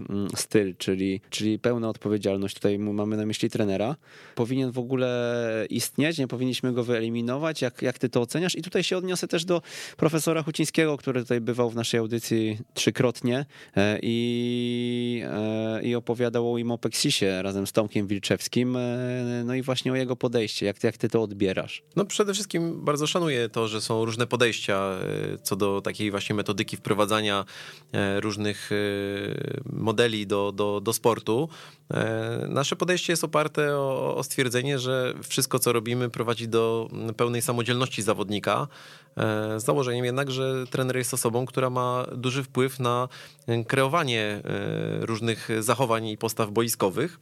[0.09, 3.95] mm, styl, czyli, czyli pełna odpowiedzialność, tutaj mamy na myśli trenera,
[4.35, 7.61] powinien w ogóle istnieć, nie powinniśmy go wyeliminować.
[7.61, 8.55] Jak, jak ty to oceniasz?
[8.55, 9.61] I tutaj się odniosę też do
[9.97, 13.45] profesora Hucińskiego, który tutaj bywał w naszej audycji trzykrotnie
[13.77, 19.91] e, i, e, i opowiadał o Imopexisie razem z Tomkiem Wilczewskim, e, no i właśnie
[19.91, 20.65] o jego podejście.
[20.65, 21.83] Jak, jak ty to odbierasz?
[21.95, 24.99] No przede wszystkim bardzo szanuję to, że są różne podejścia
[25.43, 27.38] co do takiej właśnie metodyki wprowadzania
[28.19, 28.69] różnych
[29.65, 31.49] modeli do, do, do sportu.
[32.47, 38.01] Nasze podejście jest oparte o, o stwierdzenie, że wszystko, co robimy, prowadzi do pełnej samodzielności
[38.01, 38.67] zawodnika.
[39.57, 43.07] Z założeniem jednak, że trener jest osobą, która ma duży wpływ na
[43.67, 47.19] kreowanie e, różnych zachowań i postaw boiskowych.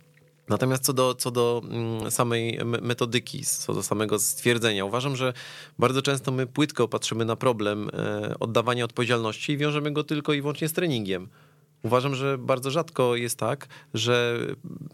[0.49, 5.34] Natomiast co do, co do mm, samej metodyki, co do samego stwierdzenia, uważam, że
[5.80, 10.41] bardzo często my płytko patrzymy na problem e, oddawania odpowiedzialności i wiążemy go tylko i
[10.41, 11.30] wyłącznie z treningiem.
[11.84, 14.40] Uważam, że bardzo rzadko jest tak, że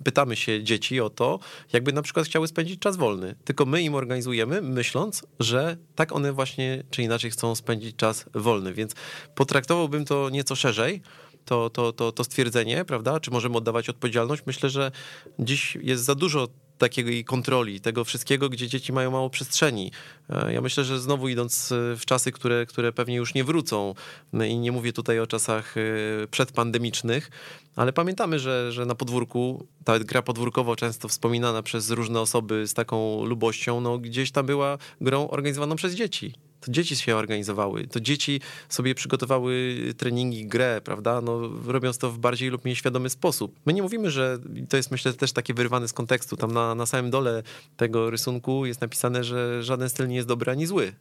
[0.03, 1.39] pytamy się dzieci o to,
[1.73, 3.35] jakby na przykład chciały spędzić czas wolny.
[3.43, 8.73] Tylko my im organizujemy, myśląc, że tak one właśnie czy inaczej chcą spędzić czas wolny.
[8.73, 8.95] Więc
[9.35, 11.01] potraktowałbym to nieco szerzej
[11.45, 13.19] to, to, to, to stwierdzenie, prawda?
[13.19, 14.43] Czy możemy oddawać odpowiedzialność?
[14.45, 14.91] Myślę, że
[15.39, 16.47] dziś jest za dużo
[16.77, 19.91] takiej kontroli, tego wszystkiego, gdzie dzieci mają mało przestrzeni.
[20.29, 23.93] E, ja myślę, że znowu idąc e, w czasy, które, które pewnie już nie wrócą,
[24.33, 25.81] no i nie mówię tutaj o czasach e,
[26.27, 27.31] przedpandemicznych,
[27.75, 32.73] ale pamiętamy, że, że na podwórku, ta gra podwórkowo często wspominana przez różne osoby z
[32.73, 36.33] taką lubością, no gdzieś tam była grą organizowaną przez dzieci
[36.65, 42.17] to dzieci się organizowały, to dzieci sobie przygotowały treningi, grę, prawda, no, robiąc to w
[42.17, 43.59] bardziej lub mniej świadomy sposób.
[43.65, 44.37] My nie mówimy, że
[44.69, 46.37] to jest myślę też takie wyrwane z kontekstu.
[46.37, 47.43] Tam na, na samym dole
[47.77, 50.93] tego rysunku jest napisane, że żaden styl nie jest dobry ani zły.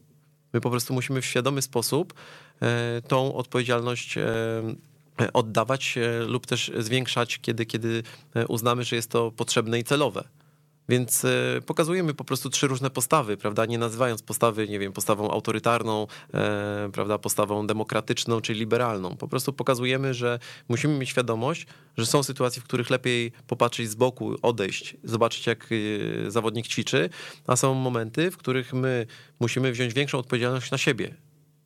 [0.52, 2.14] My po prostu musimy w świadomy sposób
[2.62, 4.22] e, tą odpowiedzialność e,
[5.32, 8.02] oddawać e, lub też zwiększać, kiedy, kiedy
[8.48, 10.24] uznamy, że jest to potrzebne i celowe.
[10.88, 13.66] Więc e, pokazujemy po prostu trzy różne postawy, prawda?
[13.66, 19.16] Nie nazywając postawy, nie wiem, postawą autorytarną, e, prawda, postawą demokratyczną czy liberalną.
[19.16, 20.38] Po prostu pokazujemy, że
[20.68, 25.68] musimy mieć świadomość, że są sytuacje, w których lepiej popatrzeć z boku, odejść, zobaczyć jak
[25.72, 27.10] e, zawodnik ćwiczy,
[27.46, 29.06] a są momenty, w których my
[29.40, 31.14] musimy wziąć większą odpowiedzialność na siebie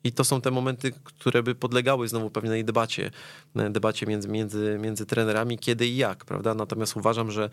[0.03, 3.11] i to są te momenty, które by podlegały znowu pewnej debacie,
[3.55, 6.53] e, debacie między, między, między trenerami, kiedy i jak, prawda?
[6.53, 7.49] Natomiast uważam, że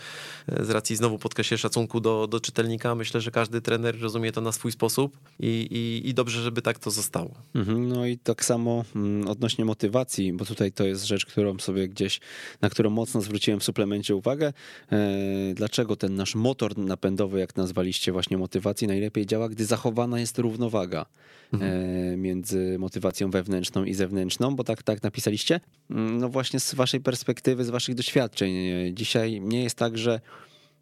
[0.48, 4.40] e, z racji znowu podkreślę szacunku do, do czytelnika, myślę, że każdy trener rozumie to
[4.40, 7.34] na swój sposób i, i, i dobrze, żeby tak to zostało.
[7.54, 11.88] Mhm, no i tak samo mm, odnośnie motywacji, bo tutaj to jest rzecz, którą sobie
[11.88, 12.20] gdzieś,
[12.60, 14.52] na którą mocno zwróciłem w suplemencie uwagę.
[14.92, 20.38] E, dlaczego ten nasz motor napędowy, jak nazwaliście właśnie motywacji, najlepiej działa, gdy zachowana jest
[20.38, 21.06] równowaga
[21.52, 22.20] mhm.
[22.20, 25.60] między między motywacją wewnętrzną i zewnętrzną, bo tak, tak napisaliście.
[25.90, 28.54] Mm, no właśnie z waszej perspektywy, z waszych doświadczeń.
[28.92, 30.20] Dzisiaj nie jest tak, że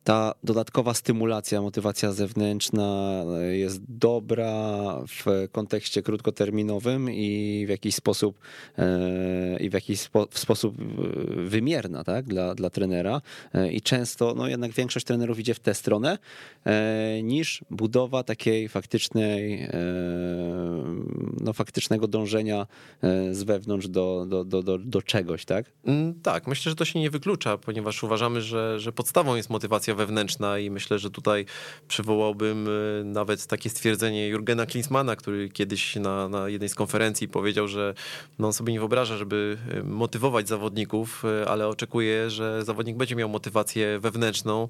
[0.05, 4.53] ta dodatkowa stymulacja, motywacja zewnętrzna jest dobra
[5.09, 8.39] w kontekście krótkoterminowym i w jakiś sposób
[8.79, 10.77] e, i w jakiś spo, w sposób
[11.37, 13.21] wymierna tak, dla, dla trenera.
[13.55, 16.19] E, I często no jednak większość trenerów idzie w tę stronę
[16.65, 19.69] e, niż budowa takiej faktycznej,
[21.41, 22.67] no faktycznego dążenia
[23.31, 25.67] z wewnątrz do, do, do, do, do czegoś, tak?
[25.85, 29.92] Mm, tak, myślę, że to się nie wyklucza, ponieważ uważamy, że, że podstawą jest motywacja
[29.95, 31.47] wewnętrzna i myślę, że tutaj
[31.89, 37.69] przywołałbym e, nawet takie stwierdzenie Jurgena Klinsmana, który kiedyś na, na jednej z konferencji powiedział,
[37.69, 37.95] że
[38.39, 43.17] no on sobie nie wyobraża, żeby e, motywować zawodników, e, ale oczekuje, że zawodnik będzie
[43.17, 44.69] miał motywację wewnętrzną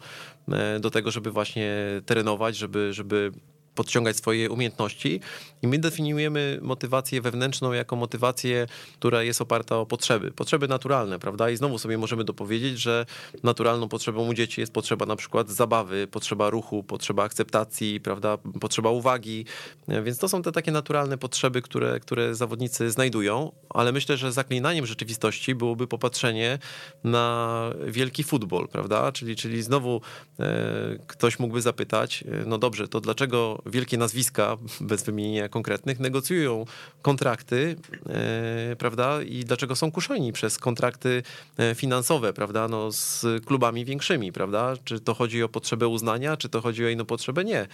[0.80, 1.72] do tego, żeby właśnie
[2.06, 3.32] trenować, żeby, żeby
[3.74, 5.20] podciągać swoje umiejętności
[5.62, 8.66] i my definiujemy motywację wewnętrzną jako motywację,
[8.98, 11.50] która jest oparta o potrzeby, potrzeby naturalne, prawda?
[11.50, 13.06] I znowu sobie możemy dopowiedzieć, że
[13.42, 18.38] naturalną potrzebą u dzieci jest potrzeba na przykład zabawy, potrzeba ruchu, potrzeba akceptacji, prawda?
[18.60, 19.44] Potrzeba uwagi,
[19.88, 24.86] więc to są te takie naturalne potrzeby, które, które zawodnicy znajdują, ale myślę, że zaklinaniem
[24.86, 26.58] rzeczywistości byłoby popatrzenie
[27.04, 29.12] na wielki futbol, prawda?
[29.12, 30.00] Czyli, czyli znowu
[30.40, 36.64] e, ktoś mógłby zapytać, e, no dobrze, to dlaczego wielkie nazwiska, bez wymienienia konkretnych, negocjują
[37.02, 37.76] kontrakty,
[38.08, 41.22] e, prawda, i dlaczego są kuszeni przez kontrakty
[41.58, 46.48] e, finansowe, prawda, no, z klubami większymi, prawda, czy to chodzi o potrzebę uznania, czy
[46.48, 47.66] to chodzi o inną potrzebę, nie.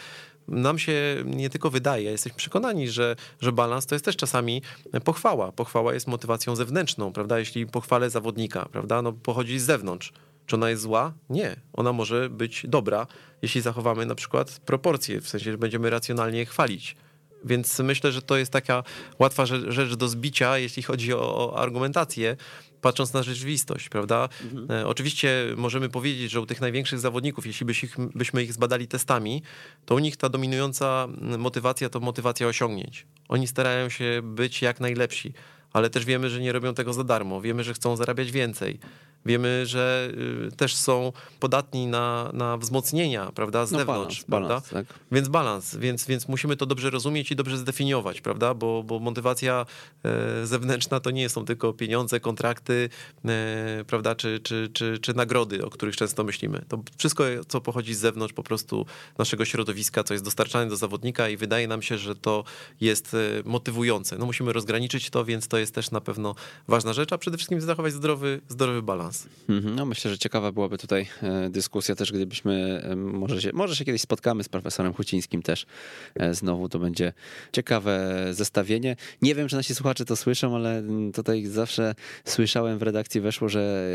[0.49, 4.63] Nam się nie tylko wydaje, jesteśmy przekonani, że, że balans to jest też czasami
[5.05, 5.53] pochwała.
[5.53, 10.13] Pochwała jest motywacją zewnętrzną, prawda, jeśli pochwalę zawodnika, prawda, no, pochodzi z zewnątrz,
[10.49, 11.13] czy ona jest zła?
[11.31, 11.57] Nie.
[11.73, 13.07] Ona może być dobra,
[13.43, 16.97] jeśli zachowamy na przykład proporcje, w sensie, że będziemy racjonalnie chwalić.
[17.45, 18.83] Więc myślę, że to jest taka
[19.19, 22.37] łatwa rzecz do zbicia, jeśli chodzi o argumentację,
[22.81, 24.29] patrząc na rzeczywistość, prawda?
[24.53, 24.87] Mhm.
[24.87, 27.67] Oczywiście możemy powiedzieć, że u tych największych zawodników, jeśli
[28.15, 29.43] byśmy ich zbadali testami,
[29.87, 31.09] to u nich ta dominująca
[31.39, 33.07] motywacja to motywacja osiągnięć.
[33.29, 35.33] Oni starają się być jak najlepsi,
[35.73, 37.41] ale też wiemy, że nie robią tego za darmo.
[37.41, 38.79] Wiemy, że chcą zarabiać więcej.
[39.29, 40.13] Wiemy, że
[40.49, 44.49] y, też są podatni na, na wzmocnienia, prawda, z no zewnątrz, balans, prawda?
[44.49, 44.99] Balans, tak.
[45.13, 48.55] Więc balans, więc, więc musimy to dobrze rozumieć i dobrze zdefiniować, prawda?
[48.55, 49.67] Bo, bo motywacja
[50.05, 52.89] e, zewnętrzna to nie są tylko pieniądze, kontrakty,
[53.25, 56.65] e, prawda, czy, czy, czy, czy nagrody, o których często myślimy.
[56.69, 58.87] To wszystko, co pochodzi z zewnątrz po prostu
[59.19, 62.45] naszego środowiska, co jest dostarczane do zawodnika i wydaje nam się, że to
[62.81, 64.19] jest e, motywujące.
[64.19, 66.35] No musimy rozgraniczyć to, więc to jest też na pewno
[66.69, 69.18] ważna rzecz, a przede wszystkim zachować zdrowy, zdrowy balans.
[69.49, 73.77] Mhm, no myślę, że ciekawa byłaby tutaj e, dyskusja też, gdybyśmy, e, może się, może
[73.77, 75.67] się kiedyś spotkamy z profesorem Hucińskim też
[76.15, 77.13] e, znowu, to będzie
[77.53, 78.97] ciekawe zestawienie.
[79.23, 80.83] Nie wiem, czy nasi słuchacze to słyszą, ale
[81.15, 83.91] tutaj zawsze słyszałem w redakcji weszło, że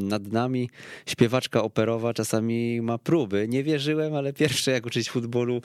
[0.00, 0.70] nad nami
[1.06, 3.48] śpiewaczka operowa czasami ma próby.
[3.48, 5.60] Nie wierzyłem, ale pierwsze jak uczyć futbolu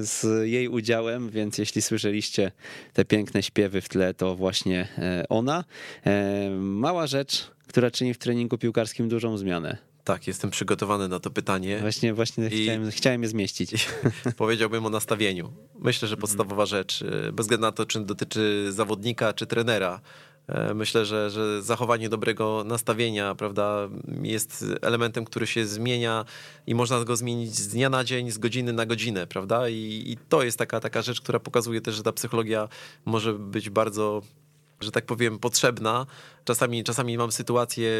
[0.00, 2.52] z jej udziałem, więc jeśli słyszeliście
[2.92, 4.88] te piękne śpiewy w tle, to właśnie
[5.28, 5.64] ona.
[6.60, 9.78] Mała rzecz, która czyni w treningu piłkarskim dużą zmianę.
[10.04, 11.78] Tak, jestem przygotowany na to pytanie.
[11.80, 12.62] Właśnie, właśnie I...
[12.62, 13.88] chciałem, chciałem je zmieścić.
[14.36, 15.52] Powiedziałbym o nastawieniu.
[15.78, 20.00] Myślę, że podstawowa rzecz, y, bez względu na to, czy dotyczy zawodnika, czy trenera,
[20.70, 23.88] y, Myślę, że, że zachowanie dobrego nastawienia, prawda,
[24.22, 26.24] jest elementem, który się zmienia
[26.66, 29.68] i można go zmienić z dnia na dzień, z godziny na godzinę, prawda?
[29.68, 32.68] I, i to jest taka, taka rzecz, która pokazuje też, że ta psychologia
[33.04, 34.22] może być bardzo
[34.80, 36.06] że tak powiem, potrzebna.
[36.44, 37.90] Czasami, czasami mam sytuacje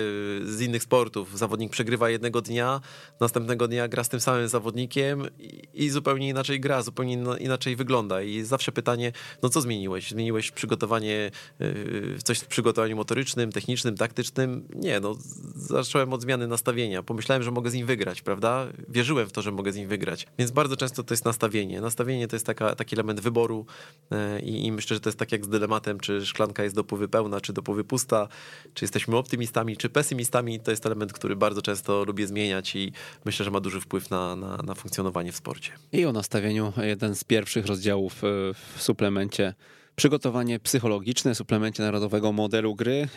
[0.45, 1.39] z innych sportów.
[1.39, 2.81] Zawodnik przegrywa jednego dnia,
[3.21, 8.23] następnego dnia gra z tym samym zawodnikiem i, i zupełnie inaczej gra, zupełnie inaczej wygląda.
[8.23, 9.13] I zawsze pytanie,
[9.43, 10.11] no co zmieniłeś?
[10.11, 14.69] Zmieniłeś przygotowanie, yy, coś w przygotowaniu motorycznym, technicznym, taktycznym?
[14.75, 15.17] Nie, no
[15.55, 17.03] zacząłem od zmiany nastawienia.
[17.03, 18.67] Pomyślałem, że mogę z nim wygrać, prawda?
[18.89, 20.27] Wierzyłem w to, że mogę z nim wygrać.
[20.39, 21.81] Więc bardzo często to jest nastawienie.
[21.81, 23.67] Nastawienie to jest taka, taki element wyboru
[24.11, 27.09] yy, i myślę, że to jest tak jak z dylematem, czy szklanka jest do połowy
[27.09, 28.29] pełna, czy do połowy pusta,
[28.75, 32.93] czy jesteśmy optymistami, czy pesymistami, to jest element, który bardzo często lubię zmieniać i
[33.25, 35.73] myślę, że ma duży wpływ na, na, na funkcjonowanie w sporcie.
[35.93, 39.55] I o nastawieniu jeden z pierwszych rozdziałów e, w suplemencie
[39.97, 43.09] przygotowanie psychologiczne, suplemencie narodowego modelu gry.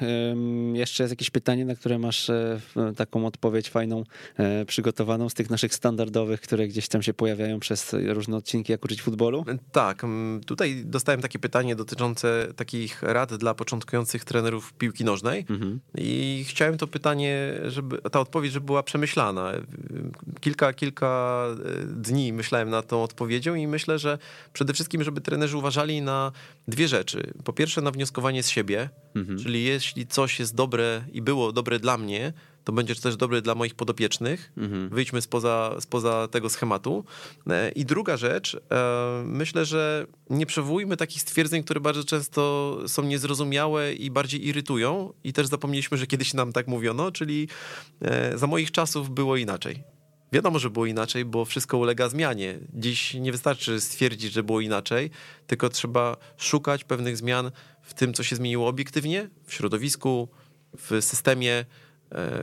[0.74, 2.60] Jeszcze jest jakieś pytanie, na które masz e,
[2.96, 4.04] taką odpowiedź fajną
[4.38, 8.86] e, przygotowaną z tych naszych standardowych, które gdzieś tam się pojawiają przez różne odcinki, jak
[8.86, 9.46] uczyć futbolu?
[9.72, 10.06] Tak,
[10.46, 15.80] tutaj dostałem takie pytanie dotyczące takich rad dla początkujących trenerów piłki nożnej mhm.
[15.98, 19.52] i chciałem to pytanie, żeby ta odpowiedź żeby była przemyślana.
[20.40, 21.46] Kilka, kilka
[21.82, 24.18] e, dni myślałem nad tą odpowiedzią i myślę, że
[24.54, 26.32] przede wszystkim, żeby trenerzy uważali na
[26.68, 27.34] dwie rzeczy.
[27.44, 29.40] Po pierwsze, na wnioskowanie z siebie, mhm.
[29.40, 32.34] czyli jeśli coś jest dobre i było dobre dla mnie,
[32.64, 34.52] to będzie też dobre dla moich podopiecznych.
[34.58, 34.90] Mhm.
[34.90, 37.06] Wyjdźmy spoza, spoza tego schematu.
[37.50, 43.04] E, I druga rzecz, e, myślę, że nie przywołujmy takich stwierdzeń, które bardzo często są
[43.04, 45.14] niezrozumiałe i bardziej irytują.
[45.24, 47.48] I też zapomnieliśmy, że kiedyś nam tak mówiono, czyli
[48.02, 49.84] e, za moich czasów było inaczej.
[50.34, 52.60] Wiadomo, że było inaczej, bo wszystko ulega zmianie.
[52.74, 55.10] Dziś nie wystarczy stwierdzić, że było inaczej,
[55.48, 57.52] tylko trzeba szukać pewnych zmian
[57.82, 60.28] w tym, co się zmieniło obiektywnie, w środowisku,
[60.78, 61.66] w systemie, e,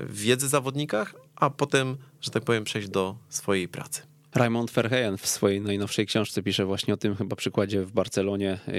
[0.07, 4.03] w wiedzy zawodnikach, a potem, że tak powiem, przejść do swojej pracy.
[4.35, 8.73] Raymond Verheyen w swojej najnowszej książce pisze właśnie o tym chyba przykładzie w Barcelonie e,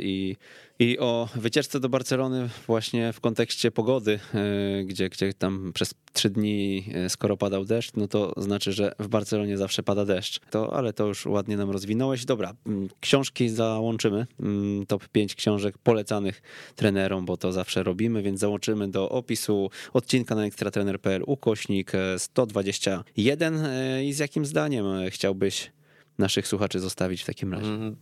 [0.00, 0.36] i
[0.78, 6.30] i o wycieczce do Barcelony właśnie w kontekście pogody, e, gdzie, gdzie tam przez trzy
[6.30, 10.40] dni, e, skoro padał deszcz, no to znaczy, że w Barcelonie zawsze pada deszcz.
[10.50, 12.24] To, ale to już ładnie nam rozwinąłeś.
[12.24, 14.26] Dobra, mm, książki załączymy.
[14.40, 16.42] Mm, top 5 książek polecanych
[16.76, 24.04] trenerom, bo to zawsze robimy, więc załączymy do opisu odcinka na ekstratrener.pl ukośnik 121 e,
[24.04, 25.72] i z jakim zdaniem chciałbyś
[26.18, 27.66] naszych słuchaczy zostawić w takim razie?
[27.66, 27.96] Mm,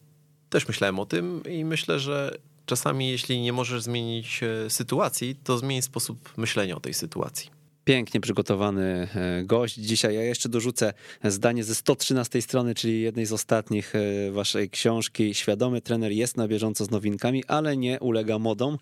[0.50, 2.38] też myślałem o tym i myślę, że
[2.70, 7.59] czasami jeśli nie możesz zmienić e, sytuacji, to zmień sposób myślenia o tej sytuacji.
[7.90, 9.74] Pięknie przygotowany e, gość.
[9.74, 10.92] Dzisiaj ja jeszcze dorzucę
[11.24, 15.34] zdanie ze 113 strony, czyli jednej z ostatnich e, waszej książki.
[15.34, 18.78] Świadomy trener jest na bieżąco z nowinkami, ale nie ulega modom.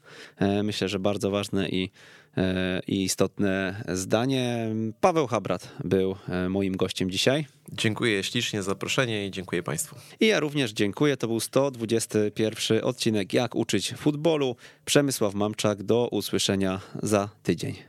[0.62, 1.90] Myślę, że bardzo ważne i
[2.38, 4.74] E, i istotne zdanie.
[5.00, 7.46] Paweł Habrat był e, moim gościem dzisiaj.
[7.72, 9.96] Dziękuję ślicznie za zaproszenie i dziękuję Państwu.
[10.20, 11.16] I ja również dziękuję.
[11.16, 14.56] To był 121 odcinek Jak uczyć futbolu.
[14.84, 15.82] Przemysław Mamczak.
[15.82, 17.87] Do usłyszenia za tydzień.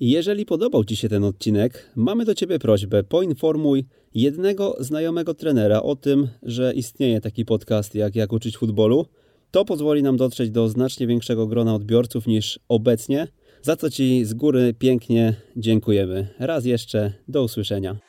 [0.00, 3.84] Jeżeli podobał Ci się ten odcinek, mamy do Ciebie prośbę: poinformuj
[4.14, 9.06] jednego znajomego trenera o tym, że istnieje taki podcast jak Jak uczyć futbolu.
[9.50, 13.28] To pozwoli nam dotrzeć do znacznie większego grona odbiorców niż obecnie,
[13.62, 16.28] za co Ci z góry pięknie dziękujemy.
[16.38, 18.07] Raz jeszcze, do usłyszenia.